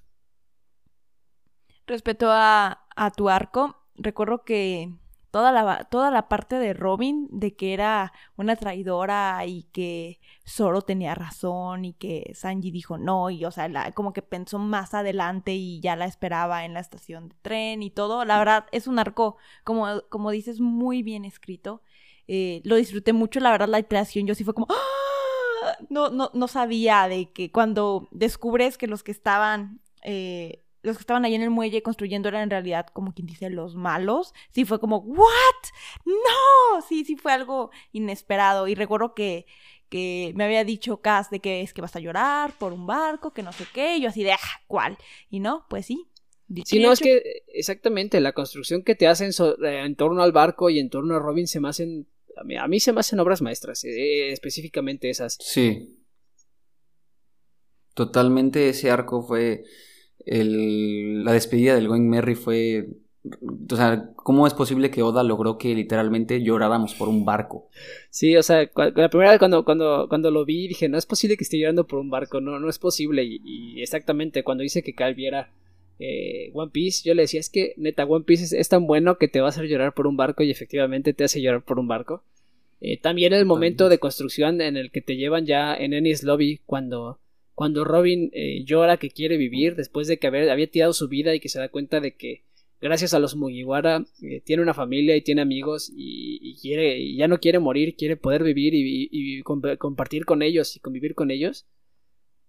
Respecto 1.87 2.29
a, 2.31 2.87
a 2.94 3.11
tu 3.11 3.29
arco, 3.29 3.77
recuerdo 3.96 4.44
que 4.44 4.92
toda 5.35 5.51
la, 5.51 5.83
toda 5.90 6.12
la 6.12 6.29
parte 6.29 6.61
de 6.61 6.75
Robin, 6.75 7.27
de 7.29 7.57
que 7.57 7.75
era 7.75 8.12
una 8.37 8.55
traidora 8.55 9.44
y 9.44 9.64
que 9.73 10.20
Zoro 10.47 10.83
tenía 10.83 11.16
razón 11.16 11.85
y 11.85 11.95
que 11.95 12.30
Sanji 12.37 12.70
dijo 12.70 12.99
no, 12.99 13.30
y 13.30 13.45
o 13.45 13.51
sea, 13.51 13.91
como 13.95 14.12
que 14.12 14.22
pensó 14.22 14.61
más 14.61 14.95
adelante 14.95 15.53
y 15.53 15.80
ya 15.80 15.97
la 15.97 16.05
esperaba 16.05 16.64
en 16.64 16.72
la 16.72 16.78
estación 16.78 17.30
de 17.30 17.35
tren 17.43 17.82
y 17.82 17.91
todo. 17.91 18.24
La 18.24 18.39
verdad, 18.39 18.66
es 18.70 18.87
un 18.87 19.01
arco, 19.01 19.37
como, 19.64 20.03
como 20.09 20.30
dices, 20.30 20.61
muy 20.61 21.03
bien 21.03 21.24
escrito. 21.24 21.82
Eh, 22.28 22.61
lo 22.62 22.76
disfruté 22.76 23.12
mucho, 23.12 23.41
la 23.41 23.51
verdad, 23.51 23.66
la 23.66 23.80
iteración. 23.80 24.28
Yo 24.28 24.37
sí 24.37 24.45
fue 24.45 24.55
como. 24.55 24.68
¡Ah! 24.70 25.76
No, 25.91 26.11
no, 26.11 26.30
no 26.32 26.47
sabía 26.47 27.09
de 27.09 27.32
que 27.32 27.51
cuando 27.51 28.07
descubres 28.12 28.78
que 28.78 28.87
los 28.87 29.03
que 29.03 29.11
estaban. 29.11 29.80
Eh, 30.05 30.64
los 30.85 30.97
que 30.99 31.03
estaban 31.03 31.24
ahí 31.24 31.35
en 31.35 31.43
el 31.43 31.51
muelle 31.51 31.82
construyendo 31.82 32.28
eran 32.28 32.43
en 32.43 32.51
realidad, 32.51 32.87
como 32.93 33.14
quien 33.14 33.26
dice, 33.26 33.49
los 33.49 33.74
malos. 33.74 34.35
Sí 34.51 34.64
fue 34.64 34.78
como, 34.78 34.99
¿what? 34.99 35.26
¡No! 36.05 36.82
Sí, 36.87 37.05
sí 37.05 37.16
fue 37.16 37.32
algo 37.32 37.70
inesperado. 37.93 38.68
Y 38.68 38.74
recuerdo 38.74 39.14
que, 39.14 39.47
que 39.89 40.32
me 40.37 40.45
había 40.45 40.62
dicho 40.62 41.01
Cass 41.01 41.30
de 41.30 41.41
que 41.41 41.62
es 41.62 41.72
que 41.72 41.80
vas 41.80 41.97
a 41.97 42.01
llorar 42.01 42.53
por 42.59 42.72
un 42.74 42.87
barco, 42.87 43.32
que 43.32 43.43
no 43.43 43.53
sé 43.53 43.64
qué. 43.72 43.97
Y 43.97 44.03
yo 44.03 44.11
así 44.11 44.22
de, 44.22 44.32
ah, 44.32 44.39
¿cuál? 44.66 44.99
Y 45.30 45.41
no, 45.41 45.64
pues 45.70 45.87
sí. 45.87 46.07
Sí, 46.66 46.78
no, 46.78 46.93
es 46.93 47.01
que 47.01 47.45
exactamente 47.49 48.20
la 48.20 48.32
construcción 48.32 48.82
que 48.82 48.95
te 48.95 49.07
hacen 49.07 49.30
eh, 49.30 49.82
en 49.85 49.97
torno 49.97 50.22
al 50.22 50.32
barco 50.32 50.68
y 50.68 50.78
en 50.78 50.91
torno 50.91 51.16
a 51.16 51.18
Robin 51.18 51.47
se 51.47 51.61
me 51.61 51.68
hacen. 51.70 52.07
A 52.59 52.68
mí, 52.68 52.80
se 52.80 52.93
me 52.93 53.01
hacen 53.01 53.20
obras 53.20 53.41
maestras, 53.41 53.85
eh, 53.85 54.30
específicamente 54.32 55.09
esas. 55.09 55.39
Sí. 55.41 55.99
Totalmente 57.95 58.68
ese 58.68 58.91
arco 58.91 59.22
fue 59.22 59.64
el, 60.27 61.25
la 61.25 61.33
despedida 61.33 61.75
del 61.75 61.89
Going 61.89 62.09
Merry 62.09 62.35
fue... 62.35 62.89
O 63.71 63.77
sea, 63.77 64.11
¿cómo 64.17 64.47
es 64.47 64.53
posible 64.53 64.91
que 64.91 65.03
Oda 65.03 65.23
logró 65.23 65.57
que 65.57 65.75
literalmente 65.75 66.43
lloráramos 66.43 66.95
por 66.95 67.09
un 67.09 67.25
barco? 67.25 67.71
Sí, 68.11 68.37
o 68.37 68.43
sea, 68.43 68.71
la 68.77 69.09
primera 69.09 69.31
vez 69.31 69.39
cuando, 69.39 69.65
cuando, 69.65 70.07
cuando 70.11 70.31
lo 70.31 70.45
vi 70.45 70.69
dije, 70.69 70.91
no 70.91 70.99
es 70.99 71.07
posible 71.07 71.39
que 71.39 71.45
esté 71.45 71.59
llorando 71.59 71.87
por 71.87 72.01
un 72.01 72.11
barco, 72.11 72.43
no, 72.43 72.59
no 72.61 72.69
es 72.69 72.79
posible. 72.79 73.25
Y, 73.25 73.81
exactamente, 73.81 74.45
cuando 74.45 74.61
dice 74.61 74.83
que 74.83 74.95
Cal 74.95 75.15
viera 75.15 75.51
eh, 75.99 76.51
One 76.53 76.71
Piece, 76.71 77.03
yo 77.09 77.15
le 77.15 77.23
decía, 77.23 77.41
es 77.41 77.49
que 77.49 77.73
neta, 77.79 78.05
One 78.05 78.27
Piece 78.27 78.59
es, 78.59 78.69
tan 78.69 78.87
bueno 78.87 79.17
que 79.17 79.29
te 79.29 79.41
va 79.41 79.47
a 79.47 79.51
hacer 79.51 79.69
llorar 79.69 79.95
por 79.95 80.07
un 80.07 80.19
barco 80.19 80.43
y 80.43 80.51
efectivamente 80.51 81.15
te 81.15 81.25
hace 81.25 81.41
llorar 81.41 81.62
por 81.62 81.79
un 81.79 81.89
barco. 81.89 82.23
Eh, 82.83 82.99
también 82.99 83.33
el 83.33 83.47
momento 83.47 83.89
de 83.89 83.99
construcción 83.99 84.61
en 84.61 84.77
el 84.77 84.91
que 84.91 85.01
te 85.01 85.17
llevan 85.17 85.47
ya 85.47 85.75
en 85.75 85.95
Ennis 85.95 86.25
Lobby 86.25 86.61
cuando 86.67 87.19
cuando 87.55 87.84
Robin 87.84 88.30
eh, 88.32 88.64
llora 88.64 88.96
que 88.96 89.11
quiere 89.11 89.36
vivir 89.36 89.76
después 89.76 90.09
de 90.09 90.18
que 90.18 90.26
había 90.26 90.70
tirado 90.70 90.92
su 90.92 91.09
vida 91.09 91.34
y 91.34 91.40
que 91.40 91.48
se 91.48 91.59
da 91.59 91.68
cuenta 91.68 92.00
de 92.00 92.16
que 92.16 92.44
gracias 92.80 93.14
a 93.14 93.18
los 93.18 93.36
Mugiwara 93.36 94.05
eh, 94.22 94.40
tiene 94.40 94.62
una 94.62 94.74
familia 94.74 95.16
y 95.16 95.22
tiene 95.22 95.40
amigos 95.40 95.90
y, 95.94 96.57
quiere 96.61 96.98
y 96.98 97.16
ya 97.16 97.28
no 97.28 97.38
quiere 97.38 97.59
morir, 97.59 97.96
quiere 97.96 98.16
poder 98.16 98.42
vivir 98.42 98.72
y, 98.74 99.42
compartir 99.42 100.24
con 100.24 100.42
ellos 100.42 100.76
y 100.76 100.80
convivir 100.80 101.14
con 101.14 101.30
ellos. 101.30 101.66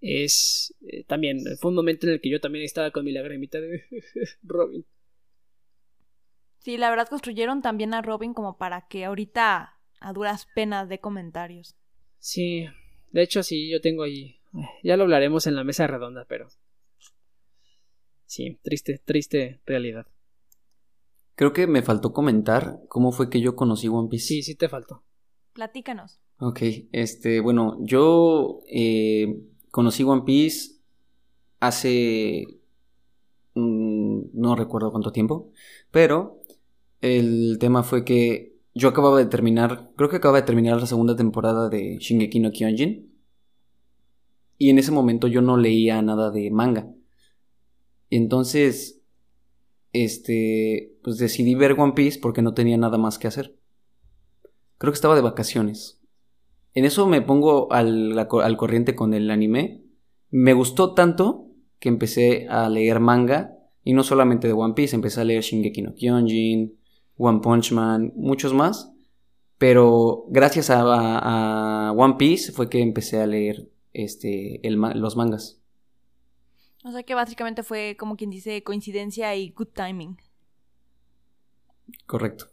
Es 0.01 0.75
eh, 0.87 1.03
también 1.05 1.39
fue 1.59 1.69
un 1.69 1.75
momento 1.75 2.07
en 2.07 2.13
el 2.13 2.21
que 2.21 2.29
yo 2.29 2.39
también 2.39 2.65
estaba 2.65 2.91
con 2.91 3.05
mi 3.05 3.11
lagrimita 3.11 3.61
de 3.61 3.83
Robin. 4.43 4.85
Sí, 6.59 6.77
la 6.77 6.89
verdad 6.89 7.07
construyeron 7.07 7.61
también 7.61 7.93
a 7.93 8.01
Robin 8.01 8.33
como 8.33 8.57
para 8.57 8.87
que 8.87 9.05
ahorita 9.05 9.79
a 9.99 10.13
duras 10.13 10.47
penas 10.53 10.89
de 10.89 10.99
comentarios. 10.99 11.75
Sí, 12.17 12.65
de 13.11 13.21
hecho 13.21 13.43
sí, 13.43 13.69
yo 13.69 13.81
tengo 13.81 14.03
ahí 14.03 14.39
ya 14.83 14.97
lo 14.97 15.03
hablaremos 15.03 15.47
en 15.47 15.55
la 15.55 15.63
mesa 15.63 15.87
redonda, 15.87 16.25
pero... 16.27 16.47
Sí, 18.25 18.59
triste, 18.63 19.01
triste 19.03 19.61
realidad. 19.65 20.07
Creo 21.35 21.53
que 21.53 21.67
me 21.67 21.81
faltó 21.81 22.13
comentar 22.13 22.79
cómo 22.87 23.11
fue 23.11 23.29
que 23.29 23.41
yo 23.41 23.55
conocí 23.55 23.87
One 23.87 24.09
Piece. 24.09 24.27
Sí, 24.27 24.43
sí 24.43 24.55
te 24.55 24.69
faltó. 24.69 25.03
Platícanos. 25.53 26.19
Ok, 26.39 26.61
este, 26.91 27.39
bueno, 27.39 27.77
yo 27.81 28.61
eh, 28.69 29.41
conocí 29.71 30.03
One 30.03 30.23
Piece 30.25 30.79
hace... 31.59 32.45
Mm, 33.53 34.21
no 34.33 34.55
recuerdo 34.55 34.91
cuánto 34.91 35.11
tiempo, 35.11 35.51
pero 35.91 36.41
el 36.99 37.57
tema 37.59 37.83
fue 37.83 38.03
que 38.03 38.55
yo 38.73 38.89
acababa 38.89 39.17
de 39.17 39.27
terminar, 39.27 39.91
creo 39.95 40.09
que 40.09 40.17
acababa 40.17 40.41
de 40.41 40.45
terminar 40.45 40.79
la 40.79 40.87
segunda 40.87 41.15
temporada 41.15 41.69
de 41.69 41.97
Shingeki 41.97 42.39
no 42.39 42.51
Kyojin. 42.51 43.14
Y 44.57 44.69
en 44.69 44.79
ese 44.79 44.91
momento 44.91 45.27
yo 45.27 45.41
no 45.41 45.57
leía 45.57 46.01
nada 46.01 46.31
de 46.31 46.49
manga. 46.51 46.89
Entonces, 48.09 49.01
este, 49.91 50.93
pues 51.03 51.17
decidí 51.17 51.55
ver 51.55 51.79
One 51.79 51.93
Piece 51.93 52.19
porque 52.19 52.41
no 52.41 52.53
tenía 52.53 52.77
nada 52.77 52.97
más 52.97 53.17
que 53.17 53.27
hacer. 53.27 53.55
Creo 54.77 54.91
que 54.91 54.95
estaba 54.95 55.15
de 55.15 55.21
vacaciones. 55.21 56.01
En 56.73 56.85
eso 56.85 57.07
me 57.07 57.21
pongo 57.21 57.71
al, 57.71 58.17
al 58.17 58.57
corriente 58.57 58.95
con 58.95 59.13
el 59.13 59.31
anime. 59.31 59.83
Me 60.29 60.53
gustó 60.53 60.93
tanto 60.93 61.47
que 61.79 61.89
empecé 61.89 62.47
a 62.49 62.69
leer 62.69 62.99
manga. 62.99 63.51
Y 63.83 63.93
no 63.93 64.03
solamente 64.03 64.47
de 64.47 64.53
One 64.53 64.73
Piece, 64.73 64.95
empecé 64.95 65.21
a 65.21 65.25
leer 65.25 65.43
Shingeki 65.43 65.81
no 65.83 65.93
Kyojin, 65.93 66.75
One 67.17 67.39
Punch 67.39 67.71
Man, 67.71 68.13
muchos 68.15 68.53
más. 68.53 68.91
Pero 69.57 70.25
gracias 70.29 70.69
a, 70.69 71.89
a 71.89 71.91
One 71.93 72.15
Piece 72.17 72.51
fue 72.51 72.69
que 72.69 72.81
empecé 72.81 73.21
a 73.21 73.27
leer 73.27 73.69
este, 74.03 74.59
los 74.63 75.15
mangas. 75.15 75.61
O 76.83 76.91
sea 76.91 77.03
que 77.03 77.15
básicamente 77.15 77.63
fue 77.63 77.95
como 77.97 78.15
quien 78.15 78.29
dice 78.29 78.63
coincidencia 78.63 79.35
y 79.35 79.49
good 79.49 79.69
timing. 79.73 80.17
Correcto. 82.05 82.47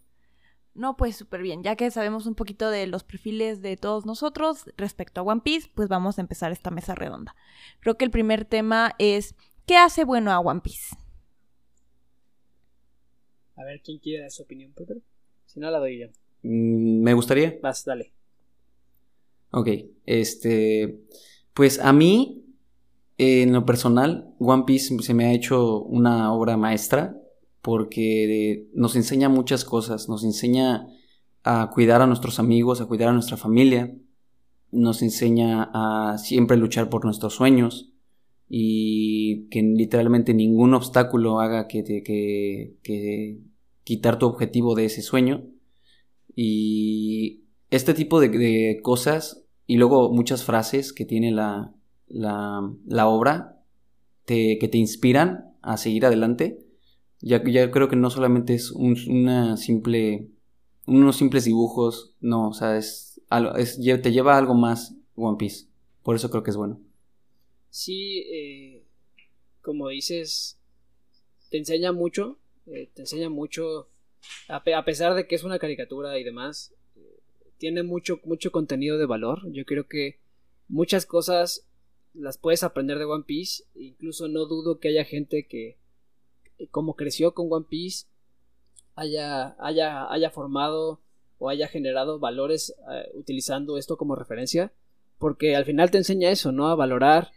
No, 0.74 0.97
pues 0.97 1.16
súper 1.16 1.43
bien. 1.43 1.62
Ya 1.62 1.76
que 1.76 1.90
sabemos 1.90 2.26
un 2.26 2.34
poquito 2.34 2.70
de 2.70 2.86
los 2.86 3.05
perfiles 3.05 3.61
de 3.61 3.76
todos 3.76 4.07
nosotros 4.07 4.64
respecto 4.76 5.20
a 5.20 5.24
One 5.24 5.43
Piece, 5.45 5.68
pues 5.74 5.88
vamos 5.88 6.16
a 6.18 6.22
empezar 6.22 6.51
esta 6.51 6.70
mesa 6.70 6.95
redonda. 6.95 7.36
Creo 7.80 7.99
que 7.99 8.07
el 8.07 8.11
primer 8.11 8.47
tema 8.47 8.95
es, 8.99 9.34
¿qué 9.66 9.76
hace 9.76 10.05
bueno 10.05 10.32
a 10.32 10.40
One 10.40 10.62
Piece? 10.62 10.97
A 13.57 13.64
ver, 13.64 13.82
¿quién 13.82 13.99
quiere 13.99 14.22
dar 14.22 14.30
su 14.30 14.45
opinión, 14.45 14.72
Pedro? 14.72 15.01
Si 15.45 15.61
no, 15.61 15.70
la 15.70 15.78
doy 15.78 16.01
yo. 16.01 16.07
Mm, 16.43 17.03
me 17.03 17.12
gustaría. 17.12 17.59
Vas, 17.62 17.84
dale. 17.84 18.14
Ok, 19.51 19.68
este... 20.07 21.01
Pues 21.55 21.80
a 21.80 21.92
mí, 21.92 22.46
en 23.18 23.53
lo 23.53 23.66
personal, 23.66 24.34
One 24.38 24.64
Piece 24.66 24.96
se 25.00 25.14
me 25.14 25.26
ha 25.26 25.32
hecho 25.32 25.82
una 25.82 26.32
obra 26.32 26.57
maestra 26.57 27.16
porque 27.61 28.68
nos 28.74 28.96
enseña 28.96 29.28
muchas 29.28 29.64
cosas, 29.64 30.09
nos 30.09 30.24
enseña 30.24 30.86
a 31.44 31.70
cuidar 31.72 32.00
a 32.00 32.07
nuestros 32.07 32.38
amigos, 32.38 32.80
a 32.80 32.86
cuidar 32.86 33.11
a 33.11 33.12
nuestra 33.12 33.36
familia, 33.36 33.94
nos 34.70 35.03
enseña 35.03 35.70
a 35.74 36.16
siempre 36.18 36.57
luchar 36.57 36.88
por 36.88 37.05
nuestros 37.05 37.34
sueños 37.34 37.92
y 38.48 39.48
que 39.50 39.62
literalmente 39.62 40.32
ningún 40.34 40.72
obstáculo 40.74 41.40
haga 41.40 41.68
que, 41.68 41.82
te, 41.82 42.03
que, 42.03 43.38
quitar 43.84 44.18
tu 44.18 44.26
objetivo 44.26 44.74
de 44.74 44.86
ese 44.86 45.03
sueño. 45.03 45.44
Y 46.34 47.44
este 47.70 47.92
tipo 47.92 48.20
de 48.20 48.80
cosas 48.82 49.41
y 49.73 49.77
luego 49.77 50.12
muchas 50.12 50.45
frases 50.45 50.93
que 50.93 51.07
tiene 51.07 51.31
la, 51.31 51.73
la, 52.07 53.09
obra 53.09 53.64
que 54.27 54.68
te 54.70 54.77
inspiran 54.77 55.57
a 55.62 55.79
seguir 55.79 56.05
adelante. 56.05 56.59
Ya, 57.23 57.43
creo 57.43 57.89
que 57.89 57.97
no 57.97 58.11
solamente 58.11 58.53
es 58.53 58.70
un, 58.70 58.99
una 59.09 59.57
simple, 59.57 60.29
unos 60.87 61.16
simples 61.16 61.47
dibujos, 61.47 62.14
no, 62.20 62.51
o 62.51 62.53
sea, 62.53 62.77
es, 62.77 63.23
es, 63.57 63.81
te 63.81 64.12
lleva 64.12 64.35
a 64.35 64.39
algo 64.39 64.53
más 64.53 64.95
One 65.14 65.39
Piece. 65.39 65.68
Por 66.03 66.16
eso 66.16 66.29
creo 66.29 66.43
que 66.43 66.51
es 66.51 66.57
bueno. 66.59 66.79
Sí, 67.70 68.25
eh, 68.31 68.85
como 69.62 69.89
dices, 69.89 70.61
te 71.49 71.57
enseña 71.57 71.93
mucho, 71.93 72.39
eh, 72.66 72.91
te 72.93 73.01
enseña 73.01 73.31
mucho, 73.31 73.89
a, 74.49 74.85
pesar 74.85 75.14
de 75.14 75.27
que 75.27 75.35
es 75.35 75.45
una 75.45 75.59
caricatura 75.59 76.18
y 76.18 76.25
demás, 76.25 76.75
tiene 77.63 77.85
mucho, 77.85 78.19
mucho 78.25 78.51
contenido 78.51 78.99
de 78.99 79.07
valor. 79.07 79.49
Yo 79.53 79.65
creo 79.65 79.87
que 79.87 80.19
muchas 80.67 81.07
cosas 81.07 81.65
las 82.13 82.37
puedes 82.37 82.65
aprender 82.65 82.99
de 82.99 83.05
One 83.05 83.23
Piece. 83.25 83.63
Incluso 83.77 84.27
no 84.27 84.47
dudo 84.47 84.81
que 84.81 84.89
haya 84.89 85.05
gente 85.05 85.47
que, 85.47 85.79
como 86.73 86.97
creció 86.97 87.35
con 87.35 87.47
One 87.49 87.67
Piece, 87.71 88.07
haya, 88.97 89.55
haya, 89.65 90.13
haya 90.13 90.31
formado 90.31 91.03
o 91.39 91.51
haya 91.51 91.69
generado 91.69 92.19
valores 92.19 92.75
eh, 92.93 93.13
utilizando 93.15 93.79
esto 93.79 93.97
como 93.97 94.17
referencia. 94.17 94.73
Porque 95.19 95.55
al 95.55 95.65
final 95.65 95.93
te 95.93 95.99
enseña 95.99 96.33
eso, 96.33 96.51
¿no? 96.51 96.67
A 96.67 96.75
valorar, 96.75 97.31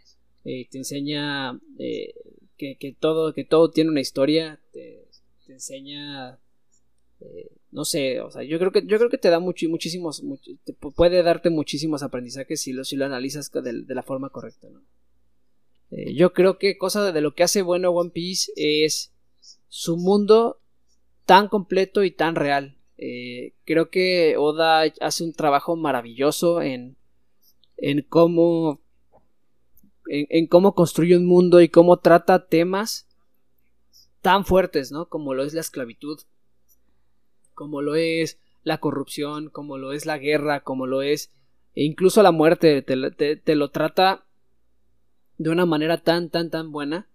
eh, 0.44 0.68
te 0.72 0.80
enseña 0.80 1.62
eh, 1.78 2.16
que, 2.58 2.98
todo, 3.00 3.32
que 3.36 3.44
todo 3.44 3.70
tiene 3.70 3.92
una 3.92 4.02
historia, 4.02 4.60
te, 4.72 5.08
te 5.46 5.54
enseña 5.54 6.40
no 7.76 7.84
sé, 7.84 8.22
o 8.22 8.32
sea, 8.32 8.42
yo 8.42 8.58
creo 8.58 8.72
que, 8.72 8.86
yo 8.86 8.98
creo 8.98 9.10
que 9.10 9.18
te 9.18 9.30
da 9.30 9.42
mucho, 9.42 9.68
muchísimos, 9.68 10.24
puede 10.96 11.22
darte 11.24 11.50
muchísimos 11.50 12.04
aprendizajes 12.04 12.62
si 12.62 12.72
lo, 12.72 12.86
si 12.86 12.96
lo 12.96 13.04
analizas 13.04 13.52
de, 13.52 13.84
la 13.94 14.02
forma 14.02 14.30
correcta. 14.30 14.70
Eh, 15.92 16.16
yo 16.16 16.32
creo 16.32 16.58
que 16.58 16.78
cosa 16.78 17.12
de 17.12 17.20
lo 17.20 17.36
que 17.36 17.44
hace 17.44 17.64
bueno 17.64 17.92
One 17.92 18.12
Piece 18.12 18.50
es 18.56 19.14
su 19.68 19.98
mundo 19.98 20.62
tan 21.26 21.50
completo 21.50 22.06
y 22.06 22.12
tan 22.12 22.36
real. 22.36 22.78
Eh, 22.98 23.56
creo 23.66 23.90
que 23.90 24.38
Oda 24.38 24.84
hace 25.02 25.26
un 25.26 25.34
trabajo 25.34 25.76
maravilloso 25.76 26.62
en, 26.62 26.96
en 27.76 28.04
cómo 28.04 28.80
en, 30.08 30.28
en, 30.30 30.48
cómo 30.48 30.76
construye 30.76 31.18
un 31.18 31.26
mundo 31.26 31.60
y 31.60 31.68
cómo 31.68 31.98
trata 31.98 32.48
temas 32.48 33.06
tan 34.22 34.46
fuertes, 34.46 34.94
¿no? 34.94 35.10
Como 35.10 35.34
lo 35.34 35.44
es 35.44 35.54
la 35.54 35.60
esclavitud, 35.60 36.22
como 37.56 37.82
lo 37.82 37.95
es 37.95 38.39
la 38.64 38.78
corrupción, 38.80 39.49
como 39.49 39.78
lo 39.78 39.93
es 39.93 40.06
la 40.06 40.18
guerra, 40.20 40.60
como 40.60 40.86
lo 40.86 41.01
es 41.01 41.32
e 41.76 41.84
incluso 41.84 42.24
la 42.24 42.32
muerte, 42.32 42.82
te, 42.82 43.56
lo 43.56 43.70
trata 43.70 44.26
de 45.38 45.49
una 45.49 45.66
manera 45.66 45.97
tan, 45.97 46.30
tan, 46.30 46.49
tan 46.49 46.72
buena 46.72 47.10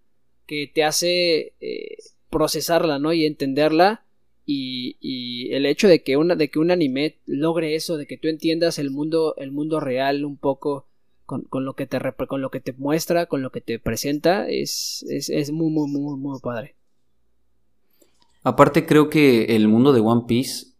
que 0.45 0.69
te 0.71 0.83
hace 0.83 1.53
eh, 1.59 1.97
procesarla, 2.29 2.99
¿no? 2.99 3.11
Y 3.11 3.25
entenderla 3.25 4.05
y, 4.45 4.97
y, 4.99 5.51
el 5.53 5.65
hecho 5.65 5.87
de 5.87 6.03
que, 6.03 6.15
una, 6.17 6.35
de 6.35 6.49
que 6.49 6.59
un 6.59 6.69
anime 6.69 7.17
logre 7.25 7.75
eso, 7.75 7.97
de 7.97 8.05
que 8.05 8.17
tú 8.17 8.27
entiendas 8.27 8.77
el 8.77 8.91
mundo, 8.91 9.33
el 9.37 9.51
mundo 9.51 9.79
real 9.79 10.25
un 10.25 10.37
poco 10.37 10.87
con, 11.25 11.41
con 11.43 11.65
lo, 11.65 11.73
que 11.73 11.87
te, 11.87 11.97
con 12.27 12.41
lo 12.41 12.51
que 12.51 12.59
te 12.59 12.73
muestra, 12.73 13.25
con 13.25 13.41
lo 13.41 13.51
que 13.51 13.61
te 13.61 13.79
presenta, 13.79 14.47
es, 14.47 15.03
es, 15.09 15.29
es 15.29 15.51
muy, 15.51 15.71
muy, 15.71 15.89
muy, 15.89 16.17
muy 16.19 16.39
padre. 16.39 16.75
Aparte 18.43 18.85
creo 18.85 19.09
que 19.09 19.55
el 19.55 19.67
mundo 19.67 19.93
de 19.93 20.01
One 20.01 20.23
Piece, 20.27 20.73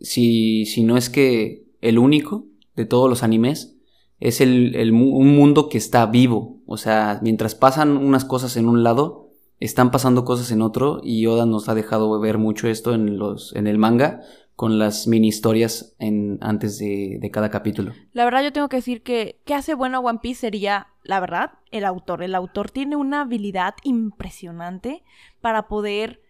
si, 0.00 0.64
si 0.66 0.82
no 0.82 0.96
es 0.96 1.10
que 1.10 1.64
el 1.80 1.98
único 1.98 2.46
de 2.76 2.86
todos 2.86 3.10
los 3.10 3.22
animes, 3.22 3.76
es 4.20 4.40
el, 4.40 4.74
el, 4.76 4.92
un 4.92 5.34
mundo 5.34 5.68
que 5.68 5.78
está 5.78 6.06
vivo. 6.06 6.60
O 6.66 6.76
sea, 6.76 7.20
mientras 7.22 7.54
pasan 7.54 7.96
unas 7.96 8.24
cosas 8.24 8.56
en 8.56 8.68
un 8.68 8.82
lado, 8.82 9.30
están 9.60 9.90
pasando 9.90 10.24
cosas 10.24 10.50
en 10.50 10.62
otro 10.62 11.00
y 11.02 11.26
Oda 11.26 11.46
nos 11.46 11.68
ha 11.68 11.74
dejado 11.74 12.18
ver 12.20 12.38
mucho 12.38 12.68
esto 12.68 12.94
en, 12.94 13.18
los, 13.18 13.54
en 13.54 13.66
el 13.66 13.78
manga 13.78 14.20
con 14.56 14.78
las 14.78 15.08
mini 15.08 15.28
historias 15.28 15.96
en, 15.98 16.38
antes 16.40 16.78
de, 16.78 17.18
de, 17.20 17.30
cada 17.30 17.50
capítulo. 17.50 17.92
La 18.12 18.24
verdad 18.24 18.42
yo 18.42 18.52
tengo 18.52 18.68
que 18.68 18.76
decir 18.76 19.02
que 19.02 19.40
¿qué 19.44 19.54
hace 19.54 19.74
bueno 19.74 20.00
One 20.00 20.20
Piece 20.22 20.42
sería, 20.42 20.88
la 21.02 21.18
verdad, 21.18 21.52
el 21.72 21.84
autor. 21.84 22.22
El 22.22 22.36
autor 22.36 22.70
tiene 22.70 22.94
una 22.94 23.22
habilidad 23.22 23.74
impresionante 23.82 25.02
para 25.40 25.66
poder 25.66 26.23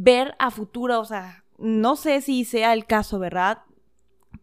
ver 0.00 0.36
a 0.38 0.52
futuro, 0.52 1.00
o 1.00 1.04
sea, 1.04 1.44
no 1.58 1.96
sé 1.96 2.20
si 2.20 2.44
sea 2.44 2.72
el 2.72 2.86
caso, 2.86 3.18
¿verdad? 3.18 3.62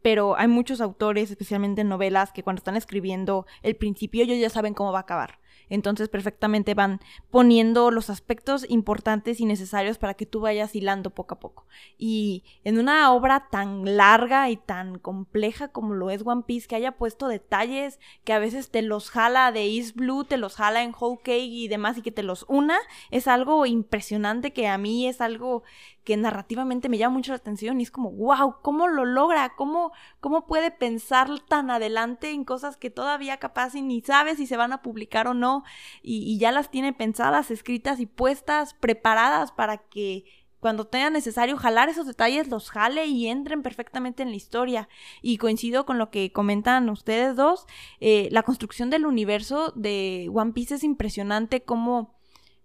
Pero 0.02 0.38
hay 0.38 0.50
muchos 0.50 0.82
autores, 0.82 1.32
especialmente 1.32 1.80
en 1.80 1.88
novelas, 1.88 2.34
que 2.34 2.44
cuando 2.44 2.60
están 2.60 2.76
escribiendo 2.76 3.46
el 3.64 3.78
principio 3.78 4.24
ellos 4.24 4.38
ya 4.38 4.50
saben 4.50 4.74
cómo 4.74 4.92
va 4.92 5.00
a 5.00 5.04
acabar. 5.04 5.40
Entonces 5.70 6.10
perfectamente 6.10 6.74
van 6.74 7.00
poniendo 7.32 7.92
los 7.92 8.10
aspectos 8.10 8.66
importantes 8.70 9.40
y 9.40 9.46
necesarios 9.46 9.98
para 9.98 10.14
que 10.14 10.26
tú 10.26 10.42
vayas 10.42 10.76
hilando 10.76 11.10
poco 11.10 11.36
a 11.36 11.40
poco. 11.40 11.66
Y 11.98 12.44
en 12.64 12.80
una 12.80 13.12
obra 13.12 13.48
tan 13.52 13.98
larga 13.98 14.50
y 14.50 14.58
tan 14.58 15.00
compleja 15.00 15.70
como 15.70 15.94
lo 15.94 16.10
es 16.10 16.26
One 16.26 16.44
Piece, 16.46 16.68
que 16.68 16.76
haya 16.76 16.94
puesto 16.94 17.28
detalles 17.28 18.00
que 18.24 18.34
a 18.34 18.40
veces 18.40 18.70
te 18.70 18.82
los 18.82 19.10
jala 19.10 19.52
de 19.52 19.66
East 19.66 19.96
Blue, 19.96 20.24
te 20.24 20.38
los 20.38 20.56
jala 20.56 20.84
en 20.84 20.94
Whole 20.98 21.20
Cake 21.24 21.50
y 21.50 21.68
demás 21.68 21.98
y 21.98 22.02
que 22.02 22.12
te 22.12 22.24
los 22.24 22.46
una, 22.48 22.78
es 23.12 23.28
algo 23.28 23.66
impresionante 23.66 24.54
que 24.54 24.68
a 24.68 24.78
mí 24.78 25.08
es 25.08 25.22
algo 25.22 25.64
que 26.06 26.16
narrativamente 26.16 26.88
me 26.88 27.00
llama 27.00 27.16
mucho 27.16 27.32
la 27.32 27.38
atención 27.38 27.80
y 27.82 27.84
es 27.84 27.92
como, 27.92 28.12
wow, 28.12 28.58
¿cómo 28.62 28.88
lo 28.88 29.06
logra? 29.06 29.56
¿Cómo, 29.58 29.92
cómo 30.22 30.46
puede 30.46 30.70
pensar 30.70 31.28
tan 31.50 31.72
adelante 31.72 32.30
en 32.30 32.46
cosas 32.46 32.78
que 32.78 32.92
todavía 32.92 33.38
capaz 33.38 33.74
y 33.74 33.82
ni 33.82 34.02
sabe 34.02 34.36
si 34.36 34.46
se 34.46 34.56
van 34.56 34.72
a 34.72 34.84
publicar 34.84 35.28
o 35.28 35.34
no 35.34 35.64
y, 36.04 36.38
ya 36.38 36.52
las 36.52 36.70
tiene 36.70 36.94
pensadas, 36.94 37.50
escritas 37.50 38.00
y 38.00 38.06
puestas, 38.06 38.76
preparadas 38.76 39.52
para 39.52 39.80
que 39.80 40.26
cuando 40.60 40.86
tenga 40.86 41.10
necesario 41.10 41.58
jalar 41.58 41.90
esos 41.90 42.06
detalles, 42.06 42.50
los 42.50 42.70
jale 42.70 43.08
y 43.08 43.28
entren 43.28 43.64
perfectamente 43.64 44.24
en 44.24 44.30
la 44.30 44.36
historia. 44.36 44.90
Y 45.22 45.38
coincido 45.38 45.86
con 45.86 45.98
lo 45.98 46.10
que 46.10 46.32
comentan 46.32 46.90
ustedes 46.90 47.36
dos, 47.36 47.66
eh, 48.00 48.30
la 48.32 48.44
construcción 48.44 48.90
del 48.90 49.06
universo 49.06 49.74
de 49.76 50.30
One 50.34 50.54
Piece 50.54 50.76
es 50.76 50.84
impresionante, 50.84 51.64
cómo, 51.64 52.16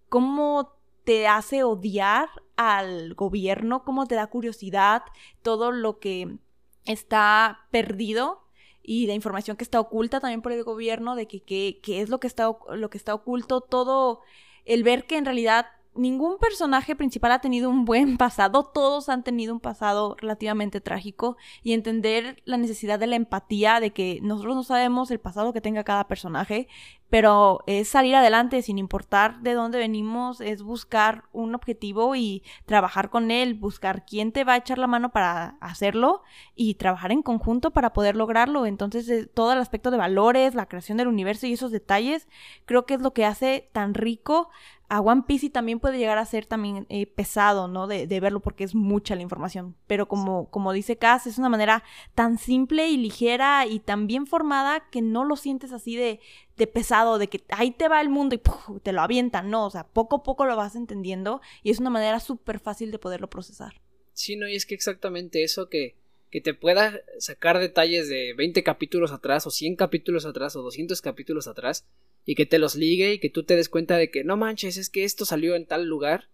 cómo 0.09 0.80
te 1.05 1.27
hace 1.27 1.63
odiar 1.65 2.29
al 2.57 3.15
gobierno, 3.15 3.85
cómo 3.85 4.07
te 4.07 4.15
da 4.15 4.27
curiosidad, 4.27 5.03
todo 5.43 5.73
lo 5.73 5.99
que 5.99 6.39
está 6.85 7.67
perdido 7.71 8.43
y 8.83 9.07
la 9.07 9.15
información 9.15 9.57
que 9.57 9.65
está 9.65 9.81
oculta 9.81 10.21
también 10.21 10.43
por 10.43 10.53
el 10.53 10.65
gobierno 10.65 11.15
de 11.15 11.27
que 11.27 11.43
qué 11.43 12.01
es 12.01 12.09
lo 12.09 12.21
que 12.21 12.27
está 12.27 12.51
lo 12.71 12.91
que 12.91 12.99
está 12.99 13.15
oculto, 13.15 13.61
todo 13.61 14.21
el 14.65 14.83
ver 14.83 15.07
que 15.07 15.17
en 15.17 15.25
realidad 15.25 15.67
ningún 16.01 16.39
personaje 16.39 16.97
principal 16.97 17.33
ha 17.33 17.41
tenido 17.41 17.71
un 17.71 17.85
buen 17.85 18.17
pasado, 18.19 18.65
todos 18.65 19.09
han 19.09 19.23
tenido 19.23 19.53
un 19.53 19.61
pasado 19.61 20.17
relativamente 20.19 20.81
trágico 20.81 21.37
y 21.63 21.75
entender 21.75 22.43
la 22.45 22.57
necesidad 22.57 22.99
de 22.99 23.07
la 23.07 23.17
empatía, 23.17 23.81
de 23.81 23.93
que 23.93 24.19
nosotros 24.23 24.57
no 24.57 24.63
sabemos 24.65 25.11
el 25.11 25.21
pasado 25.21 25.53
que 25.53 25.61
tenga 25.61 25.85
cada 25.85 26.09
personaje, 26.09 26.69
pero 27.11 27.65
es 27.67 27.89
salir 27.89 28.15
adelante 28.15 28.63
sin 28.63 28.79
importar 28.79 29.41
de 29.41 29.55
dónde 29.55 29.79
venimos, 29.79 30.41
es 30.41 30.63
buscar 30.63 31.25
un 31.33 31.57
objetivo 31.57 32.15
y 32.15 32.45
trabajar 32.67 33.11
con 33.11 33.33
él, 33.33 33.55
buscar 33.55 34.07
quién 34.07 34.31
te 34.31 34.45
va 34.45 34.55
a 34.55 34.59
echar 34.59 34.79
la 34.79 34.87
mano 34.87 35.11
para 35.11 35.57
hacerlo 35.61 36.23
y 36.55 36.75
trabajar 36.75 37.11
en 37.11 37.23
conjunto 37.23 37.73
para 37.73 37.93
poder 37.93 38.15
lograrlo. 38.15 38.65
Entonces, 38.65 39.09
eh, 39.09 39.27
todo 39.27 39.53
el 39.53 39.59
aspecto 39.59 39.91
de 39.91 39.99
valores, 39.99 40.55
la 40.55 40.67
creación 40.67 40.99
del 40.99 41.09
universo 41.09 41.49
y 41.49 41.53
esos 41.53 41.73
detalles, 41.73 42.29
creo 42.65 42.87
que 42.87 42.95
es 42.95 43.01
lo 43.01 43.13
que 43.13 43.25
hace 43.25 43.69
tan 43.73 43.95
rico 43.95 44.49
a 44.91 45.01
One 45.01 45.23
Piece 45.25 45.47
y 45.47 45.51
también 45.51 45.79
puede 45.79 45.99
llegar 45.99 46.19
a 46.19 46.25
ser 46.27 46.47
también 46.47 46.85
eh, 46.89 47.07
pesado, 47.07 47.69
¿no? 47.69 47.87
De, 47.87 48.09
de, 48.09 48.21
verlo 48.21 48.41
porque 48.41 48.65
es 48.65 48.75
mucha 48.75 49.15
la 49.15 49.23
información. 49.23 49.77
Pero 49.87 50.09
como, 50.09 50.51
como 50.51 50.73
dice 50.73 50.97
Cass, 50.97 51.29
es 51.29 51.39
una 51.39 51.49
manera 51.49 51.85
tan 52.17 52.39
simple 52.39 52.89
y 52.89 52.97
ligera 52.97 53.67
y 53.69 53.79
tan 53.79 54.09
bien 54.09 54.27
formada 54.27 54.91
que 54.91 55.01
no 55.01 55.25
lo 55.25 55.37
sientes 55.37 55.73
así 55.73 55.95
de, 55.95 56.19
de 56.57 56.67
pesado, 56.67 57.19
de 57.19 57.29
que 57.29 57.45
ahí 57.51 57.71
te 57.71 57.87
va 57.87 58.01
el 58.01 58.09
mundo 58.09 58.35
y 58.35 58.43
te 58.81 58.93
lo 58.93 59.01
avientan. 59.01 59.49
No, 59.49 59.65
o 59.65 59.71
sea, 59.71 59.85
poco 59.87 60.17
a 60.17 60.23
poco 60.25 60.45
lo 60.45 60.57
vas 60.57 60.75
entendiendo 60.75 61.41
y 61.63 61.71
es 61.71 61.79
una 61.79 61.91
manera 61.91 62.19
súper 62.19 62.59
fácil 62.59 62.91
de 62.91 62.99
poderlo 62.99 63.31
procesar. 63.31 63.81
Sí, 64.13 64.35
no, 64.35 64.49
y 64.49 64.57
es 64.57 64.67
que 64.67 64.75
exactamente 64.75 65.45
eso 65.45 65.69
que, 65.69 65.95
que 66.33 66.41
te 66.41 66.53
pueda 66.53 67.01
sacar 67.21 67.61
detalles 67.61 68.09
de 68.09 68.35
20 68.37 68.65
capítulos 68.65 69.13
atrás 69.13 69.47
o 69.47 69.51
100 69.53 69.77
capítulos 69.77 70.27
atrás 70.27 70.57
o 70.57 70.63
200 70.63 71.01
capítulos 71.01 71.47
atrás 71.47 71.87
y 72.25 72.35
que 72.35 72.47
te 72.47 72.59
los 72.59 72.77
ligue 72.77 73.15
y 73.15 73.19
que 73.19 73.31
tú 73.31 73.43
te 73.45 73.57
des 73.57 73.69
cuenta 73.69 73.97
de 73.97 74.11
que 74.11 74.25
no 74.25 74.37
manches, 74.37 74.77
es 74.77 74.91
que 74.91 75.05
esto 75.05 75.25
salió 75.25 75.57
en 75.57 75.67
tal 75.67 75.87
lugar, 75.87 76.29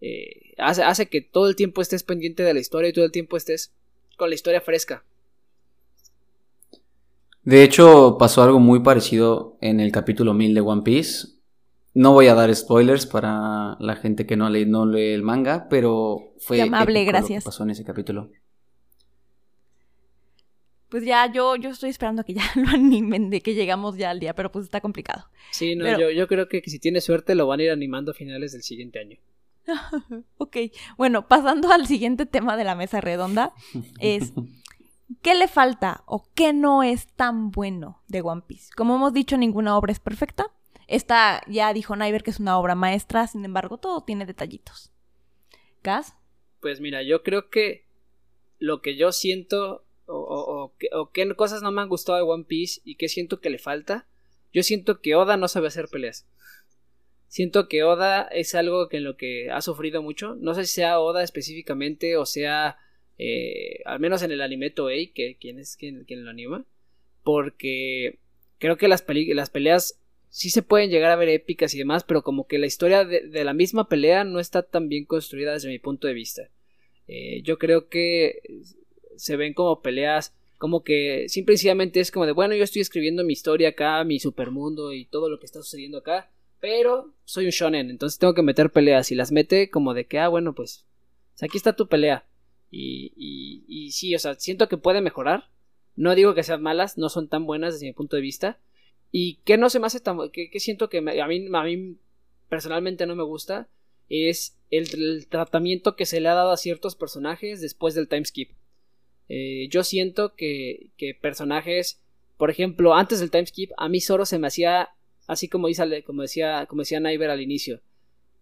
eh, 0.00 0.54
hace, 0.58 0.82
hace 0.82 1.06
que 1.06 1.20
todo 1.20 1.48
el 1.48 1.56
tiempo 1.56 1.80
estés 1.80 2.02
pendiente 2.02 2.42
de 2.42 2.54
la 2.54 2.60
historia 2.60 2.90
y 2.90 2.92
todo 2.92 3.04
el 3.04 3.12
tiempo 3.12 3.36
estés 3.36 3.72
con 4.16 4.28
la 4.28 4.34
historia 4.34 4.60
fresca. 4.60 5.04
De 7.44 7.64
hecho, 7.64 8.16
pasó 8.18 8.42
algo 8.42 8.60
muy 8.60 8.80
parecido 8.80 9.56
en 9.60 9.80
el 9.80 9.90
capítulo 9.90 10.32
1000 10.32 10.54
de 10.54 10.60
One 10.60 10.82
Piece. 10.82 11.28
No 11.92 12.12
voy 12.12 12.28
a 12.28 12.34
dar 12.34 12.54
spoilers 12.54 13.06
para 13.06 13.76
la 13.80 13.96
gente 13.96 14.26
que 14.26 14.36
no 14.36 14.48
lee, 14.48 14.64
no 14.64 14.86
lee 14.86 15.12
el 15.12 15.22
manga, 15.22 15.66
pero 15.68 16.34
fue 16.38 16.62
amable, 16.62 17.04
gracias. 17.04 17.30
Lo 17.30 17.40
que 17.40 17.44
pasó 17.44 17.64
en 17.64 17.70
ese 17.70 17.84
capítulo 17.84 18.30
pues 20.92 21.06
ya 21.06 21.32
yo, 21.32 21.56
yo 21.56 21.70
estoy 21.70 21.88
esperando 21.88 22.22
que 22.22 22.34
ya 22.34 22.42
lo 22.54 22.68
animen 22.68 23.30
de 23.30 23.40
que 23.40 23.54
llegamos 23.54 23.96
ya 23.96 24.10
al 24.10 24.20
día, 24.20 24.34
pero 24.34 24.52
pues 24.52 24.66
está 24.66 24.82
complicado. 24.82 25.24
Sí, 25.50 25.74
no, 25.74 25.98
yo, 25.98 26.10
yo 26.10 26.28
creo 26.28 26.50
que 26.50 26.60
si 26.66 26.78
tiene 26.78 27.00
suerte 27.00 27.34
lo 27.34 27.46
van 27.46 27.60
a 27.60 27.62
ir 27.62 27.70
animando 27.70 28.10
a 28.10 28.14
finales 28.14 28.52
del 28.52 28.62
siguiente 28.62 28.98
año. 28.98 29.16
ok, 30.36 30.56
bueno, 30.98 31.28
pasando 31.28 31.72
al 31.72 31.86
siguiente 31.86 32.26
tema 32.26 32.58
de 32.58 32.64
la 32.64 32.74
mesa 32.74 33.00
redonda, 33.00 33.54
es 34.00 34.34
¿qué 35.22 35.34
le 35.34 35.48
falta 35.48 36.02
o 36.04 36.28
qué 36.34 36.52
no 36.52 36.82
es 36.82 37.06
tan 37.06 37.52
bueno 37.52 38.02
de 38.08 38.20
One 38.20 38.42
Piece? 38.46 38.68
Como 38.76 38.96
hemos 38.96 39.14
dicho, 39.14 39.38
ninguna 39.38 39.78
obra 39.78 39.92
es 39.92 39.98
perfecta. 39.98 40.52
Esta 40.88 41.40
ya 41.48 41.72
dijo 41.72 41.96
Naiver 41.96 42.22
que 42.22 42.32
es 42.32 42.38
una 42.38 42.58
obra 42.58 42.74
maestra, 42.74 43.26
sin 43.26 43.46
embargo, 43.46 43.78
todo 43.78 44.02
tiene 44.02 44.26
detallitos. 44.26 44.92
¿Gas? 45.82 46.14
Pues 46.60 46.82
mira, 46.82 47.02
yo 47.02 47.22
creo 47.22 47.48
que 47.48 47.86
lo 48.58 48.82
que 48.82 48.94
yo 48.94 49.10
siento 49.10 49.86
o, 50.12 51.10
qué 51.12 51.34
cosas 51.34 51.62
no 51.62 51.72
me 51.72 51.82
han 51.82 51.88
gustado 51.88 52.18
de 52.18 52.24
One 52.24 52.44
Piece 52.44 52.80
y 52.84 52.96
qué 52.96 53.08
siento 53.08 53.40
que 53.40 53.50
le 53.50 53.58
falta. 53.58 54.06
Yo 54.52 54.62
siento 54.62 55.00
que 55.00 55.14
Oda 55.14 55.36
no 55.36 55.48
sabe 55.48 55.68
hacer 55.68 55.88
peleas. 55.88 56.26
Siento 57.28 57.68
que 57.68 57.82
Oda 57.82 58.22
es 58.24 58.54
algo 58.54 58.88
que 58.88 58.98
en 58.98 59.04
lo 59.04 59.16
que 59.16 59.50
ha 59.50 59.62
sufrido 59.62 60.02
mucho. 60.02 60.34
No 60.34 60.54
sé 60.54 60.66
si 60.66 60.74
sea 60.74 61.00
Oda 61.00 61.22
específicamente 61.22 62.16
o 62.16 62.26
sea, 62.26 62.76
eh, 63.18 63.80
al 63.86 64.00
menos 64.00 64.22
en 64.22 64.32
el 64.32 64.42
anime 64.42 64.70
Toei, 64.70 65.12
que 65.12 65.36
quién 65.40 65.58
es 65.58 65.76
quien, 65.76 66.04
lo 66.24 66.30
anima. 66.30 66.66
Porque 67.22 68.18
creo 68.58 68.76
que 68.76 68.88
las, 68.88 69.04
las 69.08 69.50
peleas 69.50 69.98
sí 70.28 70.50
se 70.50 70.62
pueden 70.62 70.90
llegar 70.90 71.10
a 71.10 71.16
ver 71.16 71.28
épicas 71.28 71.74
y 71.74 71.78
demás, 71.78 72.04
pero 72.04 72.22
como 72.22 72.46
que 72.46 72.58
la 72.58 72.66
historia 72.66 73.04
de, 73.04 73.44
la 73.44 73.52
misma 73.54 73.88
pelea 73.88 74.24
no 74.24 74.40
está 74.40 74.62
tan 74.62 74.88
bien 74.88 75.04
construida 75.04 75.52
desde 75.52 75.68
mi 75.68 75.78
punto 75.78 76.08
de 76.08 76.14
vista. 76.14 76.50
Eh, 77.06 77.42
yo 77.42 77.58
creo 77.58 77.88
que 77.88 78.40
se 79.22 79.36
ven 79.36 79.54
como 79.54 79.82
peleas 79.82 80.34
como 80.58 80.82
que 80.82 81.28
simplemente 81.28 82.00
es 82.00 82.10
como 82.10 82.26
de 82.26 82.32
bueno 82.32 82.54
yo 82.54 82.64
estoy 82.64 82.82
escribiendo 82.82 83.24
mi 83.24 83.32
historia 83.32 83.70
acá 83.70 84.02
mi 84.04 84.18
supermundo 84.18 84.92
y 84.92 85.04
todo 85.04 85.28
lo 85.28 85.38
que 85.38 85.46
está 85.46 85.62
sucediendo 85.62 85.98
acá 85.98 86.30
pero 86.62 87.12
soy 87.24 87.46
un 87.46 87.50
shonen 87.50 87.90
entonces 87.90 88.20
tengo 88.20 88.34
que 88.34 88.42
meter 88.42 88.70
peleas. 88.70 89.10
Y 89.10 89.16
las 89.16 89.32
mete 89.32 89.68
como 89.68 89.94
de 89.94 90.06
que 90.06 90.20
ah 90.20 90.28
bueno 90.28 90.54
pues 90.54 90.86
aquí 91.40 91.56
está 91.56 91.74
tu 91.74 91.88
pelea. 91.88 92.24
Y, 92.70 93.12
y, 93.68 93.90
sí 93.90 94.14
o 94.14 94.18
sea 94.20 94.34
siento 94.34 94.68
que 94.68 94.76
puede 94.76 95.00
mejorar. 95.00 95.50
No 95.96 96.14
digo 96.14 96.34
que 96.34 96.44
sean 96.44 96.62
malas 96.62 96.98
no 96.98 97.08
son 97.08 97.26
tan 97.28 97.46
buenas 97.46 97.74
desde 97.74 97.86
mi 97.86 97.92
punto 97.92 98.14
de 98.14 98.22
vista. 98.22 98.60
Y 99.10 99.40
que 99.44 99.58
no 99.58 99.70
se 99.70 99.80
me 99.80 99.88
hace 99.88 99.98
tan 99.98 100.18
que, 100.30 100.48
siento 100.60 100.88
que 100.88 100.98
a 100.98 101.26
mí 101.26 101.48
a 101.52 101.62
mí 101.64 101.96
personalmente 102.48 103.06
no 103.06 103.16
me 103.16 103.24
gusta 103.24 103.68
es 104.08 104.56
el, 104.70 104.86
el, 104.94 105.26
tratamiento 105.26 105.96
que 105.96 106.06
se 106.06 106.20
le 106.20 106.28
ha 106.28 106.34
dado 106.34 106.52
a 106.52 106.56
ciertos 106.56 106.94
personajes 106.94 107.60
después 107.60 107.96
del 107.96 108.06
time 108.06 108.24
skip 108.24 108.52
Eh, 109.28 109.68
yo 109.70 109.84
siento 109.84 110.34
que, 110.34 110.90
que 110.96 111.14
personajes, 111.14 112.00
por 112.36 112.50
ejemplo, 112.50 112.94
antes 112.94 113.20
del 113.20 113.30
timeskip, 113.30 113.70
a 113.76 113.88
mí 113.88 114.00
Zoro 114.00 114.26
se 114.26 114.38
me 114.38 114.46
hacía, 114.46 114.90
así 115.26 115.48
como, 115.48 115.68
dice, 115.68 116.02
como 116.04 116.22
decía, 116.22 116.66
como 116.66 116.82
decía 116.82 117.00
Naiver 117.00 117.30
al 117.30 117.40
inicio, 117.40 117.80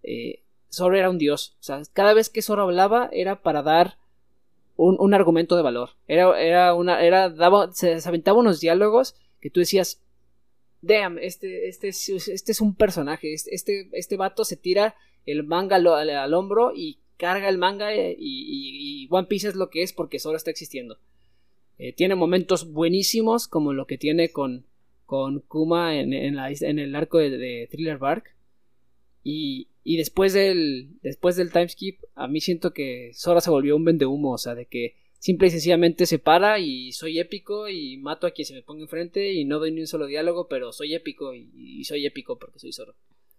eh, 0.02 0.42
Zoro 0.72 0.96
era 0.96 1.10
un 1.10 1.18
dios. 1.18 1.56
O 1.60 1.62
sea, 1.62 1.82
cada 1.92 2.14
vez 2.14 2.30
que 2.30 2.42
Zoro 2.42 2.62
hablaba 2.62 3.08
era 3.12 3.42
para 3.42 3.62
dar 3.62 3.98
un, 4.76 4.96
un 4.98 5.14
argumento 5.14 5.56
de 5.56 5.62
valor. 5.62 5.90
Era, 6.08 6.40
era 6.40 6.74
una, 6.74 7.02
era, 7.02 7.28
daba, 7.28 7.72
se, 7.72 8.00
se 8.00 8.08
aventaba 8.08 8.38
unos 8.38 8.60
diálogos 8.60 9.14
que 9.40 9.50
tú 9.50 9.60
decías, 9.60 10.02
damn, 10.82 11.18
este, 11.18 11.68
este, 11.68 11.88
este 11.88 12.52
es 12.52 12.60
un 12.60 12.74
personaje, 12.74 13.34
este, 13.34 13.54
este, 13.54 13.88
este 13.92 14.16
vato 14.16 14.44
se 14.44 14.56
tira 14.56 14.94
el 15.26 15.44
manga 15.44 15.76
al, 15.76 15.86
al, 15.86 16.34
hombro 16.34 16.72
y 16.74 16.99
carga 17.20 17.50
el 17.50 17.58
manga 17.58 17.94
y, 17.94 18.16
y, 18.18 19.04
y, 19.04 19.08
One 19.10 19.28
Piece 19.28 19.48
es 19.48 19.54
lo 19.54 19.68
que 19.68 19.82
es 19.82 19.92
porque 19.92 20.18
solo 20.18 20.38
está 20.38 20.50
existiendo. 20.50 20.98
Eh, 21.78 21.92
tiene 21.92 22.14
momentos 22.14 22.72
buenísimos 22.72 23.46
como 23.46 23.74
lo 23.74 23.86
que 23.86 23.98
tiene 23.98 24.30
con, 24.30 24.64
con 25.04 25.40
Kuma 25.40 26.00
en, 26.00 26.14
en, 26.14 26.36
la, 26.36 26.50
en 26.50 26.78
el 26.78 26.96
arco 26.96 27.18
de, 27.18 27.30
de 27.36 27.68
Thriller 27.70 27.98
Bark. 27.98 28.34
Y, 29.22 29.68
y, 29.84 29.98
después 29.98 30.32
del 30.32 30.98
después 31.02 31.36
del 31.36 31.52
timeskip, 31.52 31.98
a 32.14 32.26
mí 32.26 32.40
siento 32.40 32.72
que 32.72 33.10
Sora 33.12 33.42
se 33.42 33.50
volvió 33.50 33.76
un 33.76 33.84
vende 33.84 34.06
humo, 34.06 34.32
o 34.32 34.38
sea, 34.38 34.54
de 34.54 34.64
que 34.64 34.96
simple 35.18 35.48
y 35.48 35.50
sencillamente 35.50 36.06
se 36.06 36.18
para 36.18 36.58
y 36.58 36.92
soy 36.92 37.20
épico 37.20 37.68
y 37.68 37.98
mato 37.98 38.26
a 38.26 38.30
quien 38.30 38.46
se 38.46 38.54
me 38.54 38.62
ponga 38.62 38.80
enfrente 38.80 39.34
y 39.34 39.44
no 39.44 39.58
doy 39.58 39.72
ni 39.72 39.82
un 39.82 39.86
solo 39.86 40.06
diálogo, 40.06 40.48
pero 40.48 40.72
soy 40.72 40.94
épico 40.94 41.34
y, 41.34 41.50
y 41.54 41.84
soy 41.84 42.06
épico 42.06 42.38
porque 42.38 42.58
soy 42.58 42.72
Zoro. 42.72 42.94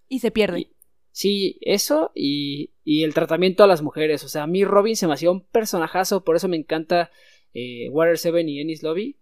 Y 0.08 0.20
se 0.20 0.30
pierde. 0.30 0.68
Sí, 1.12 1.57
eso 1.62 2.12
y, 2.16 2.72
y, 2.84 3.03
el 3.03 3.14
tratamiento 3.14 3.64
a 3.64 3.68
las 3.68 3.82
mujeres. 3.82 4.24
O 4.24 4.30
sea, 4.30 4.43
a 4.43 4.47
mí 4.47 4.64
Robin 4.64 4.95
se 4.95 5.07
me 5.07 5.14
hacía 5.14 5.32
un 5.32 5.45
personajazo, 5.45 6.24
por 6.24 6.36
eso 6.36 6.47
me 6.47 6.57
encanta 6.57 7.12
eh, 7.53 7.89
Water 7.89 8.18
7 8.18 8.41
y 8.41 8.62
Ennis 8.62 8.84
Lobby. 8.84 9.18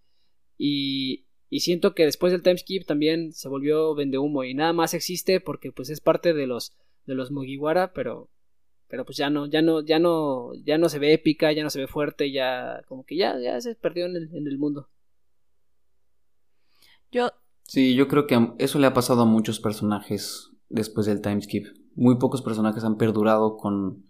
Y, 0.57 1.25
y 1.49 1.61
siento 1.61 1.95
que 1.95 2.05
después 2.05 2.31
del 2.31 2.43
timeskip 2.43 2.85
también 2.85 3.33
se 3.33 3.49
volvió 3.49 3.95
vende 3.95 4.17
humo 4.17 4.43
y 4.43 4.53
nada 4.53 4.73
más 4.73 4.93
existe 4.93 5.39
porque 5.39 5.71
pues 5.71 5.89
es 5.89 6.01
parte 6.01 6.33
de 6.33 6.45
los 6.47 6.73
de 7.05 7.15
los 7.15 7.31
Mugiwara, 7.31 7.93
pero 7.93 8.29
pero 8.89 9.05
pues 9.05 9.17
ya 9.17 9.29
no, 9.29 9.45
ya 9.45 9.61
no, 9.61 9.81
ya 9.81 9.99
no, 9.99 10.53
ya 10.65 10.77
no 10.79 10.89
se 10.89 10.97
ve 10.97 11.13
épica, 11.13 11.51
ya 11.51 11.63
no 11.63 11.69
se 11.69 11.79
ve 11.79 11.87
fuerte, 11.87 12.31
ya 12.31 12.81
como 12.87 13.05
que 13.05 13.15
ya, 13.15 13.39
ya 13.39 13.61
se 13.61 13.75
perdió 13.75 14.07
en 14.07 14.15
el, 14.15 14.35
en 14.35 14.47
el 14.47 14.57
mundo. 14.57 14.89
Yo. 17.11 17.31
Sí, 17.63 17.93
yo 17.93 18.07
creo 18.07 18.25
que 18.25 18.53
eso 18.57 18.79
le 18.79 18.87
ha 18.87 18.93
pasado 18.95 19.21
a 19.21 19.25
muchos 19.25 19.59
personajes 19.59 20.48
después 20.69 21.05
del 21.05 21.21
timeskip. 21.21 21.67
Muy 21.95 22.17
pocos 22.17 22.41
personajes 22.41 22.83
han 22.83 22.97
perdurado 22.97 23.57
con, 23.57 24.05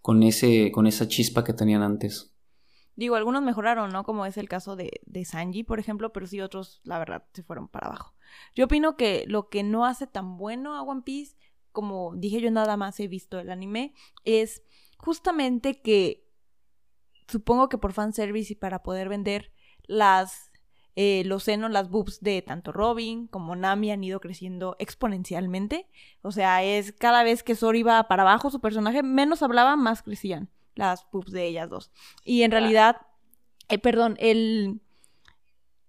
con 0.00 0.22
ese, 0.22 0.70
con 0.72 0.86
esa 0.86 1.08
chispa 1.08 1.44
que 1.44 1.52
tenían 1.52 1.82
antes. 1.82 2.34
Digo, 2.96 3.14
algunos 3.14 3.42
mejoraron, 3.42 3.90
¿no? 3.90 4.02
Como 4.04 4.26
es 4.26 4.36
el 4.38 4.48
caso 4.48 4.74
de, 4.74 5.00
de 5.06 5.24
Sanji, 5.24 5.62
por 5.62 5.78
ejemplo, 5.78 6.12
pero 6.12 6.26
sí 6.26 6.40
otros, 6.40 6.80
la 6.82 6.98
verdad, 6.98 7.24
se 7.32 7.44
fueron 7.44 7.68
para 7.68 7.86
abajo. 7.86 8.14
Yo 8.54 8.64
opino 8.64 8.96
que 8.96 9.24
lo 9.28 9.48
que 9.48 9.62
no 9.62 9.84
hace 9.84 10.06
tan 10.06 10.36
bueno 10.36 10.74
a 10.74 10.82
One 10.82 11.02
Piece 11.02 11.36
como 11.78 12.12
dije 12.16 12.40
yo 12.40 12.50
nada 12.50 12.76
más 12.76 12.98
he 12.98 13.06
visto 13.06 13.38
el 13.38 13.50
anime, 13.50 13.94
es 14.24 14.64
justamente 14.98 15.80
que 15.80 16.28
supongo 17.28 17.68
que 17.68 17.78
por 17.78 17.92
fanservice 17.92 18.54
y 18.54 18.56
para 18.56 18.82
poder 18.82 19.08
vender 19.08 19.52
las 19.84 20.47
eh, 21.00 21.22
los 21.24 21.44
senos, 21.44 21.70
las 21.70 21.90
boobs 21.90 22.18
de 22.22 22.42
tanto 22.42 22.72
Robin 22.72 23.28
como 23.28 23.54
Nami 23.54 23.92
han 23.92 24.02
ido 24.02 24.18
creciendo 24.18 24.74
exponencialmente. 24.80 25.86
O 26.22 26.32
sea, 26.32 26.64
es 26.64 26.90
cada 26.90 27.22
vez 27.22 27.44
que 27.44 27.54
Zoro 27.54 27.78
iba 27.78 28.02
para 28.08 28.24
abajo 28.24 28.50
su 28.50 28.60
personaje, 28.60 29.04
menos 29.04 29.44
hablaba, 29.44 29.76
más 29.76 30.02
crecían 30.02 30.50
las 30.74 31.08
boobs 31.12 31.30
de 31.30 31.46
ellas 31.46 31.70
dos. 31.70 31.92
Y 32.24 32.42
en 32.42 32.50
realidad, 32.50 32.96
eh, 33.68 33.78
perdón, 33.78 34.16
el... 34.18 34.80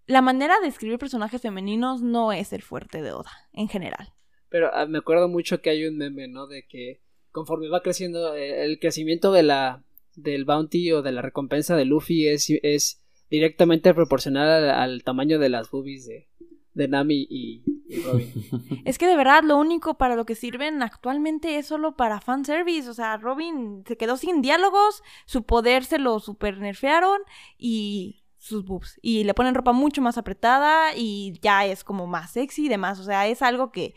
La 0.06 0.22
manera 0.22 0.60
de 0.60 0.68
escribir 0.68 1.00
personajes 1.00 1.42
femeninos 1.42 2.04
no 2.04 2.32
es 2.32 2.54
el 2.54 2.62
fuerte 2.62 3.02
de 3.02 3.12
Oda, 3.12 3.32
en 3.52 3.68
general. 3.68 4.14
Pero 4.50 4.70
ah, 4.76 4.86
me 4.86 5.00
acuerdo 5.00 5.28
mucho 5.28 5.60
que 5.60 5.72
hay 5.72 5.86
un 5.86 5.98
meme, 5.98 6.28
¿no? 6.28 6.46
De 6.46 6.68
que 6.68 7.02
conforme 7.32 7.68
va 7.70 7.82
creciendo, 7.82 8.36
eh, 8.36 8.64
el 8.64 8.78
crecimiento 8.80 9.32
de 9.32 9.42
la 9.42 9.84
del 10.16 10.46
bounty 10.46 10.92
o 10.92 11.02
de 11.02 11.14
la 11.14 11.24
recompensa 11.24 11.76
de 11.76 11.86
Luffy 11.86 12.28
es, 12.28 12.52
es 12.62 13.02
directamente 13.30 13.94
proporcional 13.94 14.70
al, 14.70 15.04
tamaño 15.04 15.40
de 15.40 15.50
las 15.50 15.70
boobies 15.70 16.06
de, 16.06 16.28
de 16.74 16.88
Nami 16.88 17.28
y, 17.30 17.64
y, 17.88 18.02
Robin. 18.02 18.34
Es 18.86 18.98
que 18.98 19.08
de 19.08 19.16
verdad 19.16 19.44
lo 19.44 19.58
único 19.58 19.98
para 19.98 20.16
lo 20.16 20.26
que 20.26 20.36
sirven 20.36 20.82
actualmente 20.82 21.58
es 21.58 21.68
solo 21.68 21.96
para 21.96 22.22
fanservice. 22.22 22.90
O 22.90 22.94
sea, 22.94 23.18
Robin 23.18 23.84
se 23.88 23.98
quedó 23.98 24.18
sin 24.18 24.42
diálogos, 24.42 25.04
su 25.26 25.44
poder 25.44 25.86
se 25.86 26.00
lo 26.00 26.20
super 26.20 26.58
nerfearon 26.60 27.20
y 27.58 28.24
sus 28.38 28.66
boobs. 28.66 29.00
Y 29.02 29.26
le 29.26 29.34
ponen 29.34 29.54
ropa 29.54 29.74
mucho 29.74 30.02
más 30.02 30.18
apretada 30.18 30.96
y 30.96 31.38
ya 31.42 31.66
es 31.66 31.84
como 31.84 32.08
más 32.08 32.32
sexy 32.32 32.66
y 32.66 32.70
demás. 32.70 33.00
O 33.00 33.04
sea, 33.04 33.28
es 33.28 33.42
algo 33.42 33.72
que 33.72 33.94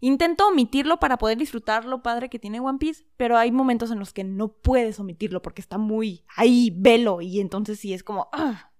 Intento 0.00 0.48
omitirlo 0.48 0.98
para 0.98 1.18
poder 1.18 1.36
disfrutar 1.36 1.84
lo 1.84 2.02
padre 2.02 2.30
que 2.30 2.38
tiene 2.38 2.58
One 2.58 2.78
Piece, 2.78 3.04
pero 3.16 3.36
hay 3.36 3.52
momentos 3.52 3.90
en 3.90 3.98
los 3.98 4.14
que 4.14 4.24
no 4.24 4.48
puedes 4.48 4.98
omitirlo 4.98 5.42
porque 5.42 5.60
está 5.60 5.76
muy 5.76 6.24
ahí, 6.36 6.72
velo, 6.74 7.20
y 7.20 7.40
entonces 7.40 7.78
sí 7.78 7.92
es 7.92 8.02
como... 8.02 8.28
¡ah! 8.32 8.72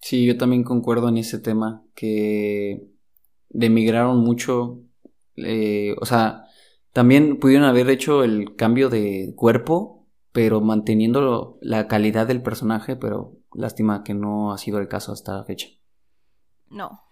Sí, 0.00 0.26
yo 0.26 0.36
también 0.36 0.62
concuerdo 0.62 1.08
en 1.08 1.16
ese 1.16 1.38
tema, 1.38 1.84
que 1.94 2.86
demigraron 3.48 4.18
mucho, 4.18 4.82
eh, 5.36 5.96
o 6.00 6.04
sea, 6.04 6.44
también 6.92 7.38
pudieron 7.38 7.66
haber 7.66 7.88
hecho 7.88 8.22
el 8.22 8.56
cambio 8.56 8.90
de 8.90 9.32
cuerpo, 9.36 10.06
pero 10.32 10.60
manteniendo 10.60 11.58
la 11.62 11.88
calidad 11.88 12.26
del 12.26 12.42
personaje, 12.42 12.94
pero 12.94 13.38
lástima 13.54 14.04
que 14.04 14.14
no 14.14 14.52
ha 14.52 14.58
sido 14.58 14.78
el 14.78 14.88
caso 14.88 15.12
hasta 15.12 15.34
la 15.34 15.44
fecha. 15.44 15.68
No, 16.68 17.07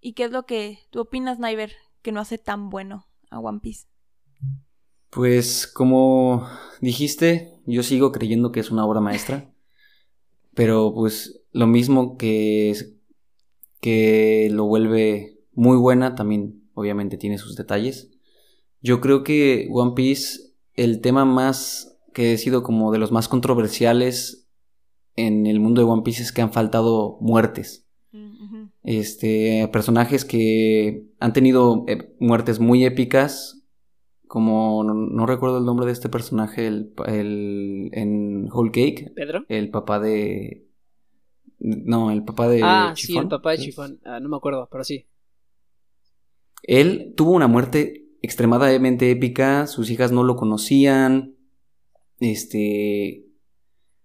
¿Y 0.00 0.12
qué 0.12 0.24
es 0.24 0.30
lo 0.30 0.46
que 0.46 0.78
tú 0.90 1.00
opinas, 1.00 1.38
Naiver, 1.38 1.72
que 2.02 2.12
no 2.12 2.20
hace 2.20 2.38
tan 2.38 2.70
bueno 2.70 3.06
a 3.30 3.40
One 3.40 3.60
Piece? 3.60 3.86
Pues 5.10 5.66
como 5.66 6.46
dijiste, 6.80 7.58
yo 7.66 7.82
sigo 7.82 8.12
creyendo 8.12 8.52
que 8.52 8.60
es 8.60 8.70
una 8.70 8.84
obra 8.86 9.00
maestra. 9.00 9.52
Pero 10.54 10.92
pues 10.94 11.42
lo 11.52 11.66
mismo 11.66 12.16
que, 12.16 12.74
que 13.80 14.48
lo 14.52 14.66
vuelve 14.66 15.40
muy 15.52 15.76
buena, 15.76 16.14
también 16.14 16.68
obviamente 16.74 17.16
tiene 17.16 17.38
sus 17.38 17.56
detalles. 17.56 18.10
Yo 18.80 19.00
creo 19.00 19.24
que 19.24 19.68
One 19.72 19.92
Piece, 19.96 20.52
el 20.74 21.00
tema 21.00 21.24
más 21.24 21.98
que 22.14 22.34
ha 22.34 22.38
sido 22.38 22.62
como 22.62 22.92
de 22.92 22.98
los 22.98 23.10
más 23.10 23.28
controversiales 23.28 24.48
en 25.16 25.46
el 25.46 25.58
mundo 25.58 25.80
de 25.80 25.88
One 25.88 26.02
Piece 26.02 26.22
es 26.22 26.32
que 26.32 26.42
han 26.42 26.52
faltado 26.52 27.18
muertes 27.20 27.87
este, 28.88 29.68
personajes 29.70 30.24
que 30.24 31.04
han 31.20 31.34
tenido 31.34 31.84
eh, 31.88 32.14
muertes 32.20 32.58
muy 32.58 32.86
épicas, 32.86 33.62
como 34.26 34.82
no, 34.82 34.94
no, 34.94 35.26
recuerdo 35.26 35.58
el 35.58 35.66
nombre 35.66 35.84
de 35.84 35.92
este 35.92 36.08
personaje, 36.08 36.66
el, 36.66 36.94
el, 37.06 37.90
en 37.92 38.48
Whole 38.50 38.70
Cake. 38.70 39.12
¿Pedro? 39.14 39.44
El 39.48 39.68
papá 39.68 40.00
de... 40.00 40.66
No, 41.58 42.10
el 42.10 42.24
papá 42.24 42.48
de... 42.48 42.62
Ah, 42.64 42.92
Chifón, 42.94 43.14
sí, 43.14 43.18
el 43.18 43.28
papá 43.28 43.50
de 43.50 43.58
Chifón. 43.58 44.00
Ah, 44.06 44.20
no 44.20 44.30
me 44.30 44.36
acuerdo, 44.36 44.66
pero 44.72 44.82
sí. 44.84 45.06
Él 46.62 47.12
tuvo 47.14 47.32
una 47.32 47.46
muerte 47.46 48.06
extremadamente 48.22 49.10
épica, 49.10 49.66
sus 49.66 49.90
hijas 49.90 50.12
no 50.12 50.24
lo 50.24 50.36
conocían, 50.36 51.36
este... 52.20 53.26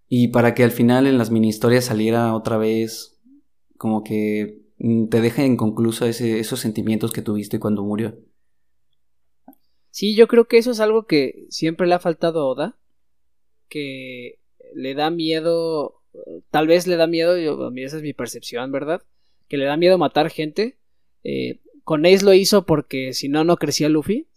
Y 0.10 0.28
para 0.28 0.54
que 0.54 0.66
al 0.66 0.72
final 0.72 1.08
en 1.08 1.18
las 1.18 1.32
mini 1.32 1.48
historias 1.48 1.86
saliera 1.86 2.36
otra 2.36 2.58
vez 2.58 3.22
como 3.78 4.04
que 4.04 4.63
te 5.10 5.22
deja 5.22 5.46
inconclusa 5.46 6.10
ese, 6.10 6.40
esos 6.40 6.60
sentimientos 6.60 7.14
que 7.14 7.22
tuviste 7.22 7.60
cuando 7.60 7.84
murió. 7.84 8.18
Sí, 9.92 10.16
yo 10.16 10.28
creo 10.28 10.46
que 10.46 10.58
eso 10.58 10.72
es 10.72 10.80
algo 10.80 11.06
que 11.06 11.46
siempre 11.50 11.88
le 11.88 11.94
ha 11.94 12.00
faltado 12.00 12.42
a 12.42 12.46
Oda, 12.46 12.78
que 13.70 14.40
le 14.74 14.94
da 14.94 15.10
miedo, 15.10 16.02
tal 16.50 16.68
vez 16.68 16.86
le 16.88 16.98
da 16.98 17.08
miedo, 17.08 17.38
yo, 17.38 17.72
esa 17.78 17.98
es 17.98 18.04
mi 18.04 18.14
percepción, 18.14 18.72
¿verdad? 18.72 19.04
Que 19.48 19.58
le 19.58 19.66
da 19.66 19.78
miedo 19.78 19.98
matar 19.98 20.30
gente. 20.30 20.78
Eh, 21.24 21.62
con 21.84 22.06
Ace 22.06 22.26
lo 22.26 22.34
hizo 22.34 22.66
porque 22.66 23.14
si 23.14 23.30
no, 23.30 23.44
no 23.44 23.56
crecía 23.58 23.88
Luffy. 23.88 24.28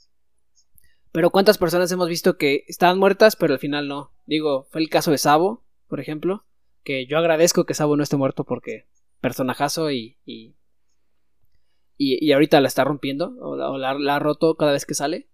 Pero 1.10 1.30
¿cuántas 1.30 1.58
personas 1.58 1.90
hemos 1.90 2.08
visto 2.08 2.36
que 2.36 2.64
estaban 2.68 2.98
muertas, 2.98 3.34
pero 3.34 3.54
al 3.54 3.58
final 3.58 3.88
no? 3.88 4.12
Digo, 4.26 4.68
fue 4.70 4.80
el 4.82 4.90
caso 4.90 5.10
de 5.10 5.18
Sabo, 5.18 5.64
por 5.88 5.98
ejemplo, 5.98 6.44
que 6.84 7.06
yo 7.06 7.18
agradezco 7.18 7.64
que 7.64 7.74
Sabo 7.74 7.96
no 7.96 8.02
esté 8.02 8.16
muerto 8.16 8.44
porque 8.44 8.86
personajazo 9.20 9.90
y, 9.90 10.18
y, 10.24 10.54
y, 11.96 12.32
ahorita 12.32 12.60
la 12.60 12.68
está 12.68 12.84
rompiendo, 12.84 13.34
o, 13.40 13.78
la, 13.78 13.90
ha 13.90 14.18
roto 14.18 14.56
cada 14.56 14.72
vez 14.72 14.86
que 14.86 14.94
sale. 14.94 15.28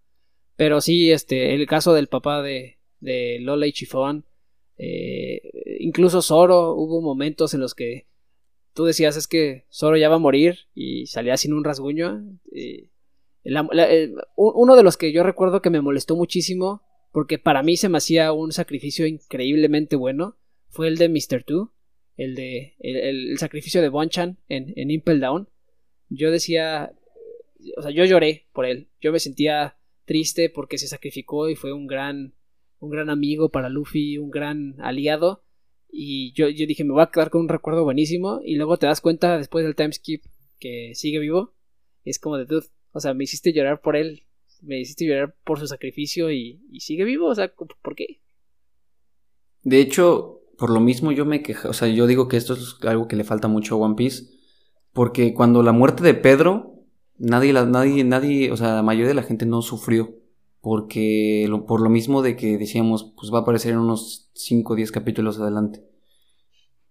Pero 0.57 0.81
sí, 0.81 1.11
este, 1.11 1.55
el 1.55 1.67
caso 1.67 1.95
del 1.95 2.09
papá 2.09 2.43
de, 2.43 2.79
de 3.01 3.39
Lola 3.41 3.67
y 3.67 3.73
Chifón, 3.73 4.27
eh, 4.77 5.41
incluso 5.81 6.23
Zoro, 6.23 6.75
hubo 6.75 7.01
momentos 7.01 7.55
en 7.55 7.61
los 7.61 7.75
que 7.75 8.07
tú 8.75 8.85
decías 8.85 9.17
es 9.17 9.27
que 9.27 9.67
Zoro 9.71 9.97
ya 9.97 10.09
va 10.09 10.17
a 10.17 10.21
morir 10.21 10.61
y 10.75 11.07
salía 11.07 11.37
sin 11.37 11.53
un 11.53 11.65
rasguño. 11.65 12.23
Eh, 12.55 12.89
uno 14.37 14.77
de 14.77 14.83
los 14.83 14.97
que 14.97 15.13
yo 15.13 15.23
recuerdo 15.23 15.63
que 15.63 15.71
me 15.71 15.81
molestó 15.81 16.17
muchísimo 16.17 16.83
porque 17.13 17.39
para 17.39 17.63
mí 17.63 17.77
se 17.77 17.89
me 17.89 17.99
hacía 17.99 18.33
un 18.33 18.53
sacrificio 18.53 19.07
increíblemente 19.07 19.97
bueno, 19.97 20.37
fue 20.69 20.89
el 20.89 20.97
de 20.97 21.09
Mr. 21.09 21.45
Two, 21.45 21.73
el 22.17 22.35
de 22.35 22.75
el, 22.79 23.39
sacrificio 23.39 23.81
de 23.83 23.89
Bonchan 23.89 24.39
en, 24.49 24.73
en 24.77 24.91
Impel 24.91 25.21
Down. 25.21 25.49
Yo 26.09 26.31
decía, 26.31 26.93
o 27.77 27.83
sea, 27.83 27.91
yo 27.91 28.05
lloré 28.05 28.47
por 28.53 28.67
él, 28.67 28.89
yo 29.01 29.13
me 29.13 29.21
sentía 29.21 29.77
triste 30.05 30.51
porque 30.51 30.79
se 30.79 30.89
sacrificó 30.89 31.49
y 31.49 31.57
fue 31.57 31.73
un 31.73 31.87
gran, 31.87 32.35
un 32.81 32.91
gran 32.91 33.11
amigo 33.11 33.51
para 33.51 33.69
Luffy, 33.69 34.19
un 34.19 34.31
gran 34.31 34.77
aliado. 34.81 35.45
Y 35.91 36.33
yo, 36.33 36.49
yo 36.49 36.67
dije, 36.67 36.85
me 36.85 36.93
voy 36.93 37.03
a 37.03 37.11
quedar 37.11 37.31
con 37.31 37.43
un 37.43 37.49
recuerdo 37.49 37.85
buenísimo. 37.85 38.41
Y 38.45 38.57
luego 38.57 38.79
te 38.79 38.87
das 38.87 39.01
cuenta 39.01 39.39
después 39.39 39.65
del 39.65 39.77
time 39.77 39.93
skip 39.93 40.25
que 40.59 40.93
sigue 40.95 41.19
vivo. 41.19 41.55
es 42.05 42.19
como 42.19 42.39
de 42.39 42.47
dude, 42.47 42.67
o 42.93 43.01
sea, 43.01 43.15
me 43.15 43.25
hiciste 43.25 43.53
llorar 43.53 43.81
por 43.81 43.97
él, 43.97 44.25
me 44.61 44.81
hiciste 44.81 45.07
llorar 45.07 45.35
por 45.45 45.59
su 45.59 45.67
sacrificio 45.67 46.31
y, 46.31 46.63
y 46.71 46.81
sigue 46.81 47.05
vivo, 47.05 47.27
o 47.27 47.35
sea, 47.35 47.53
¿por 47.55 47.95
qué? 47.95 48.21
De 49.63 49.81
hecho, 49.81 50.42
por 50.63 50.71
lo 50.71 50.79
mismo 50.79 51.11
yo 51.11 51.25
me 51.25 51.43
quejo, 51.43 51.71
o 51.71 51.73
sea, 51.73 51.89
yo 51.89 52.07
digo 52.07 52.29
que 52.29 52.37
esto 52.37 52.55
es 52.55 52.77
algo 52.83 53.09
que 53.09 53.17
le 53.17 53.25
falta 53.25 53.49
mucho 53.49 53.75
a 53.75 53.79
One 53.79 53.97
Piece, 53.97 54.27
porque 54.93 55.35
cuando 55.35 55.61
la 55.65 55.73
muerte 55.73 56.05
de 56.05 56.15
Pedro, 56.15 56.85
nadie, 57.19 57.53
nadie, 57.53 58.05
nadie, 58.05 58.53
o 58.53 58.57
sea, 58.57 58.77
la 58.77 58.83
mayoría 58.85 59.09
de 59.09 59.15
la 59.15 59.25
gente 59.25 59.45
no 59.45 59.61
sufrió, 59.61 60.15
porque 60.61 61.51
por 61.67 61.81
lo 61.81 61.91
mismo 61.91 62.23
de 62.23 62.37
que 62.37 62.59
decíamos, 62.59 63.13
pues 63.17 63.35
va 63.35 63.39
a 63.39 63.41
aparecer 63.41 63.73
en 63.73 63.81
unos 63.81 64.31
5 64.35 64.73
o 64.73 64.77
10 64.77 64.93
capítulos 64.93 65.41
adelante. 65.41 65.85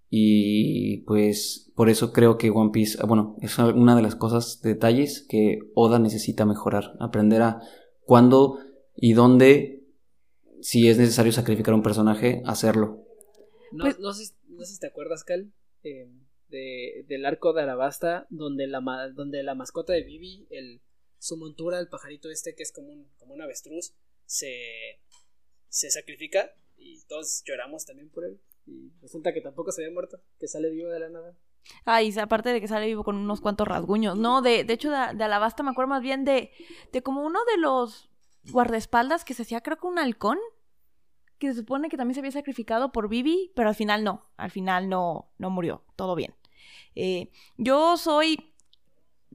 Y 0.10 1.06
pues 1.08 1.72
por 1.74 1.90
eso 1.90 2.12
creo 2.12 2.38
que 2.38 2.50
One 2.50 2.72
Piece, 2.72 2.98
ah, 3.02 3.06
bueno, 3.06 3.38
es 3.40 3.58
una 3.58 3.96
de 3.96 4.02
las 4.02 4.16
cosas, 4.16 4.62
detalles 4.62 5.26
que 5.30 5.60
Oda 5.76 5.98
necesita 5.98 6.46
mejorar, 6.46 6.98
aprender 7.00 7.42
a 7.42 7.62
cuándo 8.02 8.58
y 8.98 9.14
dónde, 9.14 9.86
si 10.60 10.90
es 10.90 10.98
necesario 10.98 11.32
sacrificar 11.32 11.72
a 11.72 11.78
un 11.78 11.84
personaje, 11.84 12.44
hacerlo. 12.46 13.06
No, 13.72 13.86
pues 13.86 14.00
no, 14.00 14.14
sé, 14.14 14.34
no 14.48 14.66
sé 14.66 14.74
si 14.74 14.80
te 14.80 14.88
acuerdas, 14.88 15.24
Cal, 15.24 15.52
eh, 15.84 16.10
de, 16.50 17.06
del 17.08 17.26
arco 17.26 17.54
de 17.54 17.64
Arabasta, 17.64 18.28
donde 18.30 18.68
la, 18.68 18.82
donde 19.14 19.44
la 19.44 19.56
mascota 19.56 19.94
de 19.94 20.04
Vivi, 20.04 20.48
el, 20.50 20.82
su 21.20 21.38
montura, 21.38 21.80
el 21.80 21.88
pajarito 21.88 22.30
este 22.30 22.56
que 22.56 22.64
es 22.64 22.72
como 22.72 22.90
un, 22.90 23.08
como 23.18 23.34
un 23.34 23.42
avestruz, 23.42 23.94
se, 24.26 25.00
se 25.70 25.90
sacrifica 25.90 26.54
y 26.78 27.02
todos 27.08 27.44
lloramos 27.46 27.86
también 27.86 28.10
por 28.10 28.26
él. 28.26 28.40
Y 28.66 28.92
resulta 29.02 29.34
que 29.34 29.42
tampoco 29.42 29.72
se 29.72 29.84
había 29.84 29.94
muerto, 29.94 30.22
que 30.40 30.48
sale 30.48 30.70
vivo 30.70 30.90
de 30.90 31.00
la 31.00 31.10
nada. 31.10 31.36
Ay, 31.86 32.14
aparte 32.20 32.50
de 32.50 32.62
que 32.62 32.68
sale 32.68 32.88
vivo 32.88 33.04
con 33.04 33.16
unos 33.16 33.42
cuantos 33.42 33.68
rasguños. 33.68 34.18
No, 34.18 34.42
de, 34.42 34.64
de 34.64 34.74
hecho, 34.74 34.90
de, 34.90 34.96
Alabasta 34.96 35.64
me 35.64 35.72
acuerdo 35.72 35.90
más 35.90 36.02
bien 36.02 36.26
de, 36.26 36.52
de 36.92 37.04
como 37.04 37.24
uno 37.24 37.40
de 37.46 37.58
los 37.58 38.10
guardaespaldas 38.52 39.24
que 39.24 39.34
se 39.34 39.44
hacía, 39.44 39.62
creo 39.62 39.78
que 39.78 39.88
un 39.88 40.00
halcón, 40.00 40.40
que 41.42 41.48
se 41.48 41.60
supone 41.60 41.90
que 41.90 41.98
también 41.98 42.14
se 42.14 42.20
había 42.20 42.32
sacrificado 42.32 42.92
por 42.92 43.10
Vivi, 43.10 43.52
pero 43.56 43.68
al 43.68 43.76
final 43.76 44.04
no, 44.04 44.30
al 44.38 44.52
final 44.52 44.88
no, 44.88 45.32
no 45.40 45.50
murió, 45.50 45.84
todo 45.96 46.14
bien. 46.16 46.36
Eh, 46.94 47.32
yo 47.58 47.98
soy 47.98 48.54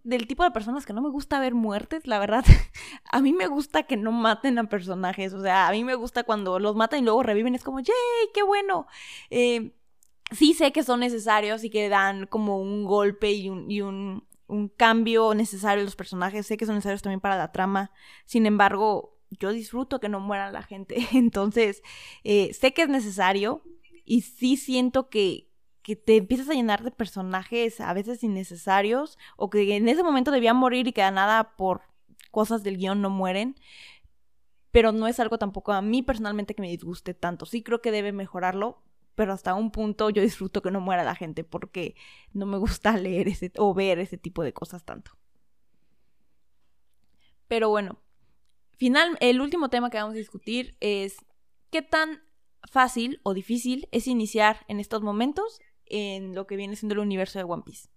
del 0.04 0.28
tipo 0.28 0.44
de 0.44 0.52
personas 0.52 0.86
que 0.86 0.92
no 0.92 1.02
me 1.02 1.10
gusta 1.10 1.40
ver 1.40 1.54
muertes, 1.54 2.06
la 2.06 2.20
verdad. 2.20 2.44
a 3.10 3.20
mí 3.20 3.32
me 3.32 3.48
gusta 3.48 3.82
que 3.82 3.96
no 3.96 4.12
maten 4.12 4.56
a 4.60 4.68
personajes, 4.68 5.34
o 5.34 5.42
sea, 5.42 5.66
a 5.66 5.72
mí 5.72 5.82
me 5.82 5.96
gusta 5.96 6.22
cuando 6.22 6.60
los 6.60 6.76
matan 6.76 7.00
y 7.00 7.02
luego 7.02 7.24
reviven, 7.24 7.56
es 7.56 7.64
como, 7.64 7.80
¡yay! 7.80 7.96
¡Qué 8.32 8.44
bueno! 8.44 8.86
Eh, 9.30 9.74
sí 10.30 10.54
sé 10.54 10.70
que 10.70 10.84
son 10.84 11.00
necesarios 11.00 11.64
y 11.64 11.70
que 11.70 11.88
dan 11.88 12.26
como 12.26 12.60
un 12.60 12.84
golpe 12.84 13.32
y 13.32 13.50
un, 13.50 13.66
un, 13.82 14.28
un 14.46 14.68
cambio 14.68 15.34
necesario 15.34 15.82
a 15.82 15.84
los 15.84 15.96
personajes, 15.96 16.46
sé 16.46 16.56
que 16.56 16.66
son 16.66 16.76
necesarios 16.76 17.02
también 17.02 17.20
para 17.20 17.36
la 17.36 17.50
trama, 17.50 17.90
sin 18.26 18.46
embargo, 18.46 19.15
yo 19.30 19.52
disfruto 19.52 20.00
que 20.00 20.08
no 20.08 20.20
muera 20.20 20.50
la 20.50 20.62
gente, 20.62 20.96
entonces, 21.12 21.82
eh, 22.24 22.52
sé 22.54 22.72
que 22.72 22.82
es 22.82 22.88
necesario 22.88 23.62
y 24.04 24.22
sí 24.22 24.56
siento 24.56 25.08
que, 25.08 25.50
que 25.82 25.96
te 25.96 26.16
empiezas 26.16 26.48
a 26.48 26.54
llenar 26.54 26.82
de 26.82 26.90
personajes 26.90 27.80
a 27.80 27.92
veces 27.92 28.22
innecesarios 28.22 29.18
o 29.36 29.50
que 29.50 29.76
en 29.76 29.88
ese 29.88 30.02
momento 30.02 30.30
debían 30.30 30.56
morir 30.56 30.86
y 30.88 30.92
que 30.92 31.02
nada 31.10 31.56
por 31.56 31.82
cosas 32.30 32.62
del 32.62 32.76
guion 32.76 33.02
no 33.02 33.10
mueren. 33.10 33.56
Pero 34.70 34.92
no 34.92 35.08
es 35.08 35.20
algo 35.20 35.38
tampoco 35.38 35.72
a 35.72 35.80
mí 35.82 36.02
personalmente 36.02 36.54
que 36.54 36.62
me 36.62 36.68
disguste 36.68 37.14
tanto. 37.14 37.46
Sí 37.46 37.62
creo 37.62 37.80
que 37.80 37.90
debe 37.90 38.12
mejorarlo, 38.12 38.82
pero 39.14 39.32
hasta 39.32 39.54
un 39.54 39.70
punto 39.70 40.10
yo 40.10 40.22
disfruto 40.22 40.60
que 40.60 40.70
no 40.70 40.80
muera 40.80 41.02
la 41.02 41.14
gente 41.14 41.44
porque 41.44 41.96
no 42.32 42.46
me 42.46 42.58
gusta 42.58 42.96
leer 42.98 43.28
ese 43.28 43.52
o 43.56 43.74
ver 43.74 43.98
ese 43.98 44.18
tipo 44.18 44.42
de 44.42 44.52
cosas 44.52 44.84
tanto. 44.84 45.12
Pero 47.48 47.68
bueno, 47.68 47.98
final, 48.76 49.16
el 49.20 49.40
último 49.40 49.68
tema 49.68 49.90
que 49.90 49.98
vamos 49.98 50.14
a 50.14 50.18
discutir 50.18 50.76
es 50.80 51.16
qué 51.70 51.82
tan 51.82 52.22
fácil 52.64 53.20
o 53.22 53.34
difícil 53.34 53.88
es 53.92 54.06
iniciar 54.06 54.64
en 54.68 54.80
estos 54.80 55.02
momentos 55.02 55.60
en 55.86 56.34
lo 56.34 56.46
que 56.46 56.56
viene 56.56 56.76
siendo 56.76 56.94
el 56.94 57.00
universo 57.00 57.38
de 57.38 57.44
One 57.44 57.62
Piece. 57.64 57.88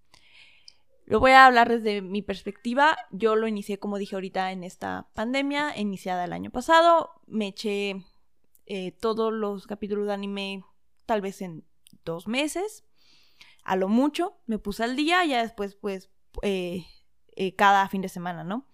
Lo 1.06 1.20
voy 1.20 1.32
a 1.32 1.48
hablar 1.48 1.70
desde 1.70 2.04
mi 2.04 2.22
perspectiva. 2.22 2.96
Yo 3.10 3.36
lo 3.36 3.48
inicié, 3.48 3.80
como 3.80 3.98
dije 3.98 4.16
ahorita, 4.16 4.52
en 4.52 4.64
esta 4.64 5.10
pandemia, 5.16 5.76
iniciada 5.76 6.26
el 6.26 6.34
año 6.34 6.52
pasado. 6.52 7.10
Me 7.26 7.48
eché 7.48 8.06
eh, 8.68 8.92
todos 8.92 9.34
los 9.34 9.66
capítulos 9.66 10.06
de 10.06 10.14
anime 10.14 10.64
tal 11.08 11.22
vez 11.22 11.42
en 11.42 11.66
dos 12.06 12.28
meses. 12.28 12.86
A 13.64 13.76
lo 13.76 13.88
mucho, 13.88 14.38
me 14.46 14.60
puse 14.60 14.84
al 14.84 14.96
día, 14.96 15.26
ya 15.26 15.42
después, 15.42 15.76
pues, 15.76 16.12
eh, 16.44 16.86
eh, 17.36 17.56
cada 17.56 17.90
fin 17.90 18.02
de 18.02 18.10
semana, 18.10 18.44
¿no? 18.44 18.68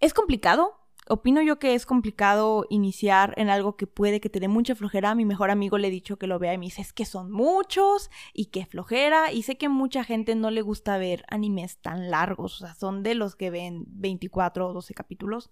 Es 0.00 0.14
complicado, 0.14 0.80
opino 1.08 1.42
yo 1.42 1.58
que 1.58 1.74
es 1.74 1.84
complicado 1.84 2.64
iniciar 2.70 3.34
en 3.36 3.50
algo 3.50 3.76
que 3.76 3.86
puede 3.86 4.20
que 4.20 4.30
te 4.30 4.40
dé 4.40 4.48
mucha 4.48 4.74
flojera. 4.74 5.14
Mi 5.14 5.26
mejor 5.26 5.50
amigo 5.50 5.76
le 5.76 5.88
he 5.88 5.90
dicho 5.90 6.18
que 6.18 6.26
lo 6.26 6.38
vea 6.38 6.54
y 6.54 6.58
me 6.58 6.66
dice, 6.66 6.80
es 6.80 6.94
que 6.94 7.04
son 7.04 7.30
muchos 7.30 8.10
y 8.32 8.46
que 8.46 8.64
flojera. 8.64 9.30
Y 9.30 9.42
sé 9.42 9.58
que 9.58 9.68
mucha 9.68 10.02
gente 10.02 10.34
no 10.36 10.50
le 10.50 10.62
gusta 10.62 10.96
ver 10.96 11.24
animes 11.28 11.78
tan 11.78 12.10
largos, 12.10 12.56
o 12.56 12.66
sea, 12.66 12.74
son 12.74 13.02
de 13.02 13.14
los 13.14 13.36
que 13.36 13.50
ven 13.50 13.84
24 13.88 14.68
o 14.68 14.72
12 14.72 14.94
capítulos. 14.94 15.50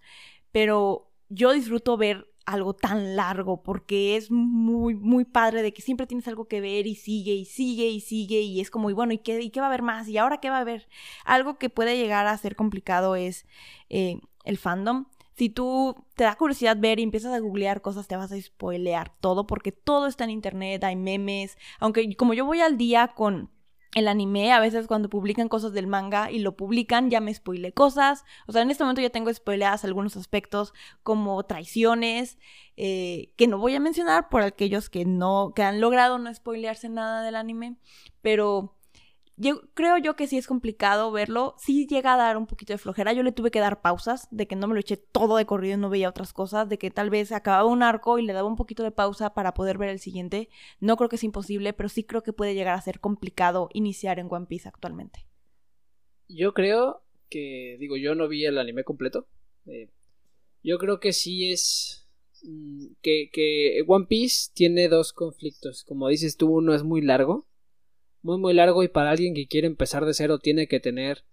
Pero 0.51 1.11
yo 1.29 1.53
disfruto 1.53 1.99
ver 1.99 2.33
algo 2.47 2.73
tan 2.73 3.15
largo 3.15 3.63
porque 3.63 4.17
es 4.17 4.31
muy, 4.31 4.95
muy 4.95 5.27
padre 5.27 5.63
de 5.63 5.75
que 5.75 5.83
siempre 5.83 6.07
tienes 6.07 6.27
algo 6.29 6.49
que 6.49 6.63
ver 6.63 6.87
y 6.87 6.95
sigue 6.95 7.35
y 7.35 7.45
sigue 7.45 7.89
y 7.89 8.01
sigue 8.01 8.41
y 8.41 8.61
es 8.61 8.71
como, 8.71 8.89
y 8.89 8.95
bueno, 8.95 9.13
¿y 9.13 9.19
qué, 9.19 9.43
y 9.43 9.51
qué 9.51 9.61
va 9.61 9.67
a 9.67 9.69
haber 9.69 9.83
más? 9.83 10.09
¿Y 10.09 10.17
ahora 10.17 10.39
qué 10.39 10.49
va 10.49 10.57
a 10.57 10.61
haber? 10.61 10.89
Algo 11.27 11.59
que 11.59 11.69
puede 11.69 11.99
llegar 11.99 12.27
a 12.27 12.39
ser 12.39 12.57
complicado 12.57 13.17
es 13.17 13.45
eh, 13.91 14.19
el 14.49 14.59
fandom 14.59 15.07
si 15.39 15.51
tú 15.51 15.95
te 16.17 16.25
da 16.25 16.35
curiosidad 16.35 16.77
ver 16.77 16.99
y 16.99 17.05
empiezas 17.05 17.33
a 17.33 17.39
googlear 17.39 17.81
cosas, 17.81 18.09
te 18.09 18.17
vas 18.17 18.33
a 18.33 18.41
spoilear 18.41 19.13
todo 19.21 19.47
porque 19.47 19.71
todo 19.71 20.09
está 20.09 20.25
en 20.25 20.31
internet, 20.31 20.83
hay 20.83 20.97
memes. 20.97 21.57
Aunque 21.79 22.17
como 22.17 22.35
yo 22.35 22.45
voy 22.45 22.61
al 22.61 22.77
día 22.77 23.13
con 23.15 23.49
el 23.95 24.09
anime, 24.09 24.53
a 24.53 24.59
veces 24.59 24.89
cuando 24.89 25.09
publican 25.09 25.49
cosas 25.49 25.73
del 25.73 25.87
manga 25.87 26.33
y 26.33 26.41
lo 26.41 26.57
publican, 26.57 27.09
ya 27.09 27.21
me 27.21 27.33
spoile 27.33 27.73
cosas. 27.73 28.25
O 28.49 28.53
sea, 28.53 28.63
en 28.63 28.73
este 28.73 28.83
momento 28.83 29.01
ya 29.01 29.11
tengo 29.11 29.33
spoileadas 29.33 29.85
algunos 29.85 30.17
aspectos 30.17 30.75
como 31.05 31.41
traiciones, 31.45 32.37
eh, 32.77 33.33
que 33.37 33.47
no 33.47 33.59
voy 33.59 33.77
a 33.77 33.81
mencionar 33.81 34.31
por 34.31 34.43
aquellos 34.43 34.91
que 34.91 35.05
no, 35.05 35.53
que 35.55 35.63
han 35.63 35.81
logrado 35.81 36.19
no 36.19 36.35
spoilearse 36.35 36.89
nada 36.89 37.23
del 37.23 37.37
anime. 37.37 37.77
Pero 38.23 38.77
yo 39.39 39.63
creo 39.75 39.97
yo 39.99 40.17
que 40.17 40.27
sí 40.27 40.37
es 40.37 40.49
complicado 40.49 41.13
verlo. 41.13 41.55
Sí 41.59 41.87
llega 41.87 42.15
a 42.15 42.17
dar 42.17 42.37
un 42.37 42.47
poquito 42.47 42.73
de 42.73 42.79
flojera. 42.79 43.13
Yo 43.13 43.23
le 43.23 43.31
tuve 43.31 43.53
que 43.53 43.61
dar 43.61 43.81
pausas, 43.81 44.27
de 44.33 44.49
que 44.49 44.57
no 44.57 44.67
me 44.67 44.75
lo 44.75 44.81
eché 44.81 44.97
todo 44.97 45.37
de 45.37 45.47
corrido 45.47 45.77
y 45.77 45.81
no 45.81 45.91
veía 45.91 46.09
otras 46.09 46.33
cosas, 46.33 46.69
de 46.69 46.77
que 46.77 46.91
tal 46.91 47.09
vez 47.09 47.31
acababa 47.31 47.65
un 47.65 47.85
arco 47.85 48.19
y 48.19 48.27
le 48.27 48.33
daba 48.33 48.49
un 48.49 48.57
poquito 48.57 48.83
de 48.83 48.91
pausa 48.91 49.35
para 49.35 49.55
poder 49.55 49.79
ver 49.79 49.91
el 49.91 50.01
siguiente. 50.01 50.49
No 50.81 50.97
creo 50.97 51.09
que 51.09 51.17
es 51.17 51.25
imposible, 51.25 51.73
pero 51.73 51.89
sí 51.89 52.03
creo 52.03 52.23
que 52.25 52.33
puede 52.33 52.55
llegar 52.55 52.75
a 52.75 52.81
ser 52.81 52.99
complicado 52.99 53.69
iniciar 53.73 54.19
en 54.19 54.27
One 54.29 54.47
Piece 54.47 54.69
actualmente. 54.69 55.25
Yo 56.27 56.53
creo 56.53 57.05
que, 57.31 57.77
digo, 57.79 57.97
yo 57.97 58.17
no 58.17 58.27
vi 58.27 58.45
el 58.45 58.59
anime 58.59 58.83
completo. 58.83 59.29
Eh, 59.67 59.89
yo 60.65 60.79
creo 60.79 60.99
que 60.99 61.13
sí 61.13 61.53
es 61.53 62.09
mm, 62.43 62.87
que, 63.03 63.31
que 63.33 63.85
One 63.87 64.07
Piece 64.07 64.51
tiene 64.53 64.89
dos 64.89 65.13
conflictos. 65.13 65.85
Como 65.85 66.09
dices 66.09 66.37
tú, 66.37 66.51
uno 66.51 66.75
es 66.75 66.83
muy 66.83 67.03
largo 67.03 67.47
muy 68.23 68.39
muy 68.39 68.55
largo 68.55 68.83
y 68.83 68.89
para 68.89 69.11
alguien 69.11 69.35
que 69.35 69.47
quiere 69.47 69.67
empezar 69.67 70.05
de 70.05 70.15
cero 70.15 70.39
tiene 70.39 70.67
que 70.67 70.81
tener 70.81 71.25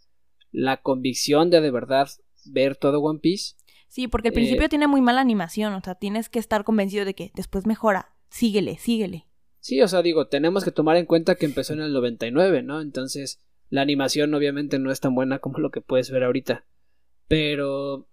la 0.52 0.78
convicción 0.78 1.50
de 1.50 1.62
de 1.62 1.72
verdad 1.72 2.08
ver 2.46 2.76
todo 2.76 3.02
One 3.02 3.20
Piece. 3.20 3.56
Sí, 3.88 4.08
porque 4.08 4.30
al 4.30 4.34
principio 4.34 4.66
eh, 4.66 4.70
tiene 4.70 4.88
muy 4.88 5.02
mala 5.02 5.22
animación, 5.22 5.74
o 5.74 5.82
sea, 5.82 5.96
tienes 5.96 6.30
que 6.30 6.40
estar 6.40 6.64
convencido 6.64 7.06
de 7.06 7.14
que 7.14 7.32
después 7.36 7.66
mejora. 7.66 8.14
Síguele, 8.30 8.78
síguele. 8.78 9.28
Sí, 9.60 9.82
o 9.82 9.88
sea, 9.88 10.02
digo, 10.02 10.28
tenemos 10.28 10.64
que 10.64 10.72
tomar 10.72 10.98
en 10.98 11.06
cuenta 11.06 11.36
que 11.36 11.46
empezó 11.46 11.74
en 11.74 11.82
el 11.82 11.94
99, 11.94 12.62
¿no? 12.62 12.82
Entonces, 12.82 13.42
la 13.70 13.82
animación 13.82 14.34
obviamente 14.34 14.80
no 14.80 14.92
es 14.92 15.00
tan 15.00 15.16
buena 15.16 15.40
como 15.40 15.60
lo 15.60 15.72
que 15.72 15.82
puedes 15.82 16.12
ver 16.12 16.24
ahorita. 16.24 16.66
Pero 17.28 18.08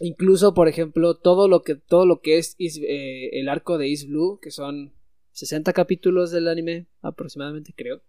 incluso, 0.00 0.54
por 0.54 0.68
ejemplo, 0.68 1.16
todo 1.16 1.48
lo 1.48 1.62
que 1.62 1.74
todo 1.74 2.06
lo 2.06 2.20
que 2.20 2.38
es 2.38 2.54
eh, 2.58 3.40
el 3.40 3.48
arco 3.48 3.78
de 3.78 3.90
East 3.90 4.08
Blue, 4.08 4.38
que 4.40 4.50
son 4.50 4.92
60 5.38 5.72
capítulos 5.72 6.32
del 6.32 6.48
anime 6.48 6.86
aproximadamente 7.00 7.72
creo. 7.76 8.02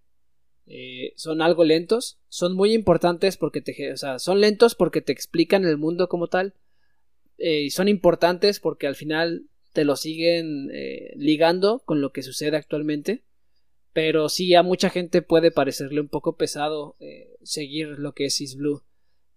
Eh, 0.65 1.13
son 1.15 1.43
algo 1.43 1.63
lentos, 1.63 2.19
son 2.27 2.55
muy 2.55 2.73
importantes 2.73 3.37
porque 3.37 3.61
te, 3.61 3.93
o 3.93 3.97
sea, 3.97 4.17
son 4.17 4.41
lentos 4.41 4.73
porque 4.73 5.01
te 5.01 5.11
explican 5.11 5.63
el 5.63 5.77
mundo 5.77 6.09
como 6.09 6.27
tal, 6.27 6.55
eh, 7.37 7.69
son 7.69 7.87
importantes 7.87 8.59
porque 8.59 8.87
al 8.87 8.95
final 8.95 9.47
te 9.73 9.85
lo 9.85 9.95
siguen 9.95 10.71
eh, 10.73 11.13
ligando 11.15 11.83
con 11.85 12.01
lo 12.01 12.11
que 12.11 12.23
sucede 12.23 12.57
actualmente. 12.57 13.23
Pero 13.93 14.29
sí, 14.29 14.55
a 14.55 14.63
mucha 14.63 14.89
gente 14.89 15.21
puede 15.21 15.51
parecerle 15.51 16.01
un 16.01 16.09
poco 16.09 16.37
pesado 16.37 16.95
seguir 17.41 17.87
lo 17.97 18.13
que 18.13 18.25
es 18.25 18.39
Is 18.39 18.55
Blue. 18.55 18.83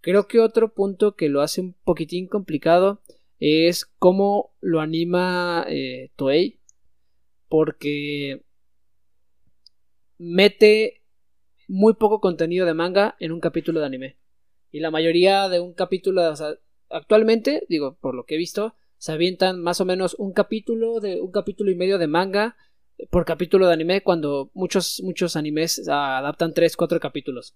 Creo 0.03 0.29
que 0.29 0.41
otro 0.41 0.75
punto 0.75 1.17
que 1.17 1.31
lo 1.31 1.41
hace 1.41 1.63
un 1.63 1.75
poquitín 1.85 2.27
complicado 2.27 3.01
es 3.41 3.87
cómo 3.99 4.55
lo 4.61 4.81
anima 4.81 5.67
Toei. 6.17 6.62
Porque 7.53 8.47
mete 10.17 11.03
muy 11.69 11.93
poco 11.93 12.19
contenido 12.19 12.65
de 12.65 12.73
manga 12.73 13.15
en 13.21 13.31
un 13.31 13.41
capítulo 13.41 13.81
de 13.81 13.85
anime. 13.85 14.17
Y 14.71 14.81
la 14.81 14.91
mayoría 14.91 15.51
de 15.51 15.61
un 15.61 15.75
capítulo, 15.75 16.23
actualmente, 16.89 17.67
digo, 17.69 17.99
por 18.01 18.15
lo 18.15 18.25
que 18.25 18.37
he 18.37 18.39
visto, 18.39 18.75
se 18.97 19.13
avientan 19.13 19.61
más 19.61 19.83
o 19.83 19.85
menos 19.85 20.17
un 20.19 20.33
capítulo 20.33 20.99
de 21.01 21.21
un 21.21 21.31
capítulo 21.31 21.71
y 21.71 21.75
medio 21.75 21.99
de 21.99 22.07
manga 22.07 22.57
por 23.11 23.27
capítulo 23.27 23.67
de 23.67 23.75
anime 23.75 24.03
cuando 24.03 24.51
muchos 24.55 25.03
muchos 25.05 25.37
animes 25.37 25.87
adaptan 25.87 26.55
3, 26.55 26.75
4 26.75 27.01
capítulos. 27.01 27.55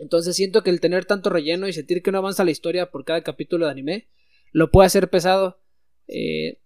Entonces 0.00 0.34
siento 0.34 0.64
que 0.64 0.70
el 0.70 0.80
tener 0.80 1.04
tanto 1.04 1.30
relleno 1.30 1.68
y 1.68 1.72
sentir 1.72 2.02
que 2.02 2.10
no 2.10 2.18
avanza 2.18 2.42
la 2.42 2.50
historia 2.50 2.90
por 2.90 3.04
cada 3.04 3.22
capítulo 3.22 3.66
de 3.66 3.70
anime 3.70 4.08
lo 4.50 4.72
puede 4.72 4.86
hacer 4.86 5.10
pesado. 5.10 5.60
Eh, 6.08 6.58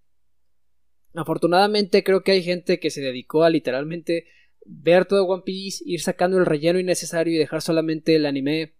afortunadamente 1.14 2.04
creo 2.04 2.22
que 2.22 2.32
hay 2.32 2.42
gente 2.42 2.80
que 2.80 2.90
se 2.90 3.00
dedicó 3.00 3.44
a 3.44 3.50
literalmente 3.50 4.26
ver 4.64 5.06
todo 5.06 5.24
One 5.24 5.42
Piece, 5.44 5.82
ir 5.86 6.00
sacando 6.00 6.38
el 6.38 6.46
relleno 6.46 6.78
innecesario 6.78 7.34
y 7.34 7.38
dejar 7.38 7.62
solamente 7.62 8.16
el 8.16 8.26
anime, 8.26 8.74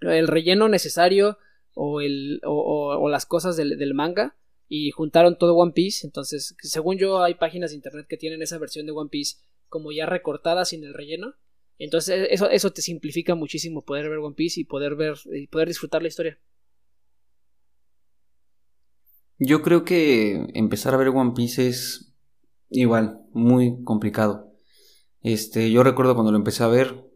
el 0.00 0.28
relleno 0.28 0.68
necesario 0.68 1.38
o, 1.74 2.00
el, 2.00 2.40
o, 2.44 3.08
las 3.08 3.26
cosas 3.26 3.56
del, 3.56 3.78
del, 3.78 3.94
manga 3.94 4.36
y 4.68 4.90
juntaron 4.90 5.38
todo 5.38 5.56
One 5.56 5.72
Piece. 5.72 6.06
Entonces, 6.06 6.56
según 6.58 6.98
yo, 6.98 7.22
hay 7.22 7.34
páginas 7.34 7.70
de 7.70 7.76
internet 7.76 8.06
que 8.08 8.16
tienen 8.16 8.42
esa 8.42 8.58
versión 8.58 8.86
de 8.86 8.92
One 8.92 9.10
Piece 9.10 9.36
como 9.68 9.92
ya 9.92 10.06
recortada 10.06 10.64
sin 10.64 10.84
el 10.84 10.94
relleno. 10.94 11.34
Entonces, 11.78 12.28
eso, 12.30 12.48
eso 12.50 12.72
te 12.72 12.82
simplifica 12.82 13.34
muchísimo 13.34 13.84
poder 13.84 14.08
ver 14.08 14.18
One 14.18 14.34
Piece 14.34 14.60
y 14.60 14.64
poder 14.64 14.94
ver 14.94 15.14
y 15.32 15.46
poder 15.46 15.68
disfrutar 15.68 16.02
la 16.02 16.08
historia. 16.08 16.38
Yo 19.38 19.62
creo 19.62 19.84
que 19.84 20.46
empezar 20.54 20.94
a 20.94 20.96
ver 20.96 21.08
One 21.08 21.32
Piece 21.34 21.68
es 21.68 22.14
igual, 22.70 23.20
muy 23.32 23.82
complicado. 23.84 24.52
Este, 25.22 25.70
yo 25.70 25.82
recuerdo 25.82 26.14
cuando 26.14 26.32
lo 26.32 26.38
empecé 26.38 26.64
a 26.64 26.68
ver, 26.68 27.10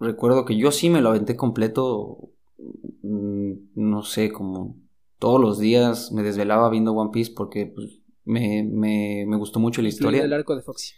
recuerdo 0.00 0.44
que 0.44 0.56
yo 0.56 0.72
sí 0.72 0.90
me 0.90 1.00
lo 1.00 1.10
aventé 1.10 1.36
completo, 1.36 2.30
mm, 3.02 3.52
no 3.74 4.02
sé, 4.02 4.32
como 4.32 4.76
todos 5.18 5.40
los 5.40 5.58
días 5.58 6.12
me 6.12 6.22
desvelaba 6.22 6.68
viendo 6.68 6.92
One 6.92 7.10
Piece 7.12 7.32
porque 7.34 7.66
pues, 7.66 8.00
me, 8.24 8.64
me, 8.64 9.24
me 9.26 9.36
gustó 9.36 9.60
mucho 9.60 9.80
la 9.82 9.88
historia. 9.88 10.24
El 10.24 10.32
arco 10.32 10.56
de 10.56 10.62
Foxy. 10.62 10.94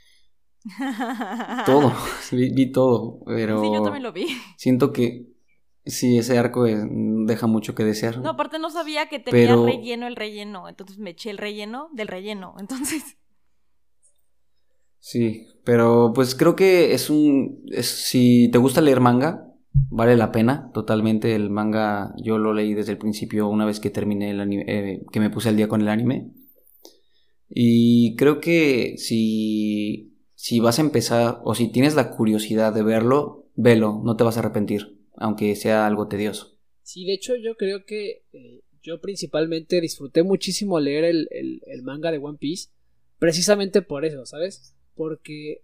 Todo, 1.66 1.92
vi, 2.32 2.72
todo, 2.72 3.20
pero... 3.26 3.60
Sí, 3.60 3.70
yo 3.72 3.82
también 3.82 4.02
lo 4.02 4.12
vi. 4.12 4.26
Siento 4.56 4.92
que 4.92 5.33
sí, 5.86 6.18
ese 6.18 6.38
arco 6.38 6.64
deja 6.64 7.46
mucho 7.46 7.74
que 7.74 7.84
desear. 7.84 8.18
No, 8.18 8.30
aparte 8.30 8.58
no 8.58 8.70
sabía 8.70 9.08
que 9.08 9.18
tenía 9.18 9.56
relleno 9.56 10.06
el 10.06 10.16
relleno, 10.16 10.68
entonces 10.68 10.98
me 10.98 11.10
eché 11.10 11.30
el 11.30 11.38
relleno 11.38 11.88
del 11.92 12.08
relleno, 12.08 12.54
entonces... 12.60 13.16
Sí, 14.98 15.46
pero 15.64 16.12
pues 16.14 16.34
creo 16.34 16.56
que 16.56 16.94
es 16.94 17.10
un... 17.10 17.62
si 17.82 18.48
te 18.50 18.56
gusta 18.58 18.80
leer 18.80 19.00
manga, 19.00 19.54
vale 19.90 20.16
la 20.16 20.32
pena 20.32 20.70
totalmente. 20.72 21.34
El 21.34 21.50
manga 21.50 22.14
yo 22.16 22.38
lo 22.38 22.54
leí 22.54 22.72
desde 22.72 22.92
el 22.92 22.98
principio 22.98 23.48
una 23.48 23.66
vez 23.66 23.80
que 23.80 23.90
terminé 23.90 24.30
el 24.30 24.40
anime, 24.40 24.64
eh, 24.66 25.04
que 25.12 25.20
me 25.20 25.30
puse 25.30 25.50
al 25.50 25.56
día 25.56 25.68
con 25.68 25.82
el 25.82 25.88
anime. 25.88 26.32
Y 27.48 28.16
creo 28.16 28.40
que 28.40 28.94
si, 28.96 30.16
si 30.34 30.60
vas 30.60 30.78
a 30.78 30.82
empezar 30.82 31.40
o 31.44 31.54
si 31.54 31.68
tienes 31.68 31.94
la 31.94 32.10
curiosidad 32.10 32.72
de 32.72 32.82
verlo, 32.82 33.46
velo, 33.54 34.00
no 34.04 34.16
te 34.16 34.24
vas 34.24 34.36
a 34.36 34.40
arrepentir, 34.40 34.98
aunque 35.16 35.54
sea 35.56 35.86
algo 35.86 36.08
tedioso. 36.08 36.58
Sí, 36.82 37.06
de 37.06 37.14
hecho 37.14 37.34
yo 37.36 37.56
creo 37.56 37.84
que 37.84 38.24
eh, 38.32 38.62
yo 38.82 39.00
principalmente 39.00 39.80
disfruté 39.80 40.22
muchísimo 40.22 40.78
leer 40.80 41.04
el, 41.04 41.28
el, 41.30 41.82
manga 41.82 42.10
de 42.10 42.18
One 42.18 42.38
Piece, 42.38 42.68
precisamente 43.18 43.82
por 43.82 44.04
eso, 44.04 44.26
¿sabes? 44.26 44.74
Porque 44.94 45.62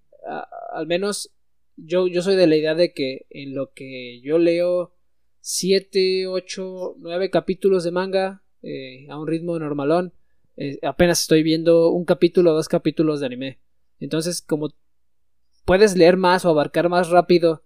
al 0.73 0.87
menos 0.87 1.33
yo, 1.77 2.07
yo 2.09 2.23
soy 2.23 2.37
de 2.37 2.47
la 2.47 2.57
idea 2.57 2.75
de 2.75 2.93
que 2.93 3.27
en 3.31 3.55
lo 3.55 3.73
que 3.73 4.21
yo 4.23 4.39
leo 4.39 4.95
7, 5.41 6.27
8, 6.27 6.97
9 6.99 7.31
capítulos 7.31 7.85
de 7.85 7.91
manga 7.91 8.43
eh, 8.63 9.07
a 9.11 9.19
un 9.19 9.27
ritmo 9.27 9.59
normalón, 9.59 10.15
eh, 10.57 10.79
apenas 10.83 11.21
estoy 11.23 11.43
viendo 11.43 11.91
un 11.91 12.05
capítulo 12.05 12.53
o 12.53 12.55
dos 12.55 12.69
capítulos 12.69 13.21
de 13.21 13.27
anime. 13.27 13.59
Entonces, 13.99 14.41
como 14.41 14.71
puedes 15.65 15.97
leer 15.97 16.17
más 16.17 16.45
o 16.45 16.51
abarcar 16.51 16.89
más 16.89 17.11
rápido 17.11 17.63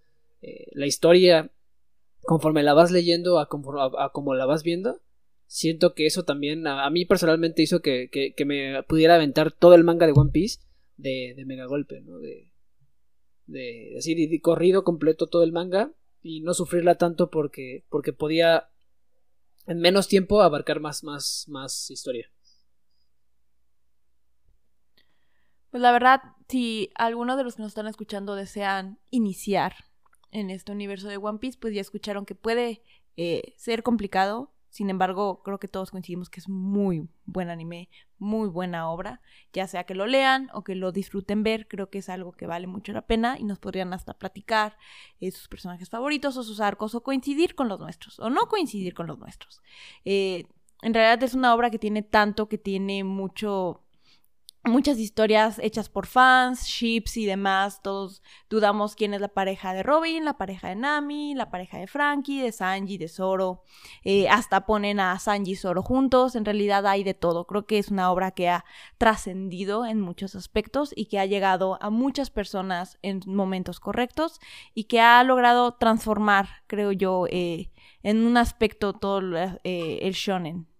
la 0.73 0.85
historia 0.85 1.51
conforme 2.25 2.63
la 2.63 2.75
vas 2.75 2.91
leyendo 2.91 3.39
a, 3.39 3.49
como 3.49 4.35
la 4.35 4.47
vas 4.47 4.63
viendo, 4.63 5.01
siento 5.47 5.95
que 5.95 6.07
eso 6.07 6.25
también 6.25 6.67
a, 6.67 6.89
mí 6.91 7.05
personalmente 7.05 7.63
hizo 7.63 7.81
que, 7.81 8.09
que, 8.11 8.45
me 8.45 8.83
pudiera 8.85 9.15
aventar 9.15 9.53
todo 9.53 9.75
el 9.75 9.85
manga 9.85 10.07
de 10.07 10.13
One 10.15 10.31
Piece 10.33 10.61
de, 10.97 11.43
mega 11.47 11.67
golpe, 11.67 12.01
¿no? 12.01 12.19
De, 12.19 12.51
de 13.47 13.95
así 13.99 14.41
corrido 14.41 14.85
completo 14.85 15.27
todo 15.27 15.43
el 15.43 15.53
manga 15.53 15.93
y 16.23 16.41
no 16.41 16.55
sufrirla 16.55 16.97
tanto 16.97 17.31
porque 17.31 17.85
porque 17.91 18.15
podía 18.15 18.71
en 19.67 19.79
menos 19.81 20.09
tiempo 20.09 20.41
abarcar 20.41 20.81
más 20.81 21.05
más 21.05 21.45
más 21.49 21.91
historia. 21.91 22.31
Pues 25.71 25.83
la 25.83 25.93
verdad, 25.93 26.21
si 26.49 26.91
alguno 26.95 27.37
de 27.37 27.43
los 27.45 27.57
que 27.57 27.63
nos 27.63 27.73
están 27.73 27.89
escuchando 27.89 28.37
desean 28.37 29.01
iniciar 29.11 29.75
en 30.35 30.51
este 30.51 30.73
universo 30.73 31.09
de 31.09 31.17
One 31.17 31.39
Piece, 31.39 31.57
pues 31.59 31.75
ya 31.75 31.81
escucharon 31.81 32.27
que 32.27 32.35
puede 32.35 32.83
eh, 33.17 33.55
ser 33.57 33.83
complicado, 33.83 34.51
sin 34.69 34.91
embargo, 34.91 35.41
creo 35.45 35.61
que 35.61 35.69
todos 35.69 35.93
coincidimos 35.93 36.29
que 36.29 36.41
es 36.41 36.49
muy 36.49 37.09
buen 37.27 37.49
anime, 37.49 37.89
muy 38.19 38.49
buena 38.49 38.91
obra, 38.91 39.21
ya 39.53 39.69
sea 39.69 39.85
que 39.85 39.95
lo 39.95 40.05
lean 40.05 40.51
o 40.53 40.65
que 40.65 40.75
lo 40.75 40.91
disfruten 40.91 41.45
ver, 41.45 41.69
creo 41.69 41.91
que 41.91 41.99
es 41.99 42.09
algo 42.09 42.33
que 42.33 42.49
vale 42.49 42.67
mucho 42.67 42.93
la 42.93 43.07
pena 43.07 43.39
y 43.39 43.45
nos 43.45 43.61
podrían 43.61 43.93
hasta 43.93 44.15
platicar 44.15 44.77
eh, 45.21 45.31
sus 45.31 45.47
personajes 45.47 45.89
favoritos 45.89 46.37
o 46.37 46.43
sus 46.43 46.61
arcos 46.61 46.97
o 46.97 47.05
coincidir 47.05 47.55
con 47.55 47.69
los 47.69 47.79
nuestros 47.79 48.19
o 48.19 48.31
no 48.31 48.49
coincidir 48.49 48.95
con 48.95 49.07
los 49.07 49.17
nuestros. 49.17 49.63
Eh, 50.05 50.47
en 50.83 50.93
realidad 50.93 51.23
es 51.23 51.35
una 51.35 51.55
obra 51.55 51.71
que 51.71 51.79
tiene 51.79 52.03
tanto, 52.03 52.49
que 52.49 52.59
tiene 52.59 53.05
mucho 53.05 53.84
muchas 54.65 54.99
historias 54.99 55.59
hechas 55.59 55.89
por 55.89 56.07
fans, 56.07 56.67
ships 56.67 57.17
y 57.17 57.27
demás. 57.27 57.83
Todos 57.83 58.23
dudamos 58.49 58.95
quién 58.95 59.15
es 59.15 59.21
la 59.21 59.29
pareja 59.29 59.73
de 59.73 59.83
Robin, 59.83 60.25
la 60.25 60.39
pareja 60.39 60.69
de 60.69 60.77
Nami, 60.77 61.35
la 61.35 61.51
pareja 61.51 61.79
de 61.79 61.87
Frankie, 61.87 62.41
de 62.41 62.53
Sanji, 62.53 62.99
de 62.99 63.09
Zoro. 63.09 63.63
Eh, 64.05 64.29
hasta 64.29 64.67
ponen 64.67 65.01
a 65.01 65.19
Sanji 65.19 65.53
y 65.53 65.57
Zoro 65.57 65.83
juntos. 65.83 66.35
En 66.35 66.45
realidad 66.45 66.87
hay 66.87 67.05
de 67.05 67.15
todo. 67.15 67.47
Creo 67.47 67.67
que 67.67 67.79
es 67.79 67.91
una 67.91 68.11
obra 68.11 68.31
que 68.31 68.49
ha 68.49 68.65
trascendido 68.99 69.87
en 69.87 70.01
muchos 70.01 70.35
aspectos 70.35 70.93
y 70.97 71.07
que 71.07 71.19
ha 71.19 71.27
llegado 71.27 71.79
a 71.81 71.91
muchas 71.91 72.31
personas 72.31 72.99
en 73.03 73.21
momentos 73.27 73.81
correctos 73.81 74.41
y 74.75 74.85
que 74.85 75.01
ha 75.01 75.23
logrado 75.25 75.75
transformar, 75.75 76.49
creo 76.67 76.93
yo, 76.93 77.27
eh, 77.31 77.71
en 78.03 78.27
un 78.27 78.37
aspecto 78.37 78.93
todo 78.93 79.21
eh, 79.65 79.99
el 80.03 80.13
shonen. 80.13 80.74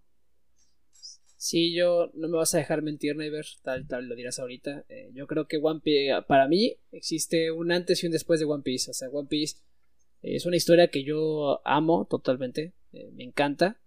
Sí, 1.45 1.75
yo 1.75 2.09
no 2.15 2.27
me 2.27 2.37
vas 2.37 2.55
a 2.55 2.57
dejar 2.57 2.81
mentir, 2.81 3.15
Neighbor, 3.15 3.45
tal, 3.61 3.87
tal 3.87 4.07
lo 4.07 4.15
dirás 4.15 4.39
ahorita. 4.39 4.83
Eh, 4.89 5.11
yo 5.13 5.27
creo 5.27 5.47
que 5.47 5.57
One 5.57 5.79
Piece, 5.79 6.11
para 6.27 6.47
mí, 6.47 6.77
existe 6.91 7.51
un 7.51 7.71
antes 7.71 8.01
y 8.01 8.07
un 8.07 8.13
después 8.13 8.39
de 8.39 8.47
One 8.47 8.63
Piece. 8.63 8.89
O 8.89 8.95
sea, 8.95 9.09
One 9.09 9.27
Piece 9.29 9.57
es 10.23 10.47
una 10.47 10.55
historia 10.55 10.87
que 10.87 11.03
yo 11.03 11.61
amo 11.63 12.07
totalmente, 12.09 12.73
eh, 12.93 13.11
me 13.13 13.25
encanta. 13.25 13.79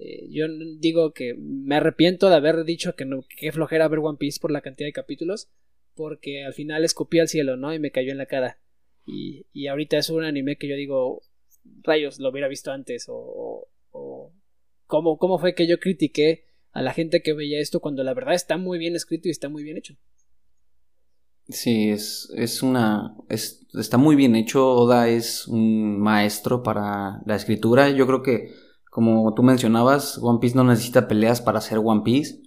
Eh, 0.00 0.26
yo 0.28 0.46
digo 0.80 1.12
que 1.12 1.34
me 1.34 1.76
arrepiento 1.76 2.30
de 2.30 2.34
haber 2.34 2.64
dicho 2.64 2.96
que 2.96 3.04
no, 3.04 3.24
que 3.28 3.52
flojera 3.52 3.86
ver 3.86 4.00
One 4.00 4.18
Piece 4.18 4.40
por 4.40 4.50
la 4.50 4.60
cantidad 4.60 4.88
de 4.88 4.92
capítulos, 4.92 5.48
porque 5.94 6.42
al 6.42 6.52
final 6.52 6.84
escupí 6.84 7.20
al 7.20 7.28
cielo, 7.28 7.56
¿no? 7.56 7.72
Y 7.72 7.78
me 7.78 7.92
cayó 7.92 8.10
en 8.10 8.18
la 8.18 8.26
cara. 8.26 8.58
Y, 9.06 9.46
y 9.52 9.68
ahorita 9.68 9.98
es 9.98 10.10
un 10.10 10.24
anime 10.24 10.56
que 10.56 10.66
yo 10.66 10.74
digo, 10.74 11.22
rayos, 11.84 12.18
lo 12.18 12.30
hubiera 12.30 12.48
visto 12.48 12.72
antes, 12.72 13.04
o, 13.08 13.68
o, 13.92 14.32
¿cómo, 14.86 15.16
cómo 15.16 15.38
fue 15.38 15.54
que 15.54 15.68
yo 15.68 15.78
critiqué 15.78 16.47
a 16.72 16.82
la 16.82 16.92
gente 16.92 17.22
que 17.22 17.32
veía 17.32 17.60
esto 17.60 17.80
cuando 17.80 18.04
la 18.04 18.14
verdad 18.14 18.34
está 18.34 18.56
muy 18.56 18.78
bien 18.78 18.94
escrito 18.96 19.28
y 19.28 19.30
está 19.30 19.48
muy 19.48 19.62
bien 19.62 19.76
hecho. 19.76 19.94
Sí, 21.48 21.88
es, 21.88 22.30
es 22.36 22.62
una. 22.62 23.16
está 23.28 23.96
muy 23.96 24.16
bien 24.16 24.36
hecho. 24.36 24.70
Oda 24.70 25.08
es 25.08 25.48
un 25.48 25.98
maestro 25.98 26.62
para 26.62 27.22
la 27.24 27.36
escritura. 27.36 27.88
Yo 27.90 28.06
creo 28.06 28.22
que, 28.22 28.52
como 28.90 29.32
tú 29.34 29.42
mencionabas, 29.42 30.18
One 30.20 30.40
Piece 30.40 30.56
no 30.56 30.64
necesita 30.64 31.08
peleas 31.08 31.40
para 31.40 31.60
ser 31.60 31.78
One 31.78 32.02
Piece. 32.04 32.42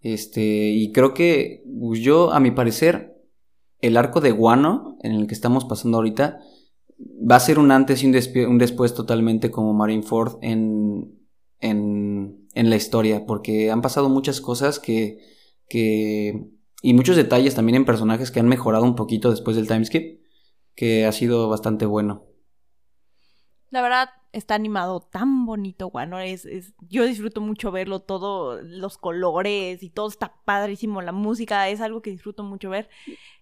Este, 0.00 0.70
y 0.70 0.92
creo 0.92 1.12
que 1.12 1.62
pues, 1.80 2.00
yo, 2.00 2.32
a 2.32 2.40
mi 2.40 2.50
parecer, 2.50 3.14
el 3.80 3.96
arco 3.96 4.20
de 4.20 4.32
Guano, 4.32 4.96
en 5.02 5.12
el 5.12 5.26
que 5.26 5.34
estamos 5.34 5.64
pasando 5.66 5.98
ahorita, 5.98 6.40
va 7.30 7.36
a 7.36 7.40
ser 7.40 7.58
un 7.58 7.70
antes 7.70 8.02
y 8.02 8.06
un, 8.06 8.16
un 8.48 8.58
después 8.58 8.94
totalmente 8.94 9.50
como 9.50 9.74
Marineford 9.74 10.38
en, 10.42 11.18
en, 11.60 12.41
en 12.54 12.70
la 12.70 12.76
historia, 12.76 13.26
porque 13.26 13.70
han 13.70 13.82
pasado 13.82 14.08
muchas 14.08 14.40
cosas 14.40 14.78
que, 14.78 15.18
que... 15.68 16.48
y 16.82 16.94
muchos 16.94 17.16
detalles 17.16 17.54
también 17.54 17.76
en 17.76 17.84
personajes 17.84 18.30
que 18.30 18.40
han 18.40 18.48
mejorado 18.48 18.84
un 18.84 18.96
poquito 18.96 19.30
después 19.30 19.56
del 19.56 19.68
timeskip, 19.68 20.20
que 20.74 21.06
ha 21.06 21.12
sido 21.12 21.48
bastante 21.48 21.86
bueno. 21.86 22.24
La 23.70 23.80
verdad, 23.80 24.10
está 24.32 24.54
animado 24.54 25.00
tan 25.00 25.46
bonito, 25.46 25.90
bueno, 25.90 26.18
es, 26.18 26.44
es, 26.44 26.74
yo 26.88 27.04
disfruto 27.04 27.40
mucho 27.40 27.70
verlo, 27.70 28.00
todo, 28.00 28.60
los 28.62 28.98
colores 28.98 29.82
y 29.82 29.90
todo 29.90 30.08
está 30.08 30.34
padrísimo, 30.44 31.02
la 31.02 31.12
música 31.12 31.68
es 31.68 31.80
algo 31.80 32.02
que 32.02 32.10
disfruto 32.10 32.42
mucho 32.42 32.70
ver. 32.70 32.88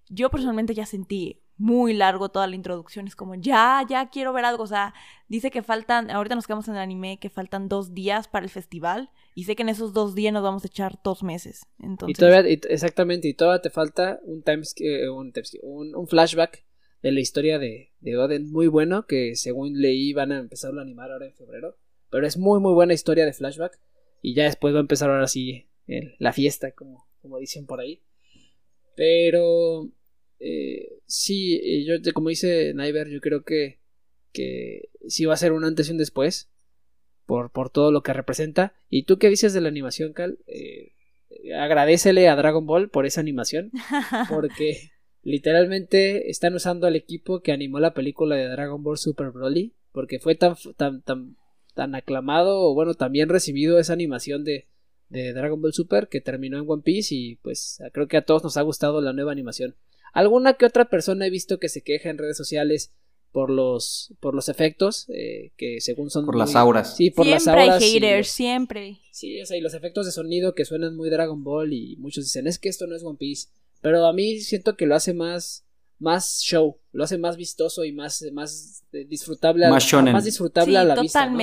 Yo 0.08 0.30
personalmente 0.30 0.74
ya 0.74 0.86
sentí 0.86 1.42
muy 1.60 1.92
largo 1.92 2.30
toda 2.30 2.46
la 2.46 2.56
introducción, 2.56 3.06
es 3.06 3.14
como, 3.14 3.34
ya, 3.34 3.84
ya 3.88 4.08
quiero 4.08 4.32
ver 4.32 4.44
algo, 4.46 4.62
o 4.64 4.66
sea, 4.66 4.94
dice 5.28 5.50
que 5.50 5.62
faltan, 5.62 6.10
ahorita 6.10 6.34
nos 6.34 6.46
quedamos 6.46 6.66
en 6.68 6.74
el 6.74 6.80
anime, 6.80 7.18
que 7.18 7.28
faltan 7.30 7.68
dos 7.68 7.92
días 7.94 8.28
para 8.28 8.44
el 8.44 8.50
festival, 8.50 9.10
y 9.34 9.44
sé 9.44 9.54
que 9.56 9.62
en 9.62 9.68
esos 9.68 9.92
dos 9.92 10.14
días 10.14 10.32
nos 10.32 10.42
vamos 10.42 10.64
a 10.64 10.68
echar 10.68 10.98
dos 11.04 11.22
meses, 11.22 11.66
entonces... 11.78 12.16
Y 12.16 12.18
todavía, 12.18 12.50
y- 12.50 12.60
exactamente, 12.68 13.28
y 13.28 13.34
todavía 13.34 13.60
te 13.62 13.70
falta 13.70 14.20
un, 14.24 14.42
times, 14.42 14.74
eh, 14.78 15.08
un, 15.10 15.32
timeskip, 15.32 15.60
un, 15.62 15.94
un 15.94 16.06
flashback 16.08 16.64
de 17.02 17.12
la 17.12 17.20
historia 17.20 17.58
de, 17.58 17.92
de 18.00 18.16
Oden 18.16 18.50
muy 18.50 18.66
bueno, 18.66 19.06
que 19.06 19.36
según 19.36 19.80
leí 19.80 20.12
van 20.14 20.32
a 20.32 20.38
empezarlo 20.38 20.80
a 20.80 20.82
animar 20.82 21.10
ahora 21.12 21.26
en 21.26 21.34
febrero, 21.34 21.76
pero 22.10 22.26
es 22.26 22.36
muy 22.38 22.58
muy 22.58 22.72
buena 22.72 22.94
historia 22.94 23.24
de 23.26 23.32
flashback, 23.34 23.78
y 24.22 24.34
ya 24.34 24.44
después 24.44 24.72
va 24.74 24.78
a 24.78 24.80
empezar 24.80 25.10
ahora 25.10 25.28
sí 25.28 25.68
el- 25.86 26.14
la 26.18 26.32
fiesta, 26.32 26.72
como, 26.72 27.06
como 27.20 27.38
dicen 27.38 27.66
por 27.66 27.80
ahí. 27.80 28.02
Pero 28.96 29.88
eh, 30.40 31.00
sí, 31.06 31.84
yo 31.84 31.94
como 32.14 32.30
dice 32.30 32.72
Naiver, 32.74 33.08
yo 33.08 33.20
creo 33.20 33.44
que, 33.44 33.80
que 34.32 34.88
sí 35.06 35.26
va 35.26 35.34
a 35.34 35.38
ser 35.38 35.52
un 35.52 35.64
antes 35.64 35.88
y 35.88 35.92
un 35.92 35.98
después 35.98 36.50
por, 37.26 37.52
por 37.52 37.70
todo 37.70 37.92
lo 37.92 38.02
que 38.02 38.12
representa. 38.12 38.74
¿Y 38.88 39.04
tú 39.04 39.18
qué 39.18 39.28
dices 39.28 39.52
de 39.52 39.60
la 39.60 39.68
animación, 39.68 40.12
Cal? 40.12 40.38
Eh, 40.46 40.92
agradecele 41.56 42.28
a 42.28 42.36
Dragon 42.36 42.66
Ball 42.66 42.88
por 42.88 43.06
esa 43.06 43.20
animación, 43.20 43.70
porque 44.28 44.90
literalmente 45.22 46.30
están 46.30 46.54
usando 46.54 46.86
al 46.86 46.96
equipo 46.96 47.40
que 47.40 47.52
animó 47.52 47.78
la 47.78 47.94
película 47.94 48.34
de 48.34 48.48
Dragon 48.48 48.82
Ball 48.82 48.98
Super 48.98 49.30
Broly, 49.30 49.74
porque 49.92 50.18
fue 50.18 50.34
tan, 50.34 50.54
tan, 50.76 51.02
tan, 51.02 51.36
tan 51.74 51.94
aclamado, 51.94 52.60
o 52.60 52.74
bueno, 52.74 52.94
también 52.94 53.28
recibido 53.28 53.78
esa 53.78 53.92
animación 53.92 54.42
de, 54.42 54.68
de 55.08 55.34
Dragon 55.34 55.60
Ball 55.60 55.74
Super 55.74 56.08
que 56.08 56.22
terminó 56.22 56.58
en 56.58 56.64
One 56.66 56.82
Piece 56.82 57.14
y 57.14 57.36
pues 57.36 57.78
creo 57.92 58.08
que 58.08 58.16
a 58.16 58.24
todos 58.24 58.42
nos 58.42 58.56
ha 58.56 58.62
gustado 58.62 59.02
la 59.02 59.12
nueva 59.12 59.32
animación. 59.32 59.76
Alguna 60.12 60.54
que 60.54 60.66
otra 60.66 60.86
persona 60.88 61.26
he 61.26 61.30
visto 61.30 61.58
que 61.58 61.68
se 61.68 61.82
queja 61.82 62.10
en 62.10 62.18
redes 62.18 62.36
sociales 62.36 62.92
por 63.32 63.48
los 63.48 64.12
por 64.18 64.34
los 64.34 64.48
efectos 64.48 65.06
eh, 65.08 65.52
que 65.56 65.80
según 65.80 66.10
son 66.10 66.26
Por 66.26 66.34
muy- 66.34 66.40
las 66.40 66.56
auras. 66.56 66.96
sí 66.96 67.10
por 67.10 67.26
las 67.26 67.44
siempre 67.44 67.62
hay 67.62 67.68
auras 67.68 67.82
y 67.84 67.92
haters, 67.92 68.18
los- 68.18 68.28
siempre. 68.28 68.98
Sí, 69.12 69.40
o 69.40 69.46
sea, 69.46 69.56
y 69.56 69.60
los 69.60 69.74
efectos 69.74 70.04
de 70.06 70.12
sonido 70.12 70.54
que 70.54 70.64
suenan 70.64 70.96
muy 70.96 71.10
Dragon 71.10 71.44
Ball 71.44 71.72
y 71.72 71.96
muchos 71.98 72.24
dicen, 72.24 72.46
es 72.48 72.58
que 72.58 72.68
esto 72.68 72.86
no 72.88 72.96
es 72.96 73.04
One 73.04 73.18
Piece. 73.18 73.48
Pero 73.80 74.04
a 74.04 74.12
mí 74.12 74.40
siento 74.40 74.76
que 74.76 74.84
lo 74.86 74.94
hace 74.96 75.14
más, 75.14 75.64
más 76.00 76.40
show, 76.42 76.78
lo 76.92 77.04
hace 77.04 77.18
más 77.18 77.36
vistoso 77.36 77.84
y 77.84 77.92
más, 77.92 78.22
más 78.32 78.84
eh, 78.92 79.04
disfrutable, 79.06 79.64
a- 79.66 79.70
Más 79.70 79.84
shonen. 79.84 80.12
más 80.12 80.24
disfrutable 80.24 80.72
Sí, 80.72 80.76
a 80.76 80.84
la 80.84 81.00
vista. 81.00 81.26
¿no? 81.26 81.36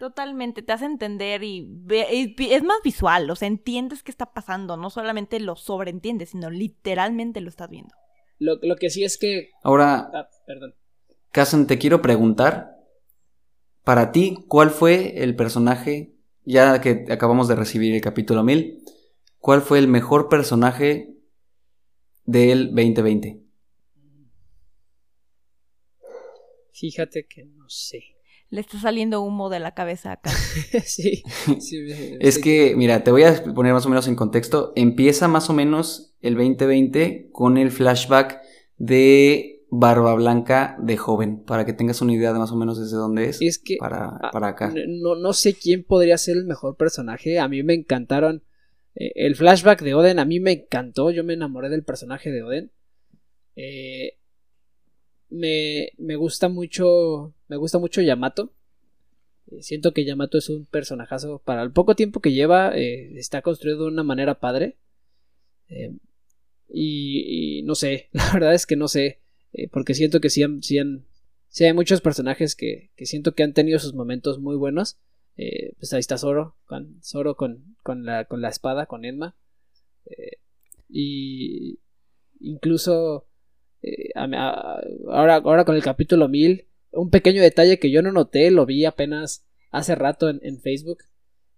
Totalmente. 0.00 0.62
Te 0.62 0.72
hace 0.72 0.86
entender 0.86 1.44
y 1.44 1.66
ve- 1.68 2.06
es, 2.10 2.30
es 2.38 2.62
más 2.64 2.78
visual, 2.82 3.30
o 3.30 3.36
sea, 3.36 3.46
entiendes 3.46 4.02
qué 4.02 4.10
está 4.10 4.32
pasando, 4.32 4.76
no 4.76 4.90
solamente 4.90 5.38
lo 5.38 5.54
sobreentiendes, 5.54 6.30
sino 6.30 6.50
literalmente 6.50 7.40
lo 7.40 7.50
estás 7.50 7.70
viendo. 7.70 7.94
Lo, 8.38 8.58
lo 8.62 8.76
que 8.76 8.90
sí 8.90 9.04
es 9.04 9.18
que... 9.18 9.50
Ahora, 9.62 10.10
Ah, 10.12 10.28
perdón. 10.46 10.74
Te 11.68 11.78
quiero 11.78 12.02
preguntar, 12.02 12.76
para 13.84 14.10
ti, 14.10 14.36
¿cuál 14.48 14.70
fue 14.70 15.22
el 15.22 15.36
personaje, 15.36 16.14
ya 16.44 16.80
que 16.80 17.04
acabamos 17.10 17.46
de 17.46 17.54
recibir 17.56 17.94
el 17.94 18.00
capítulo 18.00 18.42
1000, 18.42 18.82
cuál 19.38 19.60
fue 19.60 19.78
el 19.78 19.86
mejor 19.86 20.28
personaje 20.28 21.14
del 22.24 22.74
2020? 22.74 23.40
Fíjate 26.72 27.26
que 27.26 27.44
no 27.44 27.68
sé. 27.68 28.02
Le 28.50 28.60
está 28.60 28.80
saliendo 28.80 29.22
humo 29.22 29.48
de 29.48 29.60
la 29.60 29.74
cabeza 29.74 30.12
acá. 30.12 30.30
sí, 30.84 31.22
sí, 31.60 31.78
me- 31.82 32.16
Es 32.20 32.34
sí. 32.36 32.40
que, 32.40 32.74
mira, 32.76 33.04
te 33.04 33.12
voy 33.12 33.22
a 33.22 33.42
poner 33.54 33.72
más 33.72 33.86
o 33.86 33.88
menos 33.88 34.08
en 34.08 34.16
contexto. 34.16 34.72
Empieza 34.74 35.28
más 35.28 35.48
o 35.50 35.52
menos 35.52 36.14
el 36.20 36.34
2020 36.34 37.28
con 37.32 37.58
el 37.58 37.70
flashback 37.70 38.40
de 38.76 39.62
Barba 39.70 40.14
Blanca 40.14 40.76
de 40.80 40.96
joven, 40.96 41.44
para 41.44 41.64
que 41.64 41.72
tengas 41.72 42.02
una 42.02 42.12
idea 42.12 42.32
de 42.32 42.40
más 42.40 42.50
o 42.50 42.56
menos 42.56 42.80
desde 42.80 42.96
dónde 42.96 43.28
es, 43.28 43.40
Es 43.40 43.58
que 43.60 43.76
para, 43.78 44.06
ah, 44.20 44.30
para 44.32 44.48
acá. 44.48 44.72
No, 44.88 45.14
no 45.14 45.32
sé 45.32 45.54
quién 45.54 45.84
podría 45.84 46.18
ser 46.18 46.36
el 46.36 46.44
mejor 46.44 46.76
personaje. 46.76 47.38
A 47.38 47.46
mí 47.46 47.62
me 47.62 47.74
encantaron. 47.74 48.42
eh, 48.96 49.12
el 49.14 49.36
flashback 49.36 49.80
de 49.82 49.94
Oden 49.94 50.18
a 50.18 50.24
mí 50.24 50.40
me 50.40 50.50
encantó. 50.52 51.12
Yo 51.12 51.22
me 51.22 51.34
enamoré 51.34 51.68
del 51.68 51.84
personaje 51.84 52.32
de 52.32 52.42
Oden. 52.42 52.72
Eh, 53.54 54.14
me, 55.30 55.92
me 55.98 56.16
gusta 56.16 56.48
mucho. 56.48 57.32
Me 57.48 57.56
gusta 57.56 57.78
mucho 57.78 58.02
Yamato. 58.02 58.52
Eh, 59.50 59.62
Siento 59.62 59.92
que 59.92 60.04
Yamato 60.04 60.38
es 60.38 60.48
un 60.48 60.66
personajazo. 60.66 61.40
Para 61.44 61.62
el 61.62 61.72
poco 61.72 61.94
tiempo 61.94 62.20
que 62.20 62.32
lleva, 62.32 62.76
eh, 62.76 63.12
está 63.18 63.42
construido 63.42 63.82
de 63.84 63.92
una 63.92 64.02
manera 64.02 64.40
padre. 64.40 64.76
Eh, 65.68 65.96
y, 66.68 67.62
no 67.64 67.74
sé, 67.74 68.08
la 68.12 68.32
verdad 68.32 68.54
es 68.54 68.66
que 68.66 68.76
no 68.76 68.88
sé. 68.88 69.20
porque 69.72 69.94
siento 69.94 70.20
que 70.20 70.30
sí 70.30 70.42
hay 70.42 71.72
muchos 71.72 72.00
personajes 72.00 72.54
que, 72.54 72.90
que 72.96 73.06
siento 73.06 73.34
que 73.34 73.42
han 73.42 73.54
tenido 73.54 73.78
sus 73.78 73.94
momentos 73.94 74.38
muy 74.38 74.56
buenos. 74.56 74.98
Pues 75.78 75.94
ahí 75.94 76.00
está 76.00 76.18
Zoro, 76.18 76.56
con, 76.66 77.00
Zoro 77.02 77.34
con, 77.34 77.74
con, 77.82 78.04
la, 78.04 78.26
con 78.26 78.42
la 78.42 78.50
espada, 78.50 78.86
con 78.86 79.06
Enma. 79.06 79.36
Y 80.88 81.78
incluso 82.40 83.29
eh, 83.82 84.10
ahora, 84.14 85.36
ahora 85.36 85.64
con 85.64 85.76
el 85.76 85.82
capítulo 85.82 86.28
1000, 86.28 86.66
un 86.92 87.10
pequeño 87.10 87.42
detalle 87.42 87.78
que 87.78 87.90
yo 87.90 88.02
no 88.02 88.12
noté, 88.12 88.50
lo 88.50 88.66
vi 88.66 88.84
apenas 88.84 89.46
hace 89.70 89.94
rato 89.94 90.28
en, 90.28 90.60
Facebook, 90.60 90.98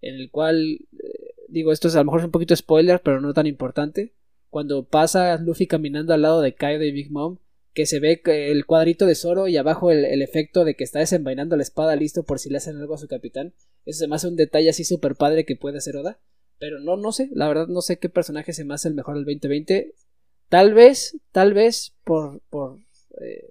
en 0.00 0.16
el 0.16 0.30
cual, 0.30 0.80
eh, 0.92 1.34
digo, 1.48 1.72
esto 1.72 1.88
es 1.88 1.96
a 1.96 1.98
lo 1.98 2.04
mejor 2.04 2.20
es 2.20 2.26
un 2.26 2.32
poquito 2.32 2.54
spoiler, 2.54 3.00
pero 3.02 3.20
no 3.20 3.32
tan 3.32 3.46
importante. 3.46 4.12
Cuando 4.50 4.84
pasa 4.84 5.38
Luffy 5.38 5.66
caminando 5.66 6.12
al 6.12 6.22
lado 6.22 6.42
de 6.42 6.54
Kaido 6.54 6.84
y 6.84 6.92
Big 6.92 7.10
Mom, 7.10 7.38
que 7.72 7.86
se 7.86 8.00
ve 8.00 8.20
el 8.26 8.66
cuadrito 8.66 9.06
de 9.06 9.14
Zoro 9.14 9.48
y 9.48 9.56
abajo 9.56 9.90
el, 9.90 10.04
el 10.04 10.20
efecto 10.20 10.66
de 10.66 10.74
que 10.74 10.84
está 10.84 10.98
desenvainando 10.98 11.56
la 11.56 11.62
espada 11.62 11.96
listo 11.96 12.22
por 12.24 12.38
si 12.38 12.50
le 12.50 12.58
hacen 12.58 12.76
algo 12.76 12.94
a 12.94 12.98
su 12.98 13.08
capitán. 13.08 13.54
Eso 13.86 14.00
se 14.00 14.08
me 14.08 14.16
hace 14.16 14.28
un 14.28 14.36
detalle 14.36 14.68
así 14.68 14.84
súper 14.84 15.14
padre 15.14 15.46
que 15.46 15.56
puede 15.56 15.78
hacer 15.78 15.96
Oda. 15.96 16.20
Pero 16.58 16.80
no, 16.80 16.98
no 16.98 17.12
sé, 17.12 17.30
la 17.32 17.48
verdad 17.48 17.66
no 17.66 17.80
sé 17.80 17.98
qué 17.98 18.10
personaje 18.10 18.52
se 18.52 18.64
me 18.64 18.74
hace 18.74 18.88
el 18.88 18.94
mejor 18.94 19.14
del 19.14 19.24
2020. 19.24 19.94
Tal 20.54 20.74
vez, 20.74 21.16
tal 21.32 21.54
vez 21.54 21.94
por, 22.04 22.40
por 22.50 22.78
eh, 23.20 23.50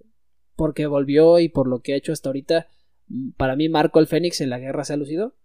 porque 0.56 0.88
volvió 0.88 1.40
y 1.40 1.50
por 1.50 1.68
lo 1.68 1.80
que 1.82 1.94
ha 1.94 1.98
hecho 1.98 2.14
hasta 2.14 2.30
ahorita. 2.30 2.68
mm, 3.10 3.32
Para 3.38 3.56
mí 3.56 3.70
Marco 3.70 4.00
el 4.00 4.08
Fénix 4.08 4.42
en 4.42 4.52
la 4.52 4.60
guerra 4.60 4.86
se 4.86 4.94
ha 4.94 4.98
lucido. 4.98 5.36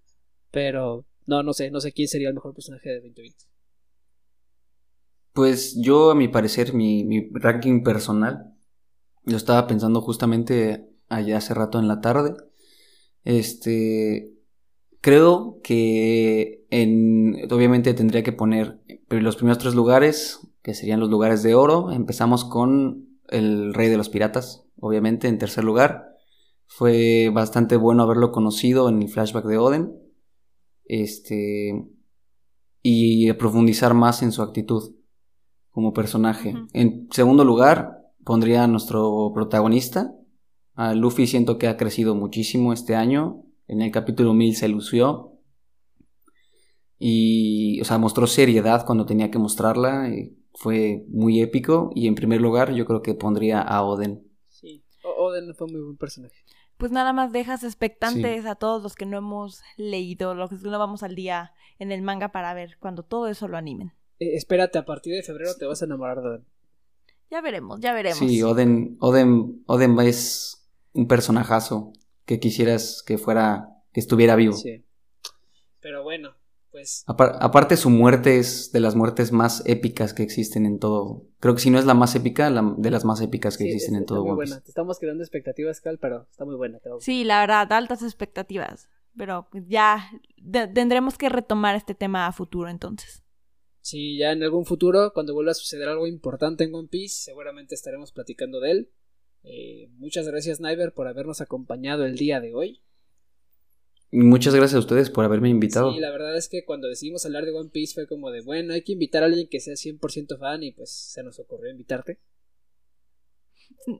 Pero 0.53 1.07
no, 1.27 1.43
no 1.45 1.53
sé, 1.55 1.71
no 1.71 1.81
sé 1.81 1.93
quién 1.93 2.09
sería 2.09 2.29
el 2.29 2.35
mejor 2.35 2.55
personaje 2.55 2.91
del 2.91 3.03
2020. 3.03 3.45
Pues 5.33 5.77
yo, 5.81 6.11
a 6.11 6.15
mi 6.15 6.29
parecer, 6.29 6.73
mi, 6.75 7.05
mi 7.05 7.29
ranking 7.33 7.83
personal, 7.83 8.55
yo 9.25 9.37
estaba 9.37 9.67
pensando 9.69 10.01
justamente 10.03 10.89
allá 11.09 11.39
hace 11.39 11.55
rato 11.55 11.79
en 11.81 11.89
la 11.89 12.01
tarde. 12.03 12.35
Este, 13.25 14.35
creo 15.01 15.61
que 15.65 16.67
en, 16.71 17.37
obviamente 17.53 17.95
tendría 17.95 18.23
que 18.25 18.33
poner 18.33 18.81
los 19.11 19.37
primeros 19.37 19.59
tres 19.59 19.75
lugares, 19.75 20.41
que 20.67 20.75
serían 20.75 20.99
los 20.99 21.11
lugares 21.11 21.45
de 21.45 21.55
oro. 21.55 21.93
Empezamos 21.93 22.45
con 22.45 23.21
el 23.29 23.73
rey 23.73 23.89
de 23.89 23.97
los 23.97 24.09
piratas, 24.09 24.67
obviamente, 24.81 25.29
en 25.29 25.39
tercer 25.39 25.63
lugar. 25.63 26.17
Fue 26.67 27.31
bastante 27.33 27.77
bueno 27.77 28.03
haberlo 28.03 28.33
conocido 28.33 28.89
en 28.89 29.01
el 29.01 29.09
flashback 29.09 29.45
de 29.45 29.59
Oden. 29.59 29.93
Este, 30.87 31.87
y 32.83 33.33
profundizar 33.35 33.95
más 33.95 34.25
en 34.25 34.33
su 34.33 34.43
actitud 34.43 34.97
como 35.71 35.93
personaje. 35.93 36.57
En 36.73 37.07
segundo 37.13 37.45
lugar, 37.45 37.99
pondría 38.25 38.65
a 38.65 38.67
nuestro 38.67 39.31
protagonista. 39.33 40.17
A 40.75 40.95
Luffy 40.95 41.29
siento 41.29 41.59
que 41.59 41.69
ha 41.69 41.77
crecido 41.77 42.17
muchísimo 42.17 42.73
este 42.73 42.97
año. 42.97 43.45
En 43.69 43.83
el 43.83 43.93
capítulo 43.93 44.35
1000 44.35 44.57
se 44.57 44.67
lució. 44.67 45.39
Y, 46.99 47.81
o 47.81 47.85
sea, 47.85 47.99
mostró 47.99 48.27
seriedad 48.27 48.85
cuando 48.85 49.07
tenía 49.07 49.31
que 49.31 49.39
mostrarla. 49.39 50.09
y 50.09 50.37
fue 50.57 51.05
muy 51.09 51.41
épico. 51.41 51.91
Y 51.95 52.09
en 52.09 52.15
primer 52.17 52.41
lugar, 52.41 52.73
yo 52.73 52.85
creo 52.85 53.03
que 53.03 53.15
pondría 53.15 53.61
a 53.61 53.83
Oden. 53.85 54.27
Sí, 54.49 54.83
O- 55.05 55.27
Oden 55.27 55.55
fue 55.55 55.69
muy 55.69 55.81
buen 55.81 55.97
personaje. 55.97 56.35
Pues 56.77 56.91
nada 56.93 57.13
más 57.15 57.33
dejas 57.33 57.63
expectantes 57.65 58.45
a 58.45 58.55
todos 58.55 58.83
los 58.83 58.95
que 58.97 59.07
no 59.07 59.17
hemos 59.17 59.63
leído, 59.79 60.35
los 60.35 60.51
que 60.51 60.57
no 60.69 60.79
vamos 60.79 61.03
al 61.03 61.15
día 61.15 61.53
en 61.79 61.91
el 61.93 62.03
manga 62.03 62.33
para 62.33 62.53
ver 62.53 62.77
cuando 62.81 63.03
todo 63.03 63.29
eso 63.29 63.49
lo 63.49 63.57
animen. 63.57 63.93
Eh, 64.19 64.35
espérate, 64.37 64.79
a 64.79 64.85
partir 64.85 65.15
de 65.15 65.23
febrero 65.23 65.55
te 65.59 65.65
vas 65.65 65.81
a 65.81 65.85
enamorar 65.87 66.21
de 66.21 66.29
Oden. 66.29 66.45
Ya 67.31 67.41
veremos, 67.41 67.81
ya 67.81 67.93
veremos. 67.95 68.19
Sí, 68.19 68.43
Oden, 68.43 68.97
Oden, 69.01 69.63
Oden 69.67 69.99
es 70.01 70.69
un 70.93 71.09
personajazo 71.09 71.93
que 72.25 72.41
quisieras 72.41 73.03
que 73.07 73.17
fuera, 73.19 73.69
que 73.93 74.01
estuviera 74.01 74.37
vivo. 74.37 74.55
Sí. 74.55 74.85
Pero 75.81 76.03
bueno, 76.03 76.35
pues... 76.77 77.05
aparte 77.07 77.79
su 77.79 77.89
muerte 77.89 78.39
es 78.39 78.71
de 78.71 78.81
las 78.81 78.95
muertes 78.95 79.33
más 79.33 79.63
épicas 79.65 80.13
que 80.13 80.23
existen 80.23 80.67
en 80.67 80.79
todo... 80.79 81.27
Creo 81.41 81.55
que 81.55 81.63
si 81.63 81.71
no 81.71 81.79
es 81.79 81.87
la 81.87 81.95
más 81.95 82.15
épica, 82.15 82.51
de 82.51 82.91
las 82.91 83.07
más 83.07 83.23
épicas 83.23 83.57
que 83.57 83.65
existen 83.65 83.95
en 83.95 84.05
todo 84.05 84.23
muy 84.27 84.35
Buena. 84.35 84.61
Te 84.61 84.69
estamos 84.69 84.99
creando 84.99 85.23
expectativas, 85.23 85.81
Cal, 85.81 85.99
pero 85.99 86.27
está 86.31 86.45
muy 86.45 86.55
buena. 86.55 86.79
Sí, 87.01 87.25
la 87.25 87.41
verdad, 87.41 87.73
altas 87.73 88.03
expectativas. 88.03 88.91
Pero 89.17 89.49
ya 89.67 90.11
tendremos 90.75 91.17
que 91.17 91.31
retomar 91.31 91.77
este 91.77 91.95
tema 91.95 92.27
a 92.27 92.33
futuro 92.33 92.69
entonces. 92.69 93.23
Sí, 93.81 94.19
ya 94.19 94.33
en 94.33 94.43
algún 94.43 94.67
futuro, 94.67 95.13
cuando 95.15 95.33
vuelva 95.33 95.53
a 95.53 95.55
suceder 95.55 95.89
algo 95.89 96.07
importante 96.07 96.65
en 96.65 96.75
One 96.75 96.89
Piece, 96.89 97.23
seguramente 97.23 97.75
estaremos 97.75 98.13
platicando 98.13 98.61
de 98.61 98.71
él. 98.71 98.91
Eh, 99.45 99.89
muchas 99.93 100.29
gracias, 100.29 100.61
Niver, 100.61 100.93
por 100.93 101.09
habernos 101.09 101.41
acompañado 101.41 102.05
el 102.05 102.17
día 102.17 102.41
de 102.41 102.53
hoy. 102.53 102.83
Muchas 104.13 104.55
gracias 104.55 104.77
a 104.77 104.81
ustedes 104.81 105.11
por 105.11 105.25
haberme 105.25 105.49
invitado. 105.49 105.93
Sí, 105.93 106.01
la 106.01 106.11
verdad 106.11 106.37
es 106.37 106.49
que 106.49 106.65
cuando 106.65 106.89
decidimos 106.89 107.25
hablar 107.27 107.45
de 107.45 107.53
One 107.53 107.71
Piece 107.71 107.95
fue 107.95 108.07
como 108.07 108.31
de, 108.31 108.41
bueno, 108.41 108.73
hay 108.73 108.83
que 108.83 108.93
invitar 108.93 109.23
a 109.23 109.27
alguien 109.27 109.49
que 109.49 109.61
sea 109.61 109.75
100% 109.75 110.39
fan 110.39 110.63
y 110.63 110.73
pues 110.73 110.91
se 110.91 111.23
nos 111.23 111.39
ocurrió 111.39 111.71
invitarte. 111.71 112.21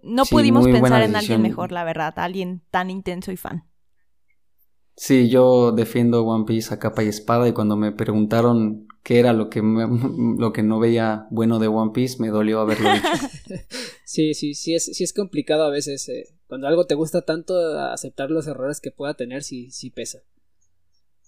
No 0.03 0.25
pudimos 0.25 0.67
pensar 0.67 1.03
en 1.03 1.17
alguien 1.17 1.43
mejor, 1.43 1.73
la 1.73 1.85
verdad, 1.85 2.15
alguien 2.17 2.63
tan 2.71 2.91
intenso 2.91 3.33
y 3.33 3.37
fan. 3.37 3.65
Sí, 4.97 5.29
yo 5.29 5.73
defiendo 5.73 6.25
One 6.25 6.47
Piece 6.47 6.73
a 6.73 6.79
capa 6.79 7.05
y 7.05 7.09
espada 7.09 7.47
y 7.47 7.53
cuando 7.53 7.77
me 7.77 7.93
preguntaron 7.93 8.89
qué 9.03 9.19
era 9.19 9.35
lo 9.35 9.51
que, 9.51 9.61
lo 10.39 10.53
que 10.53 10.63
no 10.63 10.79
veía 10.81 11.27
bueno 11.31 11.59
de 11.59 11.69
One 11.69 11.93
Piece, 11.93 12.17
me 12.19 12.29
dolió 12.29 12.61
haberlo 12.61 12.91
dicho. 12.95 13.09
sí, 14.05 14.33
sí, 14.33 14.55
sí 14.55 14.75
es, 14.75 14.87
sí 14.87 15.05
es 15.05 15.13
complicado 15.13 15.65
a 15.65 15.71
veces. 15.71 16.09
Eh, 16.09 16.29
cuando 16.47 16.67
algo 16.67 16.87
te 16.87 16.95
gusta 16.95 17.23
tanto, 17.23 17.79
aceptar 17.79 18.31
los 18.31 18.47
errores 18.47 18.81
que 18.81 18.91
pueda 18.91 19.13
tener 19.13 19.43
sí, 19.43 19.71
sí 19.71 19.91
pesa. 19.91 20.23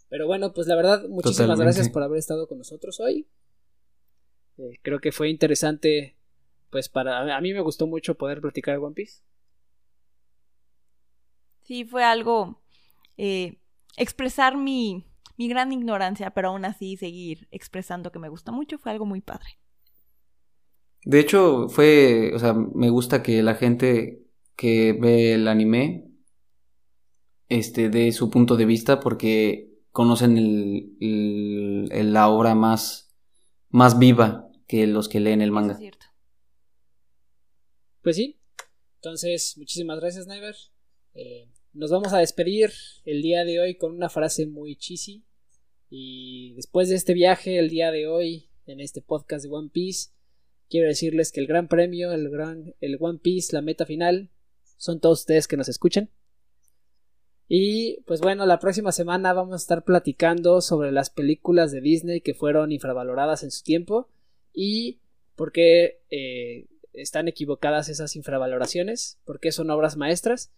Pero 0.08 0.26
bueno, 0.26 0.54
pues 0.54 0.66
la 0.66 0.74
verdad, 0.74 1.06
muchísimas 1.06 1.60
gracias 1.60 1.90
por 1.90 2.02
haber 2.02 2.18
estado 2.18 2.48
con 2.48 2.56
nosotros 2.56 2.98
hoy. 3.00 3.28
Eh, 4.56 4.78
creo 4.80 5.00
que 5.00 5.12
fue 5.12 5.28
interesante, 5.28 6.16
pues 6.70 6.88
para... 6.88 7.36
A 7.36 7.40
mí 7.42 7.52
me 7.52 7.60
gustó 7.60 7.86
mucho 7.86 8.14
poder 8.14 8.40
platicar 8.40 8.78
One 8.78 8.94
Piece. 8.94 9.20
Sí, 11.60 11.84
fue 11.84 12.02
algo 12.02 12.62
eh, 13.18 13.58
expresar 13.96 14.56
mi, 14.56 15.04
mi 15.36 15.48
gran 15.48 15.72
ignorancia, 15.72 16.30
pero 16.30 16.48
aún 16.48 16.64
así 16.64 16.96
seguir 16.96 17.48
expresando 17.50 18.10
que 18.10 18.18
me 18.18 18.30
gusta 18.30 18.50
mucho, 18.52 18.78
fue 18.78 18.92
algo 18.92 19.04
muy 19.04 19.20
padre. 19.20 19.58
De 21.04 21.20
hecho, 21.20 21.68
fue, 21.68 22.32
o 22.34 22.38
sea, 22.38 22.54
me 22.54 22.90
gusta 22.90 23.22
que 23.22 23.42
la 23.42 23.54
gente 23.54 24.22
que 24.56 24.92
ve 24.92 25.34
el 25.34 25.46
anime 25.46 26.04
este 27.48 27.88
de 27.88 28.12
su 28.12 28.30
punto 28.30 28.56
de 28.56 28.66
vista 28.66 29.00
porque 29.00 29.70
conocen 29.92 30.36
el, 30.36 32.12
la 32.12 32.28
obra 32.28 32.54
más 32.54 33.08
más 33.70 33.98
viva 33.98 34.50
que 34.66 34.86
los 34.86 35.08
que 35.08 35.20
leen 35.20 35.40
el 35.40 35.52
manga. 35.52 35.72
Es 35.72 35.78
cierto. 35.78 36.06
Pues 38.02 38.16
sí. 38.16 38.38
Entonces, 38.96 39.56
muchísimas 39.56 40.00
gracias, 40.00 40.26
Niver. 40.26 40.56
Eh, 41.14 41.48
nos 41.78 41.92
vamos 41.92 42.12
a 42.12 42.18
despedir 42.18 42.72
el 43.04 43.22
día 43.22 43.44
de 43.44 43.60
hoy 43.60 43.76
con 43.76 43.92
una 43.92 44.08
frase 44.08 44.46
muy 44.46 44.74
cheesy. 44.74 45.24
Y 45.88 46.52
después 46.54 46.88
de 46.88 46.96
este 46.96 47.14
viaje, 47.14 47.60
el 47.60 47.70
día 47.70 47.92
de 47.92 48.08
hoy, 48.08 48.50
en 48.66 48.80
este 48.80 49.00
podcast 49.00 49.44
de 49.44 49.50
One 49.52 49.70
Piece, 49.72 50.10
quiero 50.68 50.88
decirles 50.88 51.30
que 51.30 51.38
el 51.38 51.46
gran 51.46 51.68
premio, 51.68 52.10
el 52.10 52.30
gran, 52.30 52.74
el 52.80 52.98
One 52.98 53.20
Piece, 53.20 53.54
la 53.54 53.62
meta 53.62 53.86
final, 53.86 54.28
son 54.76 54.98
todos 54.98 55.20
ustedes 55.20 55.46
que 55.46 55.56
nos 55.56 55.68
escuchan. 55.68 56.10
Y 57.46 58.00
pues 58.08 58.20
bueno, 58.20 58.44
la 58.44 58.58
próxima 58.58 58.90
semana 58.90 59.32
vamos 59.32 59.52
a 59.52 59.62
estar 59.62 59.84
platicando 59.84 60.60
sobre 60.60 60.90
las 60.90 61.10
películas 61.10 61.70
de 61.70 61.80
Disney 61.80 62.20
que 62.22 62.34
fueron 62.34 62.72
infravaloradas 62.72 63.44
en 63.44 63.52
su 63.52 63.62
tiempo 63.62 64.08
y 64.52 64.98
por 65.36 65.52
qué 65.52 66.00
eh, 66.10 66.66
están 66.92 67.28
equivocadas 67.28 67.88
esas 67.88 68.16
infravaloraciones, 68.16 69.20
por 69.24 69.38
qué 69.38 69.52
son 69.52 69.70
obras 69.70 69.96
maestras. 69.96 70.50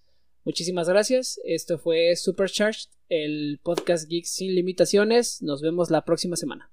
Muchísimas 0.45 0.89
gracias. 0.89 1.39
Esto 1.45 1.79
fue 1.79 2.17
Supercharged, 2.17 2.89
el 3.09 3.61
podcast 3.63 4.09
Geek 4.09 4.25
sin 4.25 4.55
limitaciones. 4.55 5.43
Nos 5.43 5.61
vemos 5.61 5.91
la 5.91 6.05
próxima 6.05 6.37
semana. 6.37 6.71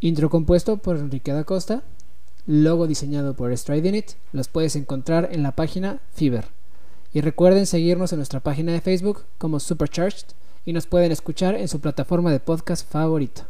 Intro 0.00 0.30
compuesto 0.30 0.76
por 0.76 0.96
Enrique 0.96 1.32
da 1.32 1.42
Costa, 1.42 1.82
logo 2.46 2.86
diseñado 2.86 3.34
por 3.34 3.56
Striding 3.56 4.04
Los 4.32 4.46
puedes 4.46 4.76
encontrar 4.76 5.30
en 5.32 5.42
la 5.42 5.56
página 5.56 6.00
Fiverr. 6.12 6.46
Y 7.12 7.20
recuerden 7.20 7.66
seguirnos 7.66 8.12
en 8.12 8.18
nuestra 8.18 8.38
página 8.38 8.72
de 8.72 8.80
Facebook 8.80 9.24
como 9.38 9.58
Supercharged 9.58 10.26
y 10.64 10.72
nos 10.72 10.86
pueden 10.86 11.10
escuchar 11.10 11.56
en 11.56 11.66
su 11.66 11.80
plataforma 11.80 12.30
de 12.30 12.38
podcast 12.38 12.88
favorito. 12.88 13.46